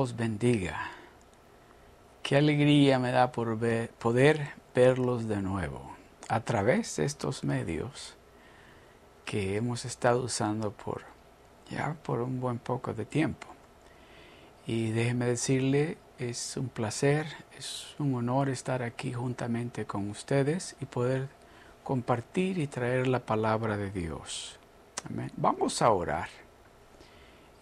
Los 0.00 0.16
bendiga. 0.16 0.80
Qué 2.22 2.38
alegría 2.38 2.98
me 2.98 3.12
da 3.12 3.32
por 3.32 3.58
poder 3.98 4.52
verlos 4.74 5.28
de 5.28 5.42
nuevo 5.42 5.94
a 6.26 6.40
través 6.40 6.96
de 6.96 7.04
estos 7.04 7.44
medios 7.44 8.14
que 9.26 9.56
hemos 9.56 9.84
estado 9.84 10.22
usando 10.22 10.70
por 10.70 11.02
ya 11.68 11.98
por 12.02 12.22
un 12.22 12.40
buen 12.40 12.58
poco 12.58 12.94
de 12.94 13.04
tiempo. 13.04 13.46
Y 14.66 14.88
déjeme 14.92 15.26
decirle, 15.26 15.98
es 16.18 16.56
un 16.56 16.70
placer, 16.70 17.26
es 17.58 17.94
un 17.98 18.14
honor 18.14 18.48
estar 18.48 18.82
aquí 18.82 19.12
juntamente 19.12 19.84
con 19.84 20.08
ustedes 20.08 20.76
y 20.80 20.86
poder 20.86 21.28
compartir 21.84 22.56
y 22.56 22.68
traer 22.68 23.06
la 23.06 23.20
palabra 23.26 23.76
de 23.76 23.90
Dios. 23.90 24.58
Vamos 25.36 25.82
a 25.82 25.90
orar 25.90 26.30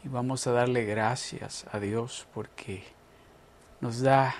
y 0.05 0.09
vamos 0.09 0.47
a 0.47 0.53
darle 0.53 0.85
gracias 0.85 1.67
a 1.73 1.81
Dios 1.81 2.27
porque 2.33 2.85
nos 3.81 4.01
da 4.01 4.35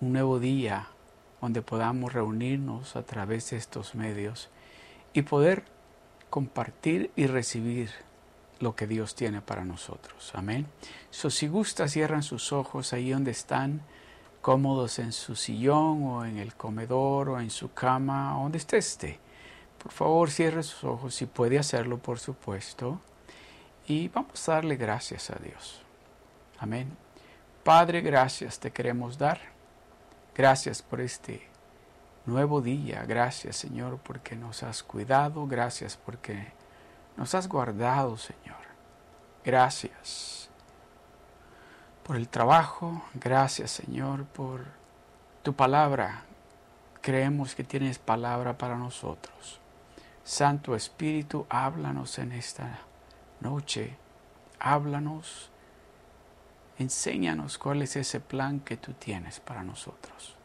un 0.00 0.12
nuevo 0.12 0.38
día 0.38 0.88
donde 1.40 1.62
podamos 1.62 2.12
reunirnos 2.12 2.96
a 2.96 3.02
través 3.02 3.50
de 3.50 3.58
estos 3.58 3.94
medios 3.94 4.48
y 5.12 5.22
poder 5.22 5.64
compartir 6.30 7.10
y 7.16 7.26
recibir 7.26 7.90
lo 8.60 8.74
que 8.74 8.86
Dios 8.86 9.14
tiene 9.14 9.40
para 9.40 9.64
nosotros. 9.64 10.32
Amén. 10.34 10.66
So, 11.10 11.30
si 11.30 11.46
gusta, 11.46 11.86
cierran 11.88 12.22
sus 12.22 12.52
ojos 12.52 12.92
ahí 12.92 13.10
donde 13.10 13.30
están, 13.30 13.82
cómodos 14.40 14.98
en 14.98 15.12
su 15.12 15.36
sillón 15.36 16.02
o 16.04 16.24
en 16.24 16.38
el 16.38 16.54
comedor 16.54 17.28
o 17.28 17.40
en 17.40 17.50
su 17.50 17.72
cama, 17.72 18.32
donde 18.40 18.58
esté. 18.58 19.20
Por 19.80 19.92
favor, 19.92 20.30
cierre 20.30 20.62
sus 20.62 20.82
ojos 20.84 21.14
si 21.14 21.26
puede 21.26 21.58
hacerlo, 21.58 21.98
por 21.98 22.18
supuesto. 22.18 23.00
Y 23.88 24.08
vamos 24.08 24.46
a 24.48 24.52
darle 24.52 24.76
gracias 24.76 25.30
a 25.30 25.36
Dios. 25.36 25.82
Amén. 26.58 26.94
Padre, 27.64 28.02
gracias 28.02 28.60
te 28.60 28.70
queremos 28.70 29.16
dar. 29.16 29.40
Gracias 30.34 30.82
por 30.82 31.00
este 31.00 31.48
nuevo 32.26 32.60
día. 32.60 33.02
Gracias, 33.08 33.56
Señor, 33.56 33.98
porque 33.98 34.36
nos 34.36 34.62
has 34.62 34.82
cuidado. 34.82 35.46
Gracias 35.46 35.96
porque 35.96 36.52
nos 37.16 37.34
has 37.34 37.48
guardado, 37.48 38.18
Señor. 38.18 38.58
Gracias 39.42 40.50
por 42.02 42.16
el 42.16 42.28
trabajo. 42.28 43.02
Gracias, 43.14 43.70
Señor, 43.70 44.26
por 44.26 44.66
tu 45.42 45.54
palabra. 45.54 46.24
Creemos 47.00 47.54
que 47.54 47.64
tienes 47.64 47.98
palabra 47.98 48.58
para 48.58 48.76
nosotros. 48.76 49.60
Santo 50.24 50.76
Espíritu, 50.76 51.46
háblanos 51.48 52.18
en 52.18 52.32
esta 52.32 52.80
noche. 53.40 53.96
Háblanos. 54.58 55.50
Enséñanos 56.78 57.58
cuál 57.58 57.82
es 57.82 57.96
ese 57.96 58.20
plan 58.20 58.60
que 58.60 58.76
tú 58.76 58.92
tienes 58.92 59.40
para 59.40 59.64
nosotros. 59.64 60.36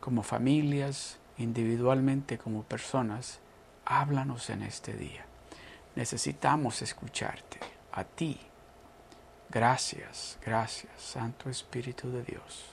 Como 0.00 0.22
familias, 0.22 1.18
individualmente, 1.36 2.38
como 2.38 2.62
personas, 2.62 3.40
háblanos 3.84 4.50
en 4.50 4.62
este 4.62 4.94
día. 4.94 5.24
Necesitamos 5.94 6.82
escucharte, 6.82 7.58
a 7.92 8.04
ti. 8.04 8.38
Gracias, 9.50 10.38
gracias, 10.44 10.92
Santo 11.00 11.50
Espíritu 11.50 12.10
de 12.10 12.22
Dios. 12.22 12.66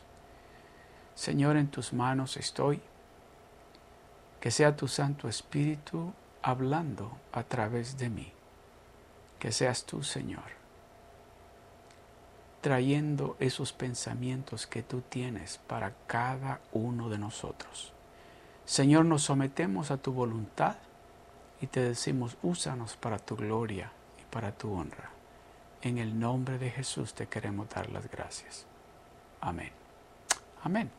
Señor, 1.16 1.58
en 1.58 1.68
tus 1.68 1.94
manos 1.94 2.38
estoy. 2.38 2.82
Que 4.40 4.52
sea 4.52 4.76
tu 4.76 4.88
Santo 4.88 5.28
Espíritu 5.28 6.14
hablando 6.42 7.18
a 7.32 7.44
través 7.44 7.98
de 7.98 8.10
mí. 8.10 8.35
Que 9.46 9.52
seas 9.52 9.86
tú, 9.86 10.02
Señor, 10.02 10.42
trayendo 12.62 13.38
esos 13.40 13.74
pensamientos 13.74 14.66
que 14.66 14.82
tú 14.82 15.02
tienes 15.02 15.60
para 15.68 15.94
cada 16.08 16.62
uno 16.72 17.10
de 17.10 17.20
nosotros. 17.20 17.94
Señor, 18.66 19.06
nos 19.06 19.22
sometemos 19.22 19.92
a 19.92 19.98
tu 19.98 20.14
voluntad 20.14 20.78
y 21.62 21.68
te 21.68 21.80
decimos, 21.80 22.38
úsanos 22.42 22.98
para 22.98 23.20
tu 23.20 23.36
gloria 23.36 23.92
y 24.20 24.24
para 24.34 24.52
tu 24.52 24.74
honra. 24.74 25.12
En 25.84 26.00
el 26.00 26.20
nombre 26.20 26.58
de 26.58 26.72
Jesús 26.72 27.14
te 27.14 27.28
queremos 27.28 27.70
dar 27.70 27.92
las 27.92 28.10
gracias. 28.10 28.66
Amén. 29.42 29.74
Amén. 30.64 30.90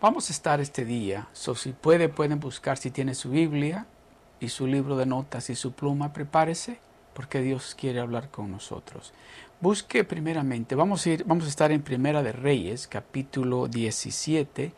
Vamos 0.00 0.30
a 0.30 0.32
estar 0.32 0.58
este 0.58 0.86
día, 0.86 1.28
so 1.34 1.54
si 1.54 1.72
puede, 1.72 2.08
pueden 2.08 2.40
buscar 2.40 2.78
si 2.78 2.90
tiene 2.90 3.14
su 3.14 3.28
Biblia 3.28 3.86
y 4.42 4.48
su 4.48 4.66
libro 4.66 4.96
de 4.96 5.06
notas 5.06 5.50
y 5.50 5.54
su 5.54 5.70
pluma, 5.70 6.12
prepárese, 6.12 6.80
porque 7.14 7.40
Dios 7.40 7.76
quiere 7.78 8.00
hablar 8.00 8.28
con 8.28 8.50
nosotros. 8.50 9.12
Busque 9.60 10.02
primeramente, 10.02 10.74
vamos 10.74 11.06
a, 11.06 11.10
ir, 11.10 11.24
vamos 11.24 11.44
a 11.44 11.48
estar 11.48 11.70
en 11.70 11.80
Primera 11.80 12.24
de 12.24 12.32
Reyes, 12.32 12.88
capítulo 12.88 13.68
17, 13.68 14.72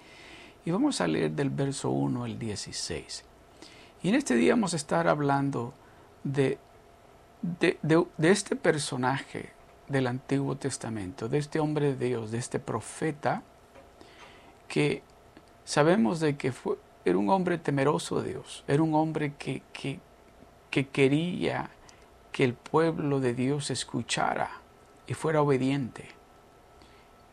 y 0.67 0.71
vamos 0.71 1.01
a 1.01 1.07
leer 1.07 1.31
del 1.31 1.49
verso 1.49 1.89
1 1.89 2.25
al 2.25 2.39
16. 2.39 3.25
Y 4.03 4.11
en 4.11 4.17
este 4.17 4.35
día 4.35 4.53
vamos 4.53 4.75
a 4.75 4.77
estar 4.77 5.09
hablando 5.09 5.73
de, 6.25 6.59
de, 7.41 8.07
este 8.19 8.57
personaje 8.57 9.49
del 9.89 10.09
Antiguo 10.09 10.57
Testamento, 10.57 11.31
de 11.31 11.39
este 11.39 11.59
hombre 11.59 11.95
de 11.95 12.09
Dios, 12.09 12.31
de 12.31 12.37
este 12.37 12.59
profeta, 12.59 13.43
que 14.69 15.03
sabemos 15.65 16.21
de 16.21 16.37
que 16.37 16.53
fue, 16.53 16.77
era 17.05 17.19
un 17.19 17.29
hombre 17.31 17.59
temeroso 17.59 18.21
de 18.23 18.31
Dios, 18.31 18.65
era 18.67 18.83
un 18.83 18.95
hombre 18.95 19.35
que, 19.39 19.63
que, 19.73 20.01
que 20.71 20.89
quería 20.89 21.71
que 22.33 22.45
el 22.45 22.55
pueblo 22.55 23.21
de 23.21 23.35
Dios 23.35 23.71
escuchara 23.71 24.51
y 25.07 25.15
fuera 25.15 25.43
obediente. 25.43 26.09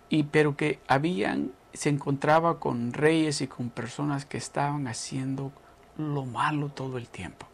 Y 0.10 0.24
pero 0.24 0.58
que 0.58 0.80
habían 0.88 1.54
se 1.74 1.90
encontraba 1.90 2.60
con 2.60 2.94
reyes 2.94 3.42
y 3.42 3.48
con 3.48 3.70
personas 3.70 4.26
que 4.26 4.38
estaban 4.38 4.88
haciendo 4.88 5.52
lo 5.98 6.26
malo 6.26 6.70
todo 6.70 6.98
el 6.98 7.08
tiempo. 7.08 7.48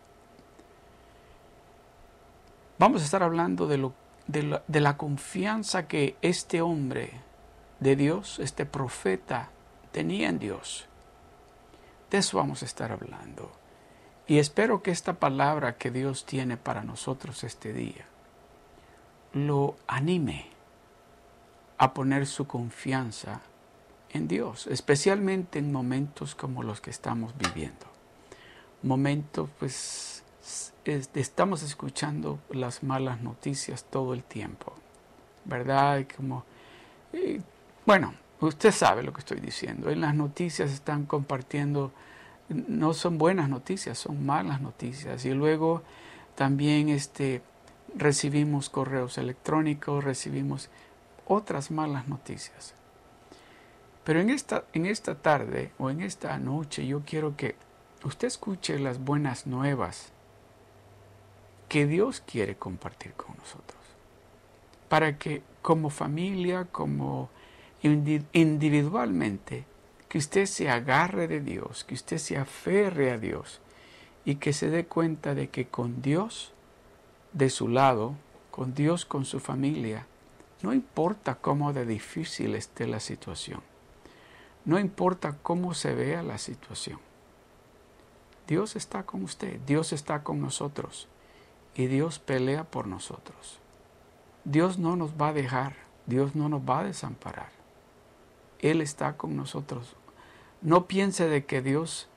Vamos 2.79 3.01
a 3.01 3.05
estar 3.05 3.23
hablando 3.23 3.67
de, 3.67 3.77
lo, 3.77 3.93
de, 4.27 4.43
la, 4.43 4.63
de 4.67 4.81
la 4.81 4.97
confianza 4.97 5.87
que 5.87 6.15
este 6.21 6.61
hombre 6.61 7.21
de 7.79 7.95
Dios, 7.95 8.39
este 8.39 8.65
profeta, 8.65 9.49
tenía 9.91 10.29
en 10.29 10.39
Dios. 10.39 10.87
De 12.11 12.19
eso 12.19 12.37
vamos 12.37 12.61
a 12.61 12.65
estar 12.65 12.91
hablando. 12.91 13.51
Y 14.27 14.39
espero 14.39 14.81
que 14.83 14.91
esta 14.91 15.13
palabra 15.13 15.77
que 15.77 15.91
Dios 15.91 16.25
tiene 16.25 16.57
para 16.57 16.83
nosotros 16.83 17.43
este 17.43 17.73
día 17.73 18.05
lo 19.33 19.75
anime 19.87 20.47
a 21.77 21.93
poner 21.93 22.25
su 22.25 22.47
confianza 22.47 23.41
en 24.09 24.27
Dios, 24.27 24.67
especialmente 24.67 25.59
en 25.59 25.71
momentos 25.71 26.33
como 26.33 26.63
los 26.63 26.81
que 26.81 26.89
estamos 26.89 27.37
viviendo 27.37 27.97
momento, 28.83 29.49
pues 29.59 30.23
estamos 30.85 31.63
escuchando 31.63 32.39
las 32.49 32.83
malas 32.83 33.21
noticias 33.21 33.83
todo 33.83 34.13
el 34.13 34.23
tiempo, 34.23 34.73
¿verdad? 35.45 36.05
Como, 36.15 36.45
bueno, 37.85 38.13
usted 38.39 38.71
sabe 38.71 39.03
lo 39.03 39.13
que 39.13 39.19
estoy 39.19 39.39
diciendo. 39.39 39.89
En 39.89 40.01
las 40.01 40.13
noticias 40.13 40.71
están 40.71 41.05
compartiendo, 41.05 41.91
no 42.49 42.93
son 42.93 43.17
buenas 43.17 43.49
noticias, 43.49 43.97
son 43.97 44.25
malas 44.25 44.61
noticias. 44.61 45.25
Y 45.25 45.33
luego 45.33 45.83
también 46.35 46.89
este, 46.89 47.41
recibimos 47.95 48.69
correos 48.69 49.17
electrónicos, 49.17 50.03
recibimos 50.03 50.69
otras 51.27 51.71
malas 51.71 52.07
noticias. 52.07 52.73
Pero 54.03 54.21
en 54.21 54.29
esta, 54.29 54.63
en 54.73 54.85
esta 54.85 55.15
tarde 55.15 55.71
o 55.77 55.89
en 55.89 56.01
esta 56.01 56.37
noche 56.37 56.87
yo 56.87 57.01
quiero 57.05 57.35
que 57.35 57.55
usted 58.05 58.27
escuche 58.27 58.79
las 58.79 58.99
buenas 58.99 59.47
nuevas 59.47 60.13
que 61.67 61.85
Dios 61.85 62.21
quiere 62.25 62.55
compartir 62.55 63.13
con 63.13 63.35
nosotros. 63.35 63.77
Para 64.87 65.17
que 65.17 65.41
como 65.61 65.89
familia, 65.89 66.65
como 66.71 67.29
individualmente, 67.81 69.65
que 70.09 70.17
usted 70.17 70.45
se 70.45 70.69
agarre 70.69 71.27
de 71.27 71.41
Dios, 71.41 71.83
que 71.83 71.93
usted 71.93 72.17
se 72.17 72.37
aferre 72.37 73.11
a 73.11 73.17
Dios 73.17 73.61
y 74.25 74.35
que 74.35 74.53
se 74.53 74.69
dé 74.69 74.85
cuenta 74.85 75.35
de 75.35 75.49
que 75.49 75.67
con 75.67 76.01
Dios 76.01 76.53
de 77.33 77.49
su 77.49 77.67
lado, 77.67 78.15
con 78.51 78.73
Dios 78.73 79.05
con 79.05 79.25
su 79.25 79.39
familia, 79.39 80.07
no 80.61 80.73
importa 80.73 81.35
cómo 81.35 81.73
de 81.73 81.85
difícil 81.85 82.55
esté 82.55 82.87
la 82.87 82.99
situación, 82.99 83.61
no 84.65 84.79
importa 84.79 85.37
cómo 85.43 85.73
se 85.73 85.93
vea 85.93 86.23
la 86.23 86.37
situación, 86.37 86.99
Dios 88.47 88.75
está 88.77 89.03
con 89.03 89.23
usted, 89.23 89.59
Dios 89.67 89.91
está 89.91 90.23
con 90.23 90.41
nosotros 90.41 91.09
y 91.75 91.87
Dios 91.87 92.17
pelea 92.17 92.63
por 92.63 92.87
nosotros. 92.87 93.59
Dios 94.45 94.79
no 94.79 94.95
nos 94.95 95.11
va 95.11 95.29
a 95.29 95.33
dejar, 95.33 95.75
Dios 96.05 96.33
no 96.33 96.47
nos 96.47 96.61
va 96.61 96.79
a 96.79 96.83
desamparar. 96.85 97.56
Él 98.59 98.81
está 98.81 99.17
con 99.17 99.35
nosotros. 99.35 99.95
No 100.61 100.87
piense 100.87 101.27
de 101.27 101.45
que 101.45 101.61
Dios 101.61 102.07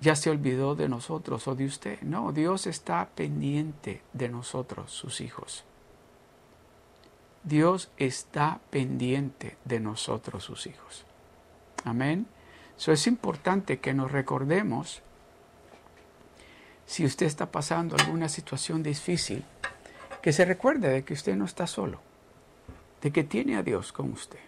ya 0.00 0.16
se 0.16 0.30
olvidó 0.30 0.74
de 0.74 0.88
nosotros 0.88 1.46
o 1.48 1.54
de 1.54 1.66
usted. 1.66 2.00
No, 2.02 2.32
Dios 2.32 2.66
está 2.66 3.08
pendiente 3.14 4.02
de 4.12 4.28
nosotros, 4.28 4.92
sus 4.92 5.20
hijos. 5.20 5.64
Dios 7.44 7.90
está 7.96 8.60
pendiente 8.70 9.56
de 9.64 9.80
nosotros, 9.80 10.44
sus 10.44 10.66
hijos. 10.66 11.04
Amén. 11.84 12.26
Eso 12.76 12.92
es 12.92 13.06
importante 13.06 13.78
que 13.78 13.94
nos 13.94 14.10
recordemos, 14.10 15.02
si 16.86 17.04
usted 17.04 17.26
está 17.26 17.50
pasando 17.50 17.96
alguna 17.96 18.28
situación 18.28 18.82
difícil, 18.82 19.44
que 20.20 20.32
se 20.32 20.44
recuerde 20.44 20.88
de 20.88 21.04
que 21.04 21.14
usted 21.14 21.36
no 21.36 21.44
está 21.44 21.66
solo, 21.66 22.00
de 23.00 23.12
que 23.12 23.24
tiene 23.24 23.56
a 23.56 23.62
Dios 23.62 23.92
con 23.92 24.12
usted. 24.12 24.40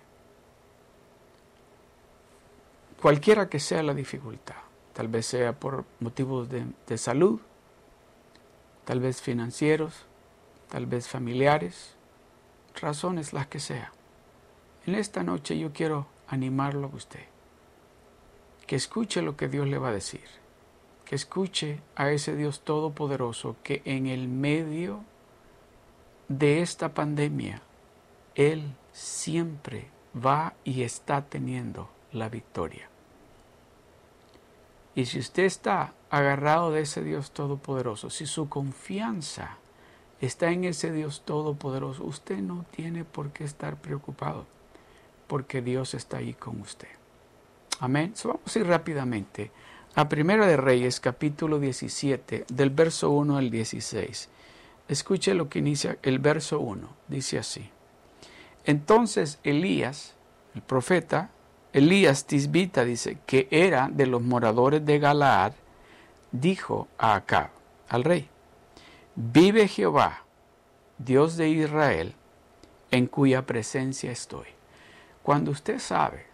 Cualquiera 3.01 3.49
que 3.49 3.61
sea 3.61 3.85
la 3.85 3.95
dificultad, 3.95 4.57
tal 4.93 5.07
vez 5.07 5.27
sea 5.27 5.53
por 5.53 5.85
motivos 6.01 6.49
de, 6.49 6.99
salud, 6.99 7.41
tal 8.85 8.99
vez 8.99 9.23
financieros, 9.23 10.07
tal 10.69 10.87
vez 10.87 11.07
familiares, 11.07 11.95
razones 12.75 13.33
las 13.33 13.47
que 13.47 13.61
sea. 13.61 13.93
En 14.85 14.97
esta 14.97 15.23
noche 15.23 15.57
yo 15.57 15.73
quiero 15.73 16.09
animarlo 16.27 16.91
a 16.93 16.97
usted, 16.97 17.23
que 18.67 18.75
escuche 18.75 19.23
lo 19.23 19.37
que 19.37 19.47
Dios 19.47 19.69
le 19.69 19.79
va 19.79 19.91
a 19.91 19.93
decir, 19.93 20.25
que 21.05 21.15
escuche 21.15 21.81
a 21.95 22.11
ese 22.11 22.35
Dios 22.35 22.63
todopoderoso 22.63 23.55
que 23.63 23.81
en 23.85 24.09
el 24.09 24.27
medio 24.27 25.05
de 26.27 26.63
esta 26.63 26.95
pandemia, 26.95 27.63
Él 28.35 28.75
siempre 28.93 29.87
va 30.17 30.55
y 30.65 30.83
está 30.83 31.25
teniendo 31.25 31.97
la 32.13 32.29
victoria. 32.29 32.89
Y 34.95 35.07
si 35.07 35.19
usted 35.19 35.45
está 35.45 35.93
agarrado 36.11 36.73
de 36.73 36.81
ese 36.81 37.03
Dios 37.03 37.31
todopoderoso, 37.31 38.11
si 38.11 38.27
su 38.27 38.49
confianza 38.49 39.59
está 40.21 40.51
en 40.51 40.65
ese 40.65 40.91
Dios 40.91 41.23
todopoderoso, 41.25 42.05
usted 42.05 42.39
no 42.39 42.65
tiene 42.71 43.05
por 43.05 43.31
qué 43.31 43.45
estar 43.45 43.77
preocupado, 43.77 44.47
porque 45.27 45.63
Dios 45.63 45.95
está 45.95 46.19
ahí 46.19 46.35
con 46.35 46.61
usted. 46.61 46.89
Amén. 47.81 48.15
vamos 48.25 48.57
a 48.57 48.59
ir 48.59 48.67
rápidamente 48.67 49.53
a 49.95 50.09
Primera 50.09 50.47
de 50.47 50.57
Reyes, 50.57 50.99
capítulo 51.01 51.61
17, 51.61 52.47
del 52.49 52.71
verso 52.71 53.11
1 53.11 53.37
al 53.37 53.51
16. 53.51 54.29
Escuche 54.89 55.35
lo 55.35 55.49
que 55.49 55.61
inicia 55.61 55.99
el 56.03 56.19
verso 56.19 56.61
1. 56.61 56.89
Dice 57.09 57.39
así. 57.39 57.71
Entonces 58.65 59.39
Elías, 59.45 60.15
el 60.55 60.63
profeta, 60.63 61.31
Elías 61.79 62.25
Tisbita 62.25 62.85
dice, 62.85 63.19
que 63.25 63.49
era 63.51 63.89
de 63.91 64.07
los 64.07 64.23
moradores 64.23 64.85
de 64.85 64.99
Galaad, 64.99 65.53
dijo 66.33 66.89
a 66.99 67.15
Acab, 67.15 67.51
al 67.89 68.05
rey, 68.05 68.29
Vive 69.15 69.67
Jehová, 69.69 70.25
Dios 70.99 71.37
de 71.37 71.49
Israel, 71.49 72.15
en 72.91 73.07
cuya 73.07 73.47
presencia 73.47 74.11
estoy. 74.11 74.47
Cuando 75.23 75.51
usted 75.51 75.79
sabe 75.79 76.27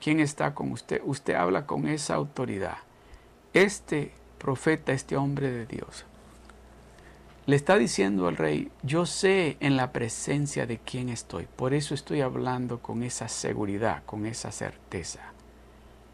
quién 0.00 0.20
está 0.20 0.54
con 0.54 0.72
usted, 0.72 1.00
usted 1.04 1.34
habla 1.34 1.66
con 1.66 1.86
esa 1.86 2.14
autoridad. 2.14 2.78
Este 3.52 4.12
profeta, 4.38 4.92
este 4.92 5.16
hombre 5.16 5.50
de 5.50 5.66
Dios, 5.66 6.04
le 7.46 7.56
está 7.56 7.76
diciendo 7.76 8.28
al 8.28 8.36
rey, 8.36 8.70
yo 8.82 9.06
sé 9.06 9.56
en 9.60 9.76
la 9.76 9.92
presencia 9.92 10.66
de 10.66 10.78
quién 10.78 11.08
estoy, 11.08 11.46
por 11.56 11.74
eso 11.74 11.94
estoy 11.94 12.20
hablando 12.20 12.80
con 12.80 13.02
esa 13.02 13.28
seguridad, 13.28 14.02
con 14.06 14.26
esa 14.26 14.52
certeza. 14.52 15.20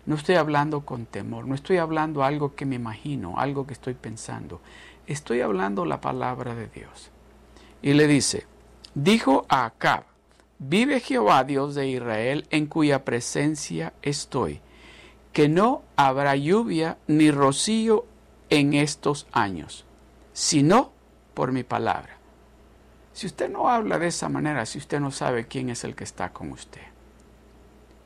No 0.06 0.14
estoy 0.14 0.36
hablando 0.36 0.86
con 0.86 1.04
temor, 1.04 1.46
no 1.46 1.54
estoy 1.54 1.76
hablando 1.76 2.24
algo 2.24 2.54
que 2.54 2.64
me 2.64 2.76
imagino, 2.76 3.38
algo 3.38 3.66
que 3.66 3.74
estoy 3.74 3.92
pensando 3.92 4.60
estoy 5.08 5.40
hablando 5.40 5.84
la 5.84 6.00
palabra 6.00 6.54
de 6.54 6.68
Dios. 6.68 7.10
Y 7.82 7.94
le 7.94 8.06
dice, 8.06 8.46
dijo 8.94 9.46
a 9.48 9.64
Acab, 9.64 10.04
vive 10.58 11.00
Jehová 11.00 11.44
Dios 11.44 11.74
de 11.74 11.88
Israel, 11.88 12.46
en 12.50 12.66
cuya 12.66 13.04
presencia 13.04 13.94
estoy, 14.02 14.60
que 15.32 15.48
no 15.48 15.82
habrá 15.96 16.36
lluvia 16.36 16.98
ni 17.06 17.30
rocío 17.30 18.04
en 18.50 18.74
estos 18.74 19.26
años, 19.32 19.84
sino 20.32 20.92
por 21.38 21.52
mi 21.52 21.62
palabra. 21.62 22.16
Si 23.12 23.24
usted 23.24 23.48
no 23.48 23.68
habla 23.68 24.00
de 24.00 24.08
esa 24.08 24.28
manera, 24.28 24.66
si 24.66 24.78
usted 24.78 24.98
no 24.98 25.12
sabe 25.12 25.46
quién 25.46 25.70
es 25.70 25.84
el 25.84 25.94
que 25.94 26.02
está 26.02 26.32
con 26.32 26.50
usted, 26.50 26.82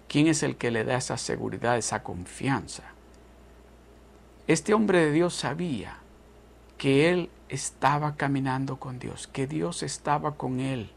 quién 0.06 0.26
es 0.26 0.42
el 0.42 0.56
que 0.56 0.70
le 0.70 0.84
da 0.84 0.98
esa 0.98 1.16
seguridad, 1.16 1.78
esa 1.78 2.02
confianza. 2.02 2.82
Este 4.46 4.74
hombre 4.74 5.06
de 5.06 5.12
Dios 5.12 5.32
sabía 5.32 5.96
que 6.76 7.08
él 7.08 7.30
estaba 7.48 8.16
caminando 8.16 8.76
con 8.76 8.98
Dios, 8.98 9.28
que 9.28 9.46
Dios 9.46 9.82
estaba 9.82 10.34
con 10.34 10.60
él, 10.60 10.90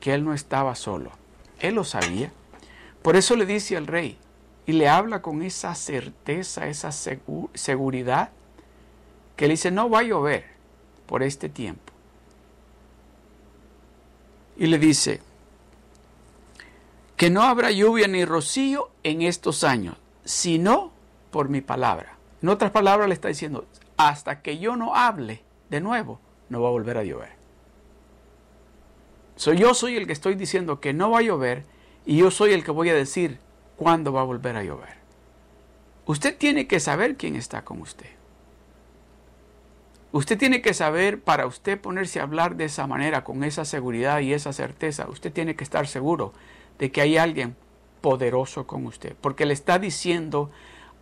que 0.00 0.12
él 0.12 0.22
no 0.22 0.34
estaba 0.34 0.74
solo. 0.74 1.12
Él 1.60 1.76
lo 1.76 1.84
sabía. 1.84 2.30
Por 3.00 3.16
eso 3.16 3.36
le 3.36 3.46
dice 3.46 3.78
al 3.78 3.86
rey 3.86 4.18
y 4.66 4.72
le 4.72 4.90
habla 4.90 5.22
con 5.22 5.40
esa 5.40 5.74
certeza, 5.74 6.66
esa 6.66 6.92
seguridad, 6.92 8.32
que 9.34 9.46
le 9.46 9.54
dice, 9.54 9.70
no 9.70 9.88
va 9.88 10.00
a 10.00 10.02
llover 10.02 10.53
por 11.06 11.22
este 11.22 11.48
tiempo. 11.48 11.92
Y 14.56 14.66
le 14.66 14.78
dice, 14.78 15.20
que 17.16 17.30
no 17.30 17.42
habrá 17.42 17.70
lluvia 17.70 18.08
ni 18.08 18.24
rocío 18.24 18.90
en 19.02 19.22
estos 19.22 19.64
años, 19.64 19.96
sino 20.24 20.92
por 21.30 21.48
mi 21.48 21.60
palabra. 21.60 22.16
En 22.42 22.48
otras 22.48 22.70
palabras 22.70 23.08
le 23.08 23.14
está 23.14 23.28
diciendo, 23.28 23.66
hasta 23.96 24.42
que 24.42 24.58
yo 24.58 24.76
no 24.76 24.94
hable 24.94 25.42
de 25.70 25.80
nuevo, 25.80 26.20
no 26.48 26.60
va 26.60 26.68
a 26.68 26.72
volver 26.72 26.98
a 26.98 27.04
llover. 27.04 27.30
Soy 29.36 29.56
yo 29.58 29.74
soy 29.74 29.96
el 29.96 30.06
que 30.06 30.12
estoy 30.12 30.34
diciendo 30.34 30.80
que 30.80 30.92
no 30.92 31.10
va 31.10 31.18
a 31.18 31.22
llover 31.22 31.64
y 32.06 32.18
yo 32.18 32.30
soy 32.30 32.52
el 32.52 32.62
que 32.64 32.70
voy 32.70 32.90
a 32.90 32.94
decir 32.94 33.38
cuándo 33.76 34.12
va 34.12 34.20
a 34.20 34.24
volver 34.24 34.56
a 34.56 34.62
llover. 34.62 34.94
Usted 36.06 36.36
tiene 36.36 36.66
que 36.66 36.80
saber 36.80 37.16
quién 37.16 37.34
está 37.34 37.64
con 37.64 37.80
usted. 37.80 38.10
Usted 40.14 40.38
tiene 40.38 40.62
que 40.62 40.74
saber, 40.74 41.20
para 41.20 41.44
usted 41.44 41.80
ponerse 41.80 42.20
a 42.20 42.22
hablar 42.22 42.54
de 42.54 42.66
esa 42.66 42.86
manera, 42.86 43.24
con 43.24 43.42
esa 43.42 43.64
seguridad 43.64 44.20
y 44.20 44.32
esa 44.32 44.52
certeza, 44.52 45.08
usted 45.08 45.32
tiene 45.32 45.56
que 45.56 45.64
estar 45.64 45.88
seguro 45.88 46.32
de 46.78 46.92
que 46.92 47.00
hay 47.00 47.16
alguien 47.16 47.56
poderoso 48.00 48.64
con 48.64 48.86
usted, 48.86 49.16
porque 49.20 49.44
le 49.44 49.54
está 49.54 49.80
diciendo 49.80 50.52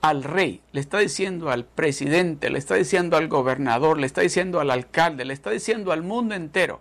al 0.00 0.24
rey, 0.24 0.62
le 0.72 0.80
está 0.80 0.96
diciendo 0.96 1.50
al 1.50 1.66
presidente, 1.66 2.48
le 2.48 2.58
está 2.58 2.76
diciendo 2.76 3.18
al 3.18 3.28
gobernador, 3.28 3.98
le 3.98 4.06
está 4.06 4.22
diciendo 4.22 4.60
al 4.60 4.70
alcalde, 4.70 5.26
le 5.26 5.34
está 5.34 5.50
diciendo 5.50 5.92
al 5.92 6.02
mundo 6.02 6.34
entero, 6.34 6.80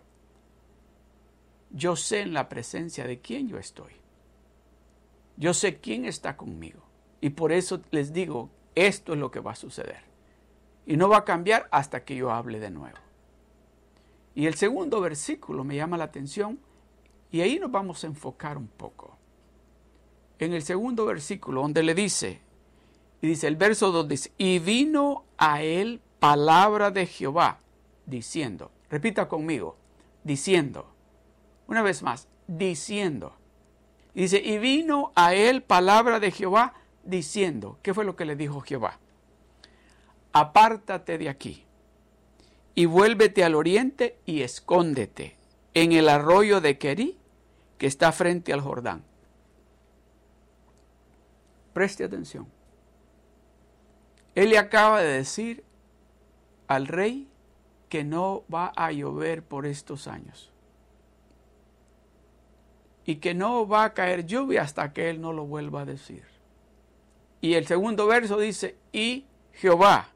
yo 1.70 1.98
sé 1.98 2.22
en 2.22 2.34
la 2.34 2.48
presencia 2.48 3.06
de 3.06 3.20
quién 3.20 3.50
yo 3.50 3.58
estoy. 3.58 3.92
Yo 5.36 5.54
sé 5.54 5.82
quién 5.82 6.06
está 6.06 6.38
conmigo. 6.38 6.80
Y 7.20 7.32
por 7.32 7.52
eso 7.52 7.82
les 7.92 8.14
digo, 8.14 8.50
esto 8.74 9.12
es 9.12 9.20
lo 9.20 9.32
que 9.32 9.42
va 9.42 9.52
a 9.52 9.56
suceder. 9.56 10.11
Y 10.86 10.98
no 10.98 11.10
va 11.10 11.18
a 11.18 11.26
cambiar 11.26 11.68
hasta 11.72 12.04
que 12.04 12.16
yo 12.16 12.32
hable 12.32 12.60
de 12.60 12.72
nuevo. 12.72 12.98
Y 14.34 14.48
el 14.48 14.56
segundo 14.56 15.02
versículo 15.02 15.64
me 15.64 15.76
llama 15.76 15.98
la 15.98 16.06
atención 16.06 16.60
y 17.32 17.42
ahí 17.42 17.60
nos 17.60 17.72
vamos 17.72 18.04
a 18.04 18.08
enfocar 18.08 18.58
un 18.58 18.68
poco. 18.68 19.18
En 20.40 20.54
el 20.54 20.64
segundo 20.64 21.06
versículo, 21.06 21.62
donde 21.62 21.84
le 21.84 21.94
dice, 21.94 22.42
y 23.22 23.28
dice 23.28 23.48
el 23.48 23.56
verso 23.56 23.92
2 23.92 24.08
dice, 24.08 24.32
y 24.38 24.60
vino 24.60 25.26
a 25.38 25.62
él 25.62 26.02
palabra 26.20 26.92
de 26.92 27.06
Jehová, 27.06 27.60
diciendo, 28.06 28.72
repita 28.90 29.28
conmigo, 29.28 29.78
diciendo, 30.24 30.94
una 31.68 31.82
vez 31.82 32.04
más, 32.04 32.28
diciendo. 32.48 33.34
dice, 34.14 34.42
y 34.44 34.58
vino 34.58 35.12
a 35.16 35.34
él 35.34 35.62
palabra 35.62 36.20
de 36.20 36.32
Jehová, 36.32 36.74
diciendo, 37.04 37.80
¿qué 37.82 37.94
fue 37.94 38.04
lo 38.04 38.16
que 38.16 38.26
le 38.26 38.36
dijo 38.36 38.62
Jehová? 38.62 39.00
Apártate 40.34 41.18
de 41.18 41.30
aquí 41.30 41.66
y 42.76 42.86
vuélvete 42.86 43.44
al 43.44 43.56
oriente 43.56 44.18
y 44.26 44.42
escóndete 44.42 45.36
en 45.74 45.92
el 45.92 46.08
arroyo 46.08 46.62
de 46.62 46.78
Querí 46.78 47.18
que 47.78 47.88
está 47.88 48.12
frente 48.12 48.54
al 48.54 48.62
Jordán. 48.62 49.04
Preste 51.74 52.04
atención. 52.04 52.48
Él 54.36 54.50
le 54.50 54.58
acaba 54.58 55.02
de 55.02 55.14
decir 55.14 55.64
al 56.68 56.88
rey 56.88 57.28
que 57.90 58.04
no 58.06 58.46
va 58.54 58.72
a 58.76 58.92
llover 58.92 59.44
por 59.44 59.66
estos 59.66 60.08
años. 60.08 60.52
Y 63.04 63.16
que 63.16 63.34
no 63.34 63.68
va 63.68 63.84
a 63.84 63.94
caer 63.94 64.26
lluvia 64.26 64.62
hasta 64.62 64.94
que 64.94 65.10
él 65.10 65.20
no 65.20 65.34
lo 65.34 65.46
vuelva 65.46 65.82
a 65.82 65.86
decir. 65.86 66.24
Y 67.42 67.56
el 67.56 67.68
segundo 67.68 68.08
verso 68.08 68.38
dice, 68.38 68.78
y 68.94 69.26
Jehová. 69.54 70.10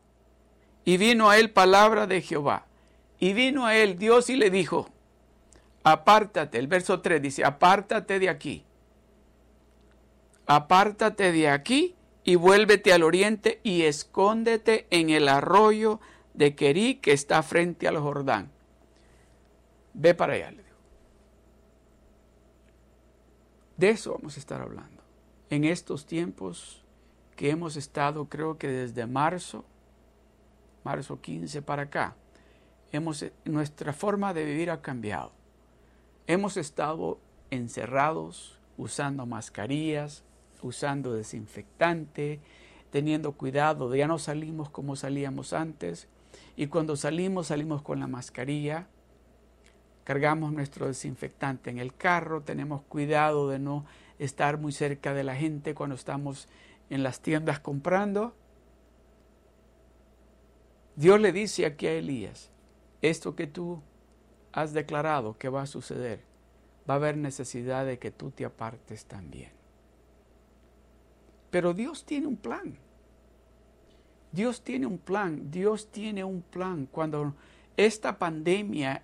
Y 0.86 0.98
vino 0.98 1.30
a 1.30 1.38
él 1.40 1.50
palabra 1.50 2.08
de 2.08 2.22
Jehová. 2.22 2.68
Y 3.20 3.34
vino 3.34 3.66
a 3.66 3.76
él 3.76 3.98
Dios 3.98 4.30
y 4.30 4.36
le 4.36 4.52
dijo, 4.52 4.90
apártate. 5.84 6.60
El 6.60 6.68
verso 6.68 7.02
3 7.02 7.22
dice, 7.22 7.44
apártate 7.44 8.20
de 8.20 8.30
aquí. 8.30 8.64
Apártate 10.46 11.32
de 11.32 11.50
aquí 11.50 11.96
y 12.24 12.36
vuélvete 12.36 12.94
al 12.94 13.04
oriente 13.04 13.60
y 13.64 13.84
escóndete 13.84 14.86
en 14.92 15.10
el 15.10 15.28
arroyo 15.28 16.00
de 16.34 16.56
Querí 16.56 16.96
que 16.96 17.14
está 17.14 17.42
frente 17.42 17.88
al 17.88 17.98
Jordán. 17.98 18.52
Ve 19.94 20.14
para 20.14 20.34
allá, 20.34 20.52
le 20.52 20.64
digo. 20.64 20.78
De 23.78 23.90
eso 23.90 24.14
vamos 24.14 24.36
a 24.38 24.40
estar 24.40 24.62
hablando. 24.62 25.02
En 25.50 25.64
estos 25.64 26.06
tiempos 26.06 26.84
que 27.36 27.50
hemos 27.50 27.76
estado, 27.76 28.26
creo 28.28 28.58
que 28.58 28.68
desde 28.68 29.06
marzo, 29.06 29.66
marzo 30.86 31.20
15 31.20 31.64
para 31.64 31.84
acá, 31.84 32.16
hemos, 32.92 33.26
nuestra 33.44 33.92
forma 33.92 34.34
de 34.34 34.46
vivir 34.46 34.70
ha 34.70 34.82
cambiado. 34.82 35.32
Hemos 36.28 36.58
estado 36.58 37.20
encerrados, 37.50 38.60
usando 38.78 39.26
mascarillas, 39.26 40.24
usando 40.62 41.14
desinfectante, 41.14 42.40
teniendo 42.92 43.32
cuidado, 43.34 43.94
ya 43.96 44.08
no 44.08 44.20
salimos 44.20 44.70
como 44.70 44.96
salíamos 44.96 45.54
antes, 45.54 46.08
y 46.56 46.68
cuando 46.68 46.96
salimos 46.96 47.48
salimos 47.48 47.82
con 47.82 48.00
la 48.00 48.08
mascarilla, 48.08 48.88
cargamos 50.04 50.54
nuestro 50.54 50.86
desinfectante 50.86 51.72
en 51.72 51.80
el 51.80 51.96
carro, 51.96 52.44
tenemos 52.44 52.84
cuidado 52.84 53.50
de 53.50 53.58
no 53.58 53.86
estar 54.20 54.60
muy 54.60 54.72
cerca 54.72 55.14
de 55.16 55.24
la 55.24 55.36
gente 55.36 55.74
cuando 55.74 55.96
estamos 55.96 56.48
en 56.92 57.02
las 57.02 57.22
tiendas 57.22 57.60
comprando. 57.60 58.36
Dios 60.96 61.20
le 61.20 61.32
dice 61.32 61.66
aquí 61.66 61.88
a 61.88 61.94
Elías, 61.94 62.50
esto 63.02 63.36
que 63.36 63.48
tú 63.48 63.82
has 64.54 64.74
declarado 64.74 65.38
que 65.38 65.50
va 65.50 65.64
a 65.64 65.68
suceder, 65.68 66.22
va 66.90 66.94
a 66.94 66.98
haber 66.98 67.18
necesidad 67.18 67.86
de 67.86 68.00
que 68.00 68.12
tú 68.12 68.32
te 68.32 68.46
apartes 68.46 69.06
también. 69.06 69.52
Pero 71.52 71.74
Dios 71.74 72.06
tiene 72.06 72.28
un 72.28 72.38
plan. 72.38 72.78
Dios 74.32 74.62
tiene 74.62 74.86
un 74.86 74.98
plan, 74.98 75.50
Dios 75.52 75.92
tiene 75.92 76.24
un 76.24 76.42
plan. 76.42 76.88
Cuando 76.92 77.36
esta 77.78 78.18
pandemia 78.18 79.04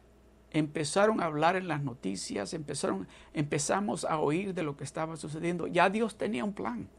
empezaron 0.52 1.22
a 1.22 1.26
hablar 1.26 1.56
en 1.56 1.68
las 1.68 1.82
noticias, 1.82 2.54
empezaron, 2.54 3.08
empezamos 3.34 4.04
a 4.06 4.20
oír 4.20 4.54
de 4.54 4.64
lo 4.64 4.76
que 4.76 4.84
estaba 4.84 5.16
sucediendo, 5.16 5.68
ya 5.68 5.90
Dios 5.90 6.18
tenía 6.18 6.44
un 6.44 6.54
plan 6.54 6.90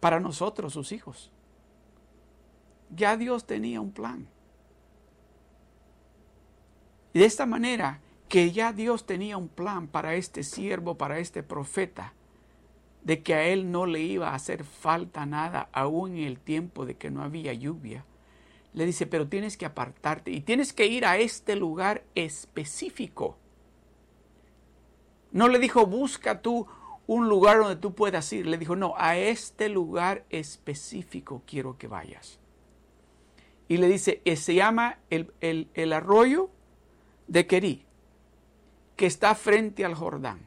para 0.00 0.20
nosotros, 0.20 0.72
sus 0.72 0.92
hijos. 0.92 1.32
Ya 2.94 3.16
Dios 3.16 3.46
tenía 3.46 3.80
un 3.80 3.92
plan. 3.92 4.28
Y 7.12 7.18
de 7.20 7.24
esta 7.24 7.46
manera, 7.46 8.00
que 8.28 8.52
ya 8.52 8.72
Dios 8.72 9.06
tenía 9.06 9.36
un 9.36 9.48
plan 9.48 9.88
para 9.88 10.14
este 10.14 10.42
siervo, 10.42 10.98
para 10.98 11.18
este 11.18 11.42
profeta, 11.42 12.12
de 13.02 13.22
que 13.22 13.34
a 13.34 13.44
él 13.46 13.70
no 13.70 13.86
le 13.86 14.00
iba 14.00 14.30
a 14.30 14.34
hacer 14.34 14.64
falta 14.64 15.26
nada, 15.26 15.68
aún 15.72 16.16
en 16.16 16.24
el 16.24 16.38
tiempo 16.38 16.84
de 16.84 16.96
que 16.96 17.10
no 17.10 17.22
había 17.22 17.52
lluvia. 17.52 18.04
Le 18.72 18.84
dice, 18.84 19.06
pero 19.06 19.28
tienes 19.28 19.56
que 19.56 19.64
apartarte 19.64 20.30
y 20.30 20.40
tienes 20.40 20.72
que 20.72 20.86
ir 20.86 21.06
a 21.06 21.16
este 21.16 21.56
lugar 21.56 22.04
específico. 22.14 23.38
No 25.30 25.48
le 25.48 25.58
dijo, 25.58 25.86
busca 25.86 26.42
tú 26.42 26.66
un 27.06 27.28
lugar 27.28 27.58
donde 27.58 27.76
tú 27.76 27.94
puedas 27.94 28.32
ir. 28.32 28.46
Le 28.46 28.58
dijo, 28.58 28.76
no, 28.76 28.94
a 28.98 29.16
este 29.16 29.68
lugar 29.68 30.24
específico 30.30 31.42
quiero 31.46 31.78
que 31.78 31.88
vayas. 31.88 32.40
Y 33.68 33.78
le 33.78 33.88
dice, 33.88 34.22
eh, 34.24 34.36
se 34.36 34.54
llama 34.54 34.98
el, 35.10 35.32
el 35.40 35.92
arroyo 35.92 36.50
de 37.26 37.46
Querí, 37.46 37.84
que 38.96 39.06
está 39.06 39.34
frente 39.34 39.84
al 39.84 39.94
Jordán. 39.94 40.46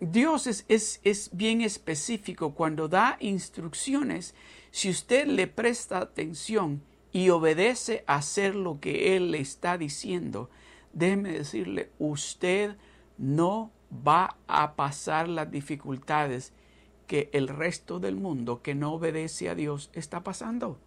Dios 0.00 0.48
es, 0.48 0.64
es, 1.04 1.30
bien 1.32 1.60
específico 1.60 2.54
cuando 2.54 2.88
da 2.88 3.16
instrucciones. 3.20 4.34
Si 4.72 4.90
usted 4.90 5.26
le 5.28 5.46
presta 5.46 5.98
atención 5.98 6.82
y 7.12 7.30
obedece 7.30 8.02
a 8.08 8.16
hacer 8.16 8.56
lo 8.56 8.80
que 8.80 9.16
Él 9.16 9.30
le 9.30 9.40
está 9.40 9.78
diciendo, 9.78 10.50
déjeme 10.92 11.30
decirle, 11.30 11.90
usted 12.00 12.76
no 13.16 13.70
va 14.06 14.36
a 14.48 14.74
pasar 14.74 15.28
las 15.28 15.50
dificultades 15.52 16.52
que 17.10 17.28
el 17.32 17.48
resto 17.48 17.98
del 17.98 18.14
mundo 18.14 18.62
que 18.62 18.76
no 18.76 18.92
obedece 18.92 19.48
a 19.48 19.56
Dios 19.56 19.90
está 19.94 20.22
pasando. 20.22 20.78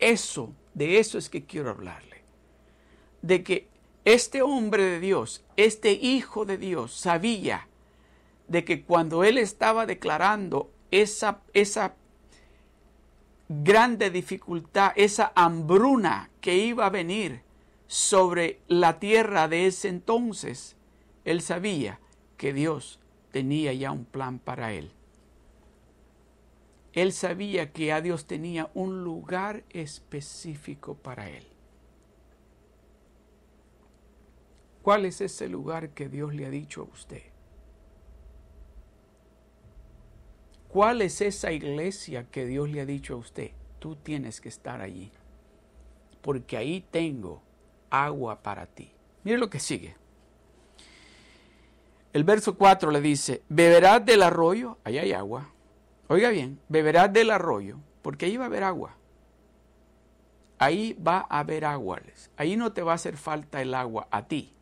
Eso, 0.00 0.52
de 0.74 0.98
eso 0.98 1.16
es 1.16 1.30
que 1.30 1.44
quiero 1.44 1.70
hablarle. 1.70 2.24
De 3.22 3.44
que 3.44 3.68
este 4.04 4.42
hombre 4.42 4.82
de 4.82 4.98
Dios, 4.98 5.44
este 5.56 5.92
hijo 5.92 6.44
de 6.44 6.58
Dios, 6.58 6.92
sabía 6.92 7.68
de 8.48 8.64
que 8.64 8.82
cuando 8.82 9.22
él 9.22 9.38
estaba 9.38 9.86
declarando 9.86 10.72
esa, 10.90 11.40
esa 11.52 11.94
grande 13.48 14.10
dificultad, 14.10 14.90
esa 14.96 15.30
hambruna 15.36 16.30
que 16.40 16.56
iba 16.56 16.84
a 16.84 16.90
venir 16.90 17.42
sobre 17.86 18.58
la 18.66 18.98
tierra 18.98 19.46
de 19.46 19.68
ese 19.68 19.86
entonces, 19.86 20.74
él 21.24 21.42
sabía 21.42 22.00
que 22.36 22.52
Dios 22.52 22.98
tenía 23.38 23.72
ya 23.72 23.92
un 23.92 24.04
plan 24.04 24.40
para 24.40 24.72
él. 24.72 24.90
Él 26.92 27.12
sabía 27.12 27.72
que 27.72 27.92
a 27.92 28.00
Dios 28.00 28.26
tenía 28.26 28.68
un 28.74 29.04
lugar 29.04 29.62
específico 29.70 30.94
para 30.94 31.30
él. 31.30 31.46
¿Cuál 34.82 35.04
es 35.04 35.20
ese 35.20 35.48
lugar 35.48 35.90
que 35.90 36.08
Dios 36.08 36.34
le 36.34 36.46
ha 36.46 36.50
dicho 36.50 36.80
a 36.80 36.92
usted? 36.92 37.22
¿Cuál 40.66 41.00
es 41.00 41.20
esa 41.20 41.52
iglesia 41.52 42.28
que 42.28 42.44
Dios 42.44 42.68
le 42.68 42.80
ha 42.80 42.86
dicho 42.86 43.14
a 43.14 43.18
usted? 43.18 43.52
Tú 43.78 43.94
tienes 43.94 44.40
que 44.40 44.48
estar 44.48 44.80
allí, 44.80 45.12
porque 46.22 46.56
ahí 46.56 46.84
tengo 46.90 47.40
agua 47.88 48.42
para 48.42 48.66
ti. 48.66 48.90
Mire 49.22 49.38
lo 49.38 49.48
que 49.48 49.60
sigue. 49.60 49.94
El 52.18 52.24
verso 52.24 52.56
4 52.56 52.90
le 52.90 53.00
dice, 53.00 53.44
beberás 53.48 54.04
del 54.04 54.24
arroyo, 54.24 54.78
ahí 54.82 54.98
hay 54.98 55.12
agua. 55.12 55.52
Oiga 56.08 56.30
bien, 56.30 56.58
beberás 56.68 57.12
del 57.12 57.30
arroyo, 57.30 57.76
porque 58.02 58.26
ahí 58.26 58.36
va 58.36 58.42
a 58.42 58.46
haber 58.48 58.64
agua. 58.64 58.96
Ahí 60.58 60.94
va 60.94 61.28
a 61.30 61.38
haber 61.38 61.64
agua. 61.64 62.02
Ahí 62.36 62.56
no 62.56 62.72
te 62.72 62.82
va 62.82 62.90
a 62.90 62.94
hacer 62.96 63.16
falta 63.16 63.62
el 63.62 63.72
agua 63.72 64.08
a 64.10 64.26
ti 64.26 64.52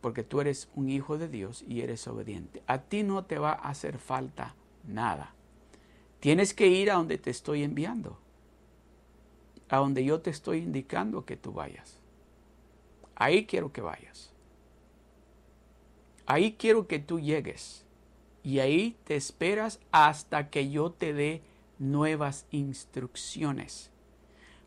porque 0.00 0.22
tú 0.22 0.40
eres 0.40 0.68
un 0.76 0.88
hijo 0.88 1.18
de 1.18 1.28
Dios 1.28 1.64
y 1.66 1.80
eres 1.80 2.06
obediente. 2.06 2.62
A 2.68 2.78
ti 2.78 3.02
no 3.02 3.24
te 3.24 3.40
va 3.40 3.50
a 3.50 3.70
hacer 3.70 3.98
falta 3.98 4.54
nada. 4.86 5.34
Tienes 6.20 6.54
que 6.54 6.68
ir 6.68 6.92
a 6.92 6.94
donde 6.94 7.18
te 7.18 7.30
estoy 7.30 7.64
enviando, 7.64 8.20
a 9.68 9.78
donde 9.78 10.04
yo 10.04 10.20
te 10.20 10.30
estoy 10.30 10.58
indicando 10.58 11.24
que 11.24 11.36
tú 11.36 11.52
vayas. 11.52 11.98
Ahí 13.16 13.46
quiero 13.46 13.72
que 13.72 13.80
vayas. 13.80 14.31
Ahí 16.32 16.56
quiero 16.58 16.86
que 16.86 16.98
tú 16.98 17.20
llegues. 17.20 17.84
Y 18.42 18.58
ahí 18.58 18.96
te 19.04 19.16
esperas 19.16 19.80
hasta 19.92 20.50
que 20.50 20.70
yo 20.70 20.90
te 20.90 21.12
dé 21.12 21.42
nuevas 21.78 22.46
instrucciones. 22.50 23.90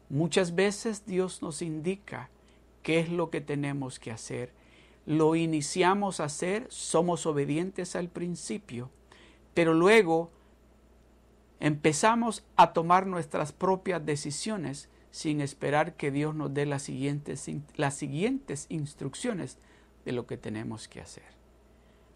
Muchas 0.10 0.56
veces 0.56 1.06
Dios 1.06 1.42
nos 1.42 1.62
indica 1.62 2.30
qué 2.84 3.00
es 3.00 3.10
lo 3.10 3.30
que 3.30 3.42
tenemos 3.42 4.00
que 4.00 4.12
hacer 4.12 4.54
lo 5.06 5.36
iniciamos 5.36 6.20
a 6.20 6.26
hacer, 6.26 6.68
somos 6.70 7.26
obedientes 7.26 7.96
al 7.96 8.10
principio, 8.10 8.90
pero 9.54 9.74
luego 9.74 10.32
empezamos 11.60 12.44
a 12.56 12.74
tomar 12.74 13.06
nuestras 13.06 13.52
propias 13.54 14.04
decisiones 14.06 14.90
sin 15.12 15.42
esperar 15.42 15.96
que 15.96 16.12
Dios 16.12 16.36
nos 16.36 16.54
dé 16.54 16.66
las 16.66 16.82
siguientes, 16.82 17.50
las 17.76 17.94
siguientes 17.94 18.66
instrucciones 18.70 19.60
de 20.04 20.12
lo 20.12 20.26
que 20.26 20.38
tenemos 20.38 20.88
que 20.88 21.02
hacer. 21.02 21.35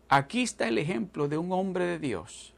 Aquí 0.09 0.41
está 0.41 0.67
el 0.67 0.79
ejemplo 0.79 1.27
de 1.27 1.37
un 1.37 1.51
hombre 1.51 1.85
de 1.85 1.99
Dios 1.99 2.53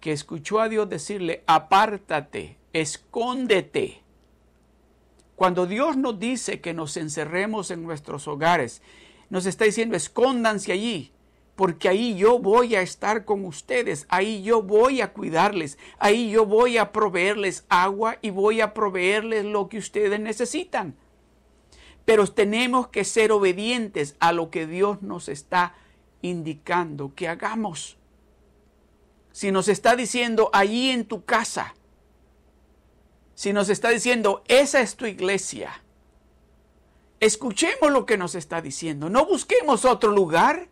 que 0.00 0.12
escuchó 0.12 0.60
a 0.60 0.68
Dios 0.68 0.88
decirle, 0.88 1.44
apártate, 1.46 2.56
escóndete. 2.72 4.02
Cuando 5.36 5.66
Dios 5.66 5.96
nos 5.96 6.18
dice 6.18 6.60
que 6.60 6.74
nos 6.74 6.96
encerremos 6.96 7.70
en 7.70 7.82
nuestros 7.82 8.26
hogares 8.28 8.82
nos 9.30 9.46
está 9.46 9.64
diciendo, 9.64 9.96
escóndanse 9.96 10.72
allí, 10.72 11.10
porque 11.56 11.88
ahí 11.88 12.16
yo 12.16 12.38
voy 12.38 12.76
a 12.76 12.82
estar 12.82 13.24
con 13.24 13.44
ustedes, 13.44 14.06
ahí 14.08 14.42
yo 14.42 14.62
voy 14.62 15.00
a 15.00 15.12
cuidarles, 15.12 15.78
ahí 15.98 16.30
yo 16.30 16.44
voy 16.46 16.78
a 16.78 16.92
proveerles 16.92 17.64
agua 17.68 18.18
y 18.20 18.30
voy 18.30 18.60
a 18.60 18.74
proveerles 18.74 19.44
lo 19.46 19.68
que 19.68 19.78
ustedes 19.78 20.20
necesitan. 20.20 20.96
Pero 22.04 22.26
tenemos 22.26 22.88
que 22.88 23.04
ser 23.04 23.32
obedientes 23.32 24.16
a 24.20 24.32
lo 24.32 24.50
que 24.50 24.66
Dios 24.66 25.00
nos 25.00 25.28
está 25.28 25.74
indicando 26.22 27.14
que 27.14 27.28
hagamos. 27.28 27.98
Si 29.32 29.50
nos 29.50 29.68
está 29.68 29.96
diciendo 29.96 30.50
allí 30.52 30.90
en 30.90 31.04
tu 31.04 31.24
casa, 31.24 31.74
si 33.34 33.52
nos 33.52 33.68
está 33.68 33.90
diciendo 33.90 34.42
esa 34.48 34.80
es 34.80 34.96
tu 34.96 35.06
iglesia, 35.06 35.82
Escuchemos 37.22 37.92
lo 37.92 38.04
que 38.04 38.18
nos 38.18 38.34
está 38.34 38.60
diciendo. 38.60 39.08
No 39.08 39.24
busquemos 39.24 39.84
otro 39.84 40.10
lugar. 40.10 40.66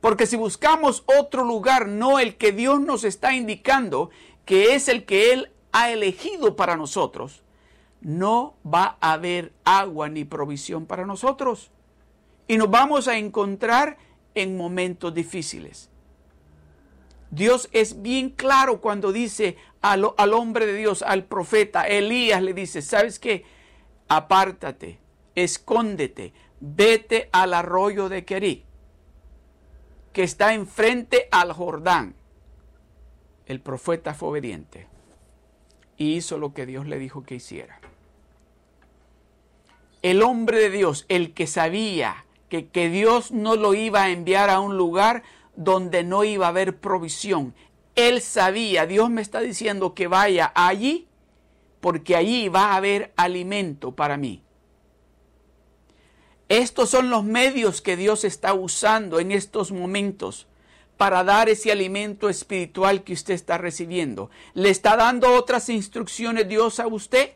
Porque 0.00 0.26
si 0.26 0.36
buscamos 0.36 1.02
otro 1.06 1.42
lugar, 1.42 1.88
no 1.88 2.20
el 2.20 2.36
que 2.36 2.52
Dios 2.52 2.80
nos 2.80 3.02
está 3.02 3.34
indicando, 3.34 4.10
que 4.44 4.76
es 4.76 4.86
el 4.86 5.04
que 5.04 5.32
Él 5.32 5.50
ha 5.72 5.90
elegido 5.90 6.54
para 6.54 6.76
nosotros, 6.76 7.42
no 8.00 8.54
va 8.64 8.96
a 9.00 9.14
haber 9.14 9.52
agua 9.64 10.08
ni 10.08 10.24
provisión 10.24 10.86
para 10.86 11.04
nosotros. 11.04 11.72
Y 12.46 12.56
nos 12.56 12.70
vamos 12.70 13.08
a 13.08 13.18
encontrar 13.18 13.98
en 14.42 14.56
momentos 14.56 15.14
difíciles. 15.14 15.90
Dios 17.30 17.68
es 17.72 18.00
bien 18.00 18.30
claro 18.30 18.80
cuando 18.80 19.12
dice 19.12 19.56
al, 19.82 20.12
al, 20.16 20.32
hombre 20.32 20.66
de 20.66 20.74
Dios, 20.74 21.02
al 21.02 21.24
profeta, 21.24 21.86
Elías 21.86 22.42
le 22.42 22.54
dice, 22.54 22.80
¿sabes 22.80 23.18
qué? 23.18 23.44
Apártate, 24.08 24.98
escóndete, 25.34 26.32
vete 26.60 27.28
al 27.32 27.52
arroyo 27.54 28.08
de 28.08 28.24
Querí, 28.24 28.64
que 30.12 30.22
está 30.22 30.54
enfrente 30.54 31.28
al 31.30 31.52
Jordán. 31.52 32.14
El 33.46 33.60
profeta 33.60 34.14
fue 34.14 34.30
obediente 34.30 34.86
y 35.96 36.14
hizo 36.14 36.38
lo 36.38 36.54
que 36.54 36.64
Dios 36.64 36.86
le 36.86 36.98
dijo 36.98 37.24
que 37.24 37.34
hiciera. 37.34 37.80
El 40.00 40.22
hombre 40.22 40.58
de 40.58 40.70
Dios, 40.70 41.04
el 41.08 41.34
que 41.34 41.46
sabía 41.46 42.24
que, 42.48 42.68
que 42.68 42.88
Dios 42.88 43.32
no 43.32 43.56
lo 43.56 43.74
iba 43.74 44.04
a 44.04 44.10
enviar 44.10 44.50
a 44.50 44.60
un 44.60 44.76
lugar 44.76 45.22
donde 45.56 46.04
no 46.04 46.24
iba 46.24 46.46
a 46.46 46.50
haber 46.50 46.78
provisión. 46.78 47.54
Él 47.94 48.20
sabía, 48.20 48.86
Dios 48.86 49.10
me 49.10 49.22
está 49.22 49.40
diciendo 49.40 49.94
que 49.94 50.06
vaya 50.06 50.52
allí 50.54 51.08
porque 51.80 52.16
allí 52.16 52.48
va 52.48 52.72
a 52.72 52.76
haber 52.76 53.12
alimento 53.16 53.92
para 53.92 54.16
mí. 54.16 54.42
Estos 56.48 56.88
son 56.90 57.10
los 57.10 57.24
medios 57.24 57.82
que 57.82 57.96
Dios 57.96 58.24
está 58.24 58.54
usando 58.54 59.20
en 59.20 59.32
estos 59.32 59.70
momentos 59.70 60.46
para 60.96 61.22
dar 61.22 61.48
ese 61.48 61.70
alimento 61.70 62.28
espiritual 62.28 63.04
que 63.04 63.12
usted 63.12 63.34
está 63.34 63.58
recibiendo. 63.58 64.30
¿Le 64.54 64.70
está 64.70 64.96
dando 64.96 65.34
otras 65.34 65.68
instrucciones 65.68 66.48
Dios 66.48 66.80
a 66.80 66.86
usted? 66.86 67.32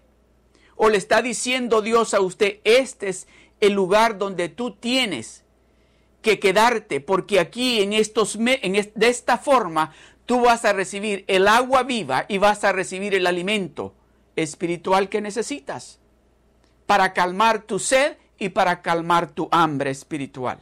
¿O 0.77 0.89
le 0.89 0.97
está 0.97 1.23
diciendo 1.23 1.83
Dios 1.83 2.15
a 2.15 2.21
usted, 2.21 2.61
este 2.65 3.09
es 3.09 3.29
el 3.63 3.75
lugar 3.75 4.19
donde 4.19 4.49
tú 4.49 4.73
tienes 4.73 5.45
que 6.21 6.41
quedarte, 6.41 7.01
porque 7.01 7.39
aquí 7.39 7.81
en 7.81 7.93
estos 7.93 8.37
de 8.39 8.93
esta 9.09 9.39
forma 9.39 9.93
tú 10.27 10.41
vas 10.43 10.65
a 10.65 10.73
recibir 10.73 11.25
el 11.29 11.47
agua 11.47 11.85
viva 11.85 12.27
y 12.29 12.39
vas 12.39 12.65
a 12.65 12.73
recibir 12.73 13.15
el 13.15 13.27
alimento 13.27 13.95
espiritual 14.35 15.09
que 15.09 15.21
necesitas 15.21 16.01
para 16.87 17.13
calmar 17.13 17.63
tu 17.63 17.79
sed 17.79 18.17
y 18.37 18.49
para 18.49 18.83
calmar 18.83 19.31
tu 19.31 19.49
hambre 19.53 19.91
espiritual. 19.91 20.59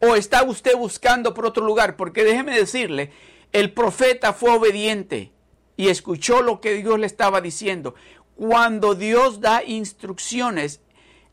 ¿O 0.00 0.14
está 0.14 0.44
usted 0.44 0.76
buscando 0.76 1.34
por 1.34 1.44
otro 1.44 1.66
lugar? 1.66 1.96
Porque 1.96 2.22
déjeme 2.22 2.56
decirle, 2.56 3.10
el 3.52 3.72
profeta 3.72 4.32
fue 4.32 4.52
obediente 4.52 5.32
y 5.76 5.88
escuchó 5.88 6.40
lo 6.40 6.60
que 6.60 6.74
Dios 6.74 7.00
le 7.00 7.06
estaba 7.06 7.40
diciendo. 7.40 7.96
Cuando 8.36 8.94
Dios 8.94 9.40
da 9.40 9.64
instrucciones, 9.64 10.80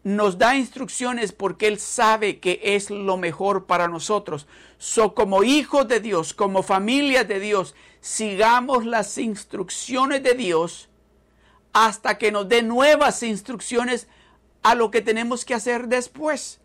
nos 0.05 0.37
da 0.37 0.55
instrucciones 0.55 1.31
porque 1.31 1.67
Él 1.67 1.79
sabe 1.79 2.39
que 2.39 2.61
es 2.61 2.91
lo 2.91 3.17
mejor 3.17 3.65
para 3.65 3.87
nosotros. 3.87 4.45
So, 4.77 5.15
como 5.15 5.43
hijos 5.43 5.87
de 5.87 5.99
Dios, 5.99 6.35
como 6.35 6.61
familia 6.61 7.23
de 7.23 7.39
Dios, 7.39 7.73
sigamos 8.01 8.85
las 8.85 9.17
instrucciones 9.17 10.21
de 10.21 10.35
Dios 10.35 10.89
hasta 11.73 12.19
que 12.19 12.31
nos 12.31 12.47
dé 12.47 12.61
nuevas 12.61 13.23
instrucciones 13.23 14.07
a 14.61 14.75
lo 14.75 14.91
que 14.91 15.01
tenemos 15.01 15.43
que 15.43 15.55
hacer 15.55 15.87
después. 15.87 16.61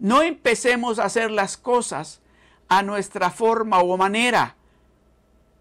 No 0.00 0.20
empecemos 0.20 0.98
a 0.98 1.04
hacer 1.04 1.30
las 1.30 1.56
cosas 1.56 2.20
a 2.66 2.82
nuestra 2.82 3.30
forma 3.30 3.78
o 3.78 3.96
manera 3.96 4.56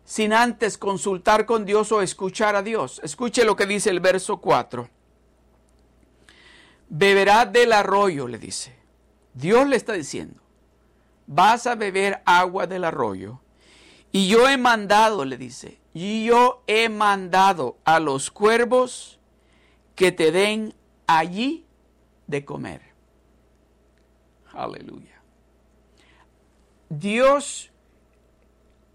sin 0.06 0.34
antes 0.34 0.76
consultar 0.76 1.46
con 1.46 1.66
Dios 1.66 1.92
o 1.92 2.02
escuchar 2.02 2.56
a 2.56 2.64
Dios. 2.64 3.00
Escuche 3.04 3.46
lo 3.46 3.56
que 3.56 3.68
dice 3.68 3.92
el 3.92 4.00
verso 4.00 4.38
4 4.38 5.01
beberá 6.92 7.46
del 7.46 7.72
arroyo, 7.72 8.28
le 8.28 8.38
dice. 8.38 8.76
Dios 9.34 9.66
le 9.66 9.78
está 9.78 9.94
diciendo, 9.94 10.42
vas 11.26 11.66
a 11.66 11.76
beber 11.76 12.22
agua 12.26 12.68
del 12.68 12.84
arroyo. 12.84 13.40
Y 14.12 14.28
yo 14.28 14.50
he 14.50 14.58
mandado, 14.58 15.24
le 15.24 15.38
dice, 15.38 15.80
y 15.94 16.26
yo 16.26 16.64
he 16.68 16.90
mandado 16.90 17.78
a 17.86 18.02
los 18.02 18.30
cuervos 18.30 19.20
que 19.96 20.12
te 20.12 20.34
den 20.34 20.74
allí 21.08 21.66
de 22.28 22.44
comer. 22.44 22.82
Aleluya. 24.52 25.22
Dios 26.90 27.72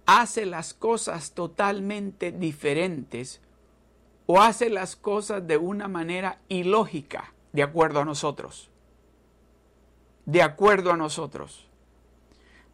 hace 0.05 0.45
las 0.45 0.75
cosas 0.75 1.33
totalmente 1.33 2.31
diferentes 2.31 3.41
o 4.27 4.43
hace 4.43 4.69
las 4.69 4.97
cosas 4.97 5.47
de 5.47 5.57
una 5.57 5.89
manera 5.89 6.41
ilógica 6.49 7.33
de 7.57 7.63
acuerdo 7.63 8.01
a 8.01 8.05
nosotros. 8.05 8.69
De 10.27 10.43
acuerdo 10.43 10.93
a 10.93 10.97
nosotros. 10.99 11.67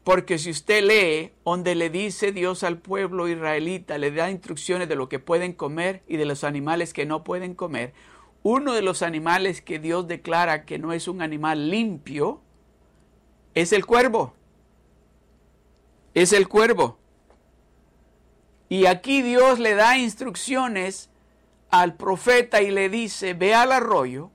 Porque 0.03 0.39
si 0.39 0.51
usted 0.51 0.83
lee 0.83 1.33
donde 1.45 1.77
le 1.77 1.89
dice 1.89 2.33
Dios 2.33 2.65
al 2.65 2.79
pueblo 2.79 3.29
israelita, 3.29 3.97
le 3.97 4.11
da 4.11 4.29
instrucciones 4.29 4.89
de 4.89 4.97
lo 4.97 5.09
que 5.09 5.21
pueden 5.21 5.53
comer 5.53 6.03
y 6.09 6.17
de 6.17 6.25
los 6.25 6.43
animales 6.43 6.93
que 6.93 7.07
no 7.07 7.23
pueden 7.23 7.55
comer, 7.55 7.95
uno 8.43 8.73
de 8.73 8.83
los 8.83 9.03
animales 9.03 9.63
que 9.63 9.79
Dios 9.79 10.09
declara 10.09 10.65
que 10.65 10.81
no 10.81 10.93
es 10.93 11.07
un 11.07 11.23
animal 11.23 11.71
limpio 11.71 12.41
es 13.55 13.73
el 13.73 13.87
cuervo. 13.87 14.35
Es 16.13 16.33
el 16.33 16.49
cuervo. 16.49 16.99
Y 18.69 18.87
aquí 18.87 19.23
Dios 19.23 19.61
le 19.61 19.77
da 19.77 19.97
instrucciones 19.97 21.09
al 21.71 21.95
profeta 21.95 22.63
y 22.63 22.73
le 22.73 22.89
dice, 22.89 23.35
ve 23.35 23.55
al 23.55 23.71
arroyo 23.71 24.32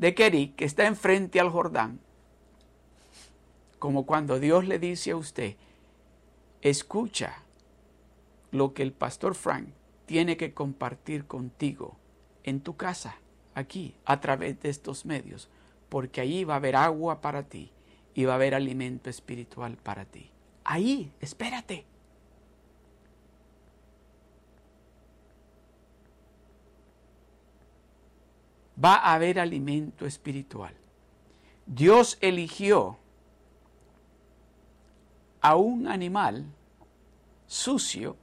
de 0.00 0.14
Kerik, 0.14 0.56
que 0.56 0.64
está 0.64 0.86
enfrente 0.86 1.40
al 1.40 1.50
Jordán, 1.50 2.00
como 3.78 4.06
cuando 4.06 4.40
Dios 4.40 4.66
le 4.66 4.78
dice 4.78 5.10
a 5.10 5.16
usted, 5.16 5.56
escucha 6.62 7.42
lo 8.50 8.72
que 8.72 8.82
el 8.82 8.92
pastor 8.92 9.34
Frank 9.34 9.68
tiene 10.06 10.38
que 10.38 10.54
compartir 10.54 11.26
contigo 11.26 11.98
en 12.44 12.62
tu 12.62 12.78
casa, 12.78 13.16
aquí, 13.54 13.94
a 14.06 14.22
través 14.22 14.58
de 14.62 14.70
estos 14.70 15.04
medios, 15.04 15.50
porque 15.90 16.22
allí 16.22 16.44
va 16.44 16.54
a 16.54 16.56
haber 16.56 16.76
agua 16.76 17.20
para 17.20 17.42
ti 17.42 17.70
y 18.14 18.24
va 18.24 18.32
a 18.32 18.36
haber 18.36 18.54
alimento 18.54 19.10
espiritual 19.10 19.76
para 19.76 20.06
ti. 20.06 20.30
Ahí, 20.64 21.12
espérate. 21.20 21.84
Va 28.82 28.94
a 28.94 29.14
haber 29.14 29.38
alimento 29.38 30.06
espiritual. 30.06 30.74
Dios 31.66 32.18
eligió 32.20 32.98
a 35.40 35.56
un 35.56 35.88
animal 35.88 36.46
sucio 37.46 38.16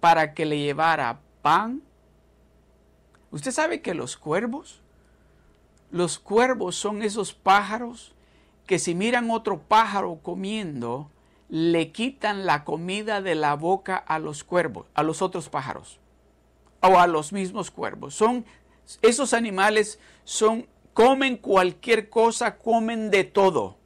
para 0.00 0.34
que 0.34 0.46
le 0.46 0.58
llevara 0.58 1.20
pan. 1.42 1.82
Usted 3.30 3.50
sabe 3.50 3.80
que 3.80 3.94
los 3.94 4.16
cuervos, 4.16 4.80
los 5.90 6.18
cuervos 6.18 6.76
son 6.76 7.02
esos 7.02 7.32
pájaros 7.32 8.14
que 8.66 8.78
si 8.78 8.94
miran 8.94 9.30
otro 9.30 9.60
pájaro 9.60 10.18
comiendo, 10.22 11.10
le 11.48 11.92
quitan 11.92 12.44
la 12.44 12.64
comida 12.64 13.22
de 13.22 13.36
la 13.36 13.54
boca 13.54 13.96
a 13.96 14.18
los 14.18 14.42
cuervos, 14.42 14.86
a 14.94 15.02
los 15.02 15.22
otros 15.22 15.48
pájaros 15.48 16.00
o 16.80 16.98
a 16.98 17.06
los 17.06 17.32
mismos 17.32 17.70
cuervos. 17.70 18.14
Son 18.14 18.44
esos 19.02 19.34
animales 19.34 19.98
son, 20.24 20.66
comen 20.94 21.36
cualquier 21.36 22.08
cosa, 22.08 22.56
comen 22.56 23.10
de 23.10 23.24
todo. 23.24 23.76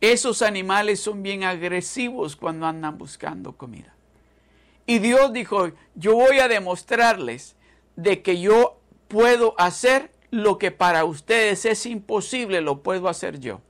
Esos 0.00 0.42
animales 0.42 1.00
son 1.00 1.22
bien 1.22 1.44
agresivos 1.44 2.36
cuando 2.36 2.66
andan 2.66 2.98
buscando 2.98 3.56
comida. 3.56 3.94
Y 4.86 4.98
Dios 4.98 5.32
dijo, 5.32 5.72
yo 5.94 6.14
voy 6.14 6.38
a 6.38 6.48
demostrarles 6.48 7.56
de 7.96 8.22
que 8.22 8.40
yo 8.40 8.80
puedo 9.08 9.54
hacer 9.58 10.12
lo 10.30 10.58
que 10.58 10.70
para 10.70 11.04
ustedes 11.04 11.64
es 11.64 11.86
imposible, 11.86 12.60
lo 12.60 12.82
puedo 12.82 13.08
hacer 13.08 13.40
yo 13.40 13.60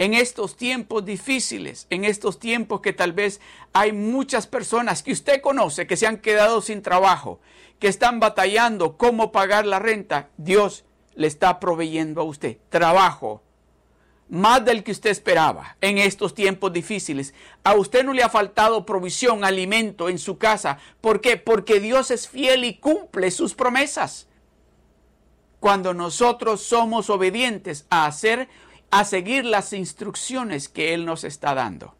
en 0.00 0.14
estos 0.14 0.56
tiempos 0.56 1.04
difíciles, 1.04 1.86
en 1.90 2.06
estos 2.06 2.38
tiempos 2.38 2.80
que 2.80 2.94
tal 2.94 3.12
vez 3.12 3.38
hay 3.74 3.92
muchas 3.92 4.46
personas 4.46 5.02
que 5.02 5.12
usted 5.12 5.42
conoce 5.42 5.86
que 5.86 5.98
se 5.98 6.06
han 6.06 6.16
quedado 6.16 6.62
sin 6.62 6.80
trabajo, 6.80 7.38
que 7.78 7.88
están 7.88 8.18
batallando 8.18 8.96
cómo 8.96 9.30
pagar 9.30 9.66
la 9.66 9.78
renta, 9.78 10.30
Dios 10.38 10.86
le 11.16 11.26
está 11.26 11.60
proveyendo 11.60 12.22
a 12.22 12.24
usted 12.24 12.56
trabajo 12.70 13.42
más 14.30 14.64
del 14.64 14.84
que 14.84 14.92
usted 14.92 15.10
esperaba 15.10 15.76
en 15.82 15.98
estos 15.98 16.34
tiempos 16.34 16.72
difíciles. 16.72 17.34
A 17.62 17.74
usted 17.74 18.02
no 18.02 18.14
le 18.14 18.22
ha 18.22 18.30
faltado 18.30 18.86
provisión, 18.86 19.44
alimento 19.44 20.08
en 20.08 20.18
su 20.18 20.38
casa. 20.38 20.78
¿Por 21.02 21.20
qué? 21.20 21.36
Porque 21.36 21.78
Dios 21.78 22.10
es 22.10 22.26
fiel 22.26 22.64
y 22.64 22.78
cumple 22.78 23.30
sus 23.32 23.54
promesas. 23.54 24.28
Cuando 25.58 25.92
nosotros 25.92 26.62
somos 26.62 27.10
obedientes 27.10 27.84
a 27.90 28.06
hacer 28.06 28.48
a 28.90 29.04
seguir 29.04 29.44
las 29.44 29.72
instrucciones 29.72 30.68
que 30.68 30.94
Él 30.94 31.04
nos 31.04 31.24
está 31.24 31.54
dando. 31.54 31.94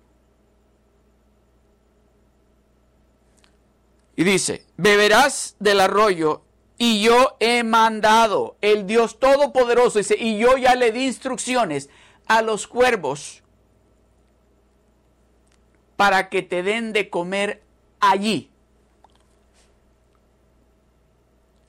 Y 4.16 4.24
dice, 4.24 4.66
beberás 4.76 5.56
del 5.60 5.80
arroyo 5.80 6.42
y 6.76 7.02
yo 7.02 7.36
he 7.40 7.62
mandado, 7.62 8.56
el 8.60 8.86
Dios 8.86 9.18
Todopoderoso 9.18 9.98
dice, 9.98 10.16
y 10.18 10.38
yo 10.38 10.56
ya 10.56 10.74
le 10.74 10.92
di 10.92 11.06
instrucciones 11.06 11.88
a 12.26 12.42
los 12.42 12.66
cuervos 12.66 13.42
para 15.96 16.28
que 16.28 16.42
te 16.42 16.62
den 16.62 16.92
de 16.92 17.10
comer 17.10 17.62
allí. 18.00 18.50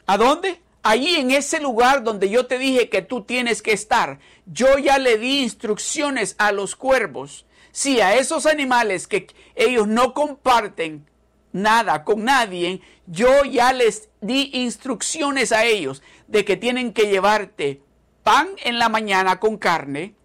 ¿A 0.06 0.18
dónde? 0.18 0.62
Allí 0.84 1.16
en 1.16 1.32
ese 1.32 1.60
lugar 1.60 2.04
donde 2.04 2.30
yo 2.30 2.48
te 2.48 2.58
dije 2.58 2.90
que 2.90 3.02
tú 3.02 3.24
tienes 3.24 3.62
que 3.62 3.72
estar. 3.72 4.20
Yo 4.46 4.78
ya 4.80 4.98
le 4.98 5.18
di 5.18 5.42
instrucciones 5.42 6.36
a 6.40 6.52
los 6.52 6.76
cuervos. 6.76 7.46
Sí, 7.72 8.02
a 8.02 8.16
esos 8.16 8.46
animales 8.46 9.08
que 9.08 9.28
ellos 9.56 9.88
no 9.88 10.14
comparten 10.14 11.06
nada 11.54 12.04
con 12.04 12.24
nadie, 12.24 12.82
yo 13.06 13.44
ya 13.44 13.74
les 13.74 14.10
di 14.22 14.50
instrucciones 14.54 15.52
a 15.52 15.66
ellos 15.66 16.02
de 16.28 16.46
que 16.46 16.58
tienen 16.58 16.94
que 16.94 17.10
llevarte 17.10 17.82
pan 18.24 18.50
en 18.64 18.80
la 18.80 18.90
mañana 18.90 19.40
con 19.40 19.58
carne 19.58 20.16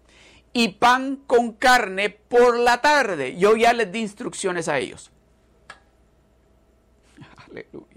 y 0.53 0.69
pan 0.69 1.17
con 1.27 1.53
carne 1.53 2.09
por 2.09 2.57
la 2.57 2.81
tarde. 2.81 3.37
Yo 3.37 3.55
ya 3.55 3.73
les 3.73 3.91
di 3.91 3.99
instrucciones 3.99 4.67
a 4.67 4.79
ellos. 4.79 5.11
Aleluya. 7.49 7.96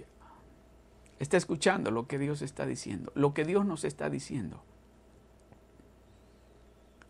Está 1.21 1.37
escuchando 1.37 1.91
lo 1.91 2.09
que 2.09 2.19
Dios 2.19 2.41
está 2.41 2.65
diciendo, 2.65 3.13
lo 3.15 3.35
que 3.35 3.45
Dios 3.45 3.67
nos 3.67 3.85
está 3.85 4.09
diciendo. 4.09 4.63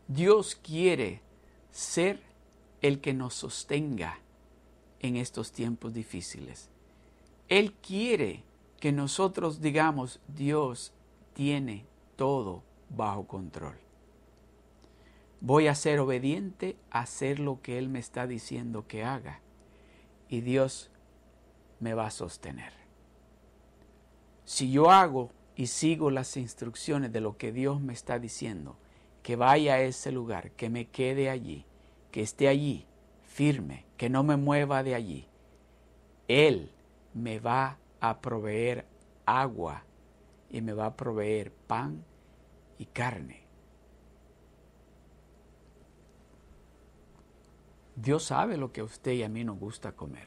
Dios 0.08 0.56
quiere 0.56 1.22
ser 1.70 2.20
el 2.82 3.00
que 3.00 3.14
nos 3.14 3.34
sostenga 3.34 4.18
en 4.98 5.14
estos 5.14 5.52
tiempos 5.52 5.94
difíciles. 5.94 6.70
Él 7.48 7.72
quiere 7.74 8.42
que 8.80 8.90
nosotros 8.90 9.60
digamos, 9.60 10.18
Dios 10.26 10.92
tiene 11.32 11.86
todo 12.16 12.64
bajo 12.88 13.28
control. 13.28 13.78
Voy 15.40 15.68
a 15.68 15.76
ser 15.76 16.00
obediente 16.00 16.76
a 16.90 17.02
hacer 17.02 17.38
lo 17.38 17.62
que 17.62 17.78
Él 17.78 17.88
me 17.88 18.00
está 18.00 18.26
diciendo 18.26 18.88
que 18.88 19.04
haga 19.04 19.40
y 20.28 20.40
Dios 20.40 20.90
me 21.78 21.94
va 21.94 22.06
a 22.06 22.10
sostener. 22.10 22.79
Si 24.50 24.72
yo 24.72 24.90
hago 24.90 25.30
y 25.54 25.68
sigo 25.68 26.10
las 26.10 26.36
instrucciones 26.36 27.12
de 27.12 27.20
lo 27.20 27.36
que 27.36 27.52
Dios 27.52 27.80
me 27.80 27.92
está 27.92 28.18
diciendo, 28.18 28.76
que 29.22 29.36
vaya 29.36 29.74
a 29.74 29.80
ese 29.80 30.10
lugar, 30.10 30.50
que 30.50 30.68
me 30.68 30.88
quede 30.88 31.30
allí, 31.30 31.64
que 32.10 32.20
esté 32.20 32.48
allí, 32.48 32.84
firme, 33.22 33.86
que 33.96 34.10
no 34.10 34.24
me 34.24 34.36
mueva 34.36 34.82
de 34.82 34.96
allí. 34.96 35.28
Él 36.26 36.72
me 37.14 37.38
va 37.38 37.78
a 38.00 38.20
proveer 38.20 38.86
agua 39.24 39.84
y 40.50 40.62
me 40.62 40.72
va 40.72 40.86
a 40.86 40.96
proveer 40.96 41.52
pan 41.52 42.04
y 42.76 42.86
carne. 42.86 43.44
Dios 47.94 48.24
sabe 48.24 48.56
lo 48.56 48.72
que 48.72 48.80
a 48.80 48.84
usted 48.84 49.12
y 49.12 49.22
a 49.22 49.28
mí 49.28 49.44
nos 49.44 49.60
gusta 49.60 49.92
comer. 49.92 50.26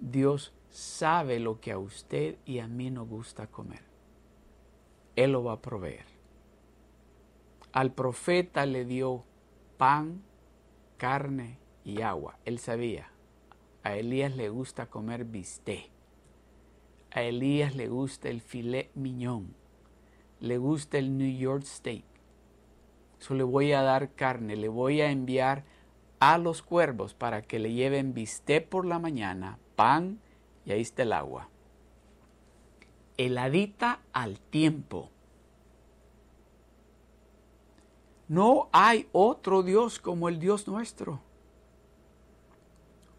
Dios 0.00 0.54
sabe 0.70 1.40
lo 1.40 1.60
que 1.60 1.72
a 1.72 1.78
usted 1.78 2.36
y 2.44 2.60
a 2.60 2.68
mí 2.68 2.90
nos 2.90 3.08
gusta 3.08 3.46
comer. 3.46 3.82
Él 5.16 5.32
lo 5.32 5.44
va 5.44 5.54
a 5.54 5.62
proveer. 5.62 6.06
Al 7.72 7.92
profeta 7.92 8.66
le 8.66 8.84
dio 8.84 9.24
pan 9.76 10.22
carne 10.96 11.58
y 11.84 12.02
agua. 12.02 12.38
Él 12.44 12.58
sabía. 12.58 13.10
A 13.82 13.96
Elías 13.96 14.36
le 14.36 14.48
gusta 14.48 14.86
comer 14.86 15.24
bisté. 15.24 15.90
A 17.10 17.22
Elías 17.22 17.74
le 17.74 17.88
gusta 17.88 18.28
el 18.28 18.40
filet 18.40 18.90
miñón. 18.94 19.54
Le 20.40 20.58
gusta 20.58 20.98
el 20.98 21.16
New 21.16 21.38
York 21.38 21.64
steak. 21.64 22.04
Eso 23.20 23.34
le 23.34 23.42
voy 23.42 23.72
a 23.72 23.82
dar 23.82 24.12
carne. 24.12 24.56
Le 24.56 24.68
voy 24.68 25.00
a 25.00 25.10
enviar 25.10 25.64
a 26.20 26.38
los 26.38 26.62
cuervos 26.62 27.14
para 27.14 27.42
que 27.42 27.58
le 27.58 27.72
lleven 27.72 28.14
bisté 28.14 28.60
por 28.60 28.84
la 28.84 28.98
mañana, 28.98 29.58
pan 29.74 30.20
y 30.64 30.72
ahí 30.72 30.80
está 30.80 31.02
el 31.02 31.12
agua. 31.12 31.48
Heladita 33.16 34.00
al 34.12 34.38
tiempo 34.40 35.10
No 38.30 38.68
hay 38.70 39.08
otro 39.10 39.64
Dios 39.64 39.98
como 39.98 40.28
el 40.28 40.38
Dios 40.38 40.68
nuestro. 40.68 41.18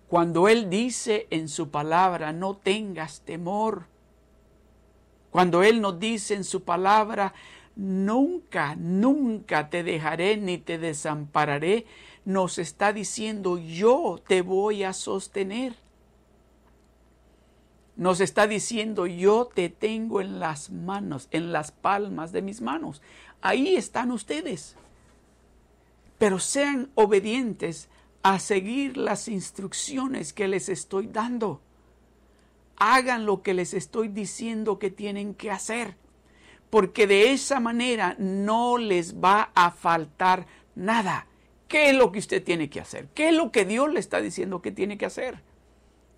Cuando 0.08 0.48
Él 0.48 0.70
dice 0.70 1.28
en 1.32 1.50
su 1.50 1.70
palabra, 1.70 2.32
no 2.32 2.56
tengas 2.56 3.20
temor. 3.20 3.88
Cuando 5.30 5.64
Él 5.64 5.82
nos 5.82 6.00
dice 6.00 6.36
en 6.36 6.46
su 6.46 6.64
palabra, 6.64 7.34
nunca, 7.76 8.78
nunca 8.78 9.70
te 9.70 9.84
dejaré 9.84 10.38
ni 10.38 10.58
te 10.58 10.78
desampararé, 10.78 11.86
nos 12.24 12.58
está 12.58 12.94
diciendo, 12.94 13.58
yo 13.58 14.18
te 14.26 14.42
voy 14.42 14.86
a 14.86 14.94
sostener. 14.94 15.76
Nos 17.96 18.22
está 18.22 18.48
diciendo, 18.48 19.06
yo 19.06 19.50
te 19.54 19.70
tengo 19.70 20.22
en 20.22 20.40
las 20.40 20.70
manos, 20.70 21.28
en 21.32 21.52
las 21.52 21.72
palmas 21.72 22.32
de 22.32 22.42
mis 22.42 22.62
manos. 22.62 23.02
Ahí 23.42 23.76
están 23.76 24.12
ustedes 24.12 24.76
pero 26.22 26.38
sean 26.38 26.92
obedientes 26.94 27.90
a 28.22 28.38
seguir 28.38 28.96
las 28.96 29.28
instrucciones 29.28 30.34
que 30.34 30.48
les 30.48 30.70
estoy 30.70 31.08
dando. 31.08 31.62
Hagan 32.76 33.26
lo 33.26 33.42
que 33.42 33.56
les 33.56 33.74
estoy 33.74 34.08
diciendo 34.08 34.78
que 34.78 34.92
tienen 34.92 35.34
que 35.34 35.50
hacer, 35.50 35.96
porque 36.70 37.08
de 37.08 37.32
esa 37.32 37.60
manera 37.60 38.16
no 38.20 38.78
les 38.78 39.16
va 39.16 39.50
a 39.56 39.72
faltar 39.72 40.46
nada. 40.76 41.26
¿Qué 41.68 41.90
es 41.90 41.96
lo 41.96 42.12
que 42.12 42.20
usted 42.20 42.44
tiene 42.44 42.70
que 42.70 42.82
hacer? 42.82 43.08
¿Qué 43.16 43.30
es 43.30 43.34
lo 43.34 43.52
que 43.52 43.66
Dios 43.66 43.92
le 43.92 44.00
está 44.00 44.22
diciendo 44.22 44.62
que 44.62 44.72
tiene 44.72 45.00
que 45.00 45.08
hacer? 45.08 45.42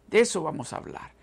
De 0.08 0.20
eso 0.20 0.44
vamos 0.44 0.74
a 0.74 0.78
hablar. 0.80 1.14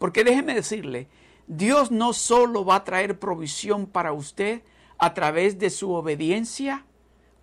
Porque 0.00 0.24
déjeme 0.24 0.54
decirle, 0.54 1.08
Dios 1.46 1.90
no 1.90 2.14
solo 2.14 2.64
va 2.64 2.76
a 2.76 2.84
traer 2.84 3.18
provisión 3.18 3.86
para 3.86 4.14
usted 4.14 4.62
a 4.96 5.12
través 5.12 5.58
de 5.58 5.68
su 5.68 5.92
obediencia, 5.92 6.86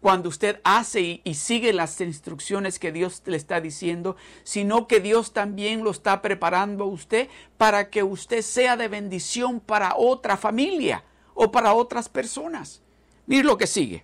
cuando 0.01 0.27
usted 0.27 0.59
hace 0.63 1.21
y, 1.23 1.33
sigue 1.35 1.71
las 1.71 2.01
instrucciones 2.01 2.79
que 2.79 2.91
Dios 2.91 3.21
le 3.27 3.37
está 3.37 3.61
diciendo, 3.61 4.15
sino 4.43 4.87
que 4.87 5.01
Dios 5.01 5.33
también 5.33 5.83
lo 5.83 5.91
está 5.91 6.23
preparando 6.23 6.85
a 6.85 6.87
usted 6.87 7.29
para 7.57 7.91
que 7.91 8.01
usted 8.01 8.41
sea 8.41 8.75
de 8.75 8.87
bendición 8.87 9.59
para 9.59 9.95
otra 9.95 10.35
familia 10.35 11.03
o 11.35 11.51
para 11.51 11.75
otras 11.75 12.09
personas. 12.09 12.81
Mire 13.27 13.43
lo 13.43 13.59
que 13.59 13.67
sigue. 13.67 14.03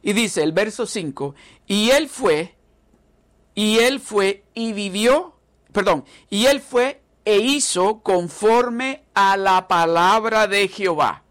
Y 0.00 0.14
dice 0.14 0.42
el 0.42 0.52
verso 0.52 0.86
5, 0.86 1.34
y 1.66 1.90
él 1.90 2.08
fue, 2.08 2.56
y 3.54 3.80
él 3.80 4.00
fue 4.00 4.42
y 4.54 4.72
vivió, 4.72 5.36
perdón, 5.70 6.06
y 6.30 6.46
él 6.46 6.62
fue 6.62 7.01
e 7.24 7.38
hizo 7.38 8.02
conforme 8.02 9.04
a 9.14 9.36
la 9.36 9.68
palabra 9.68 10.46
de 10.46 10.68
Jehová. 10.68 11.22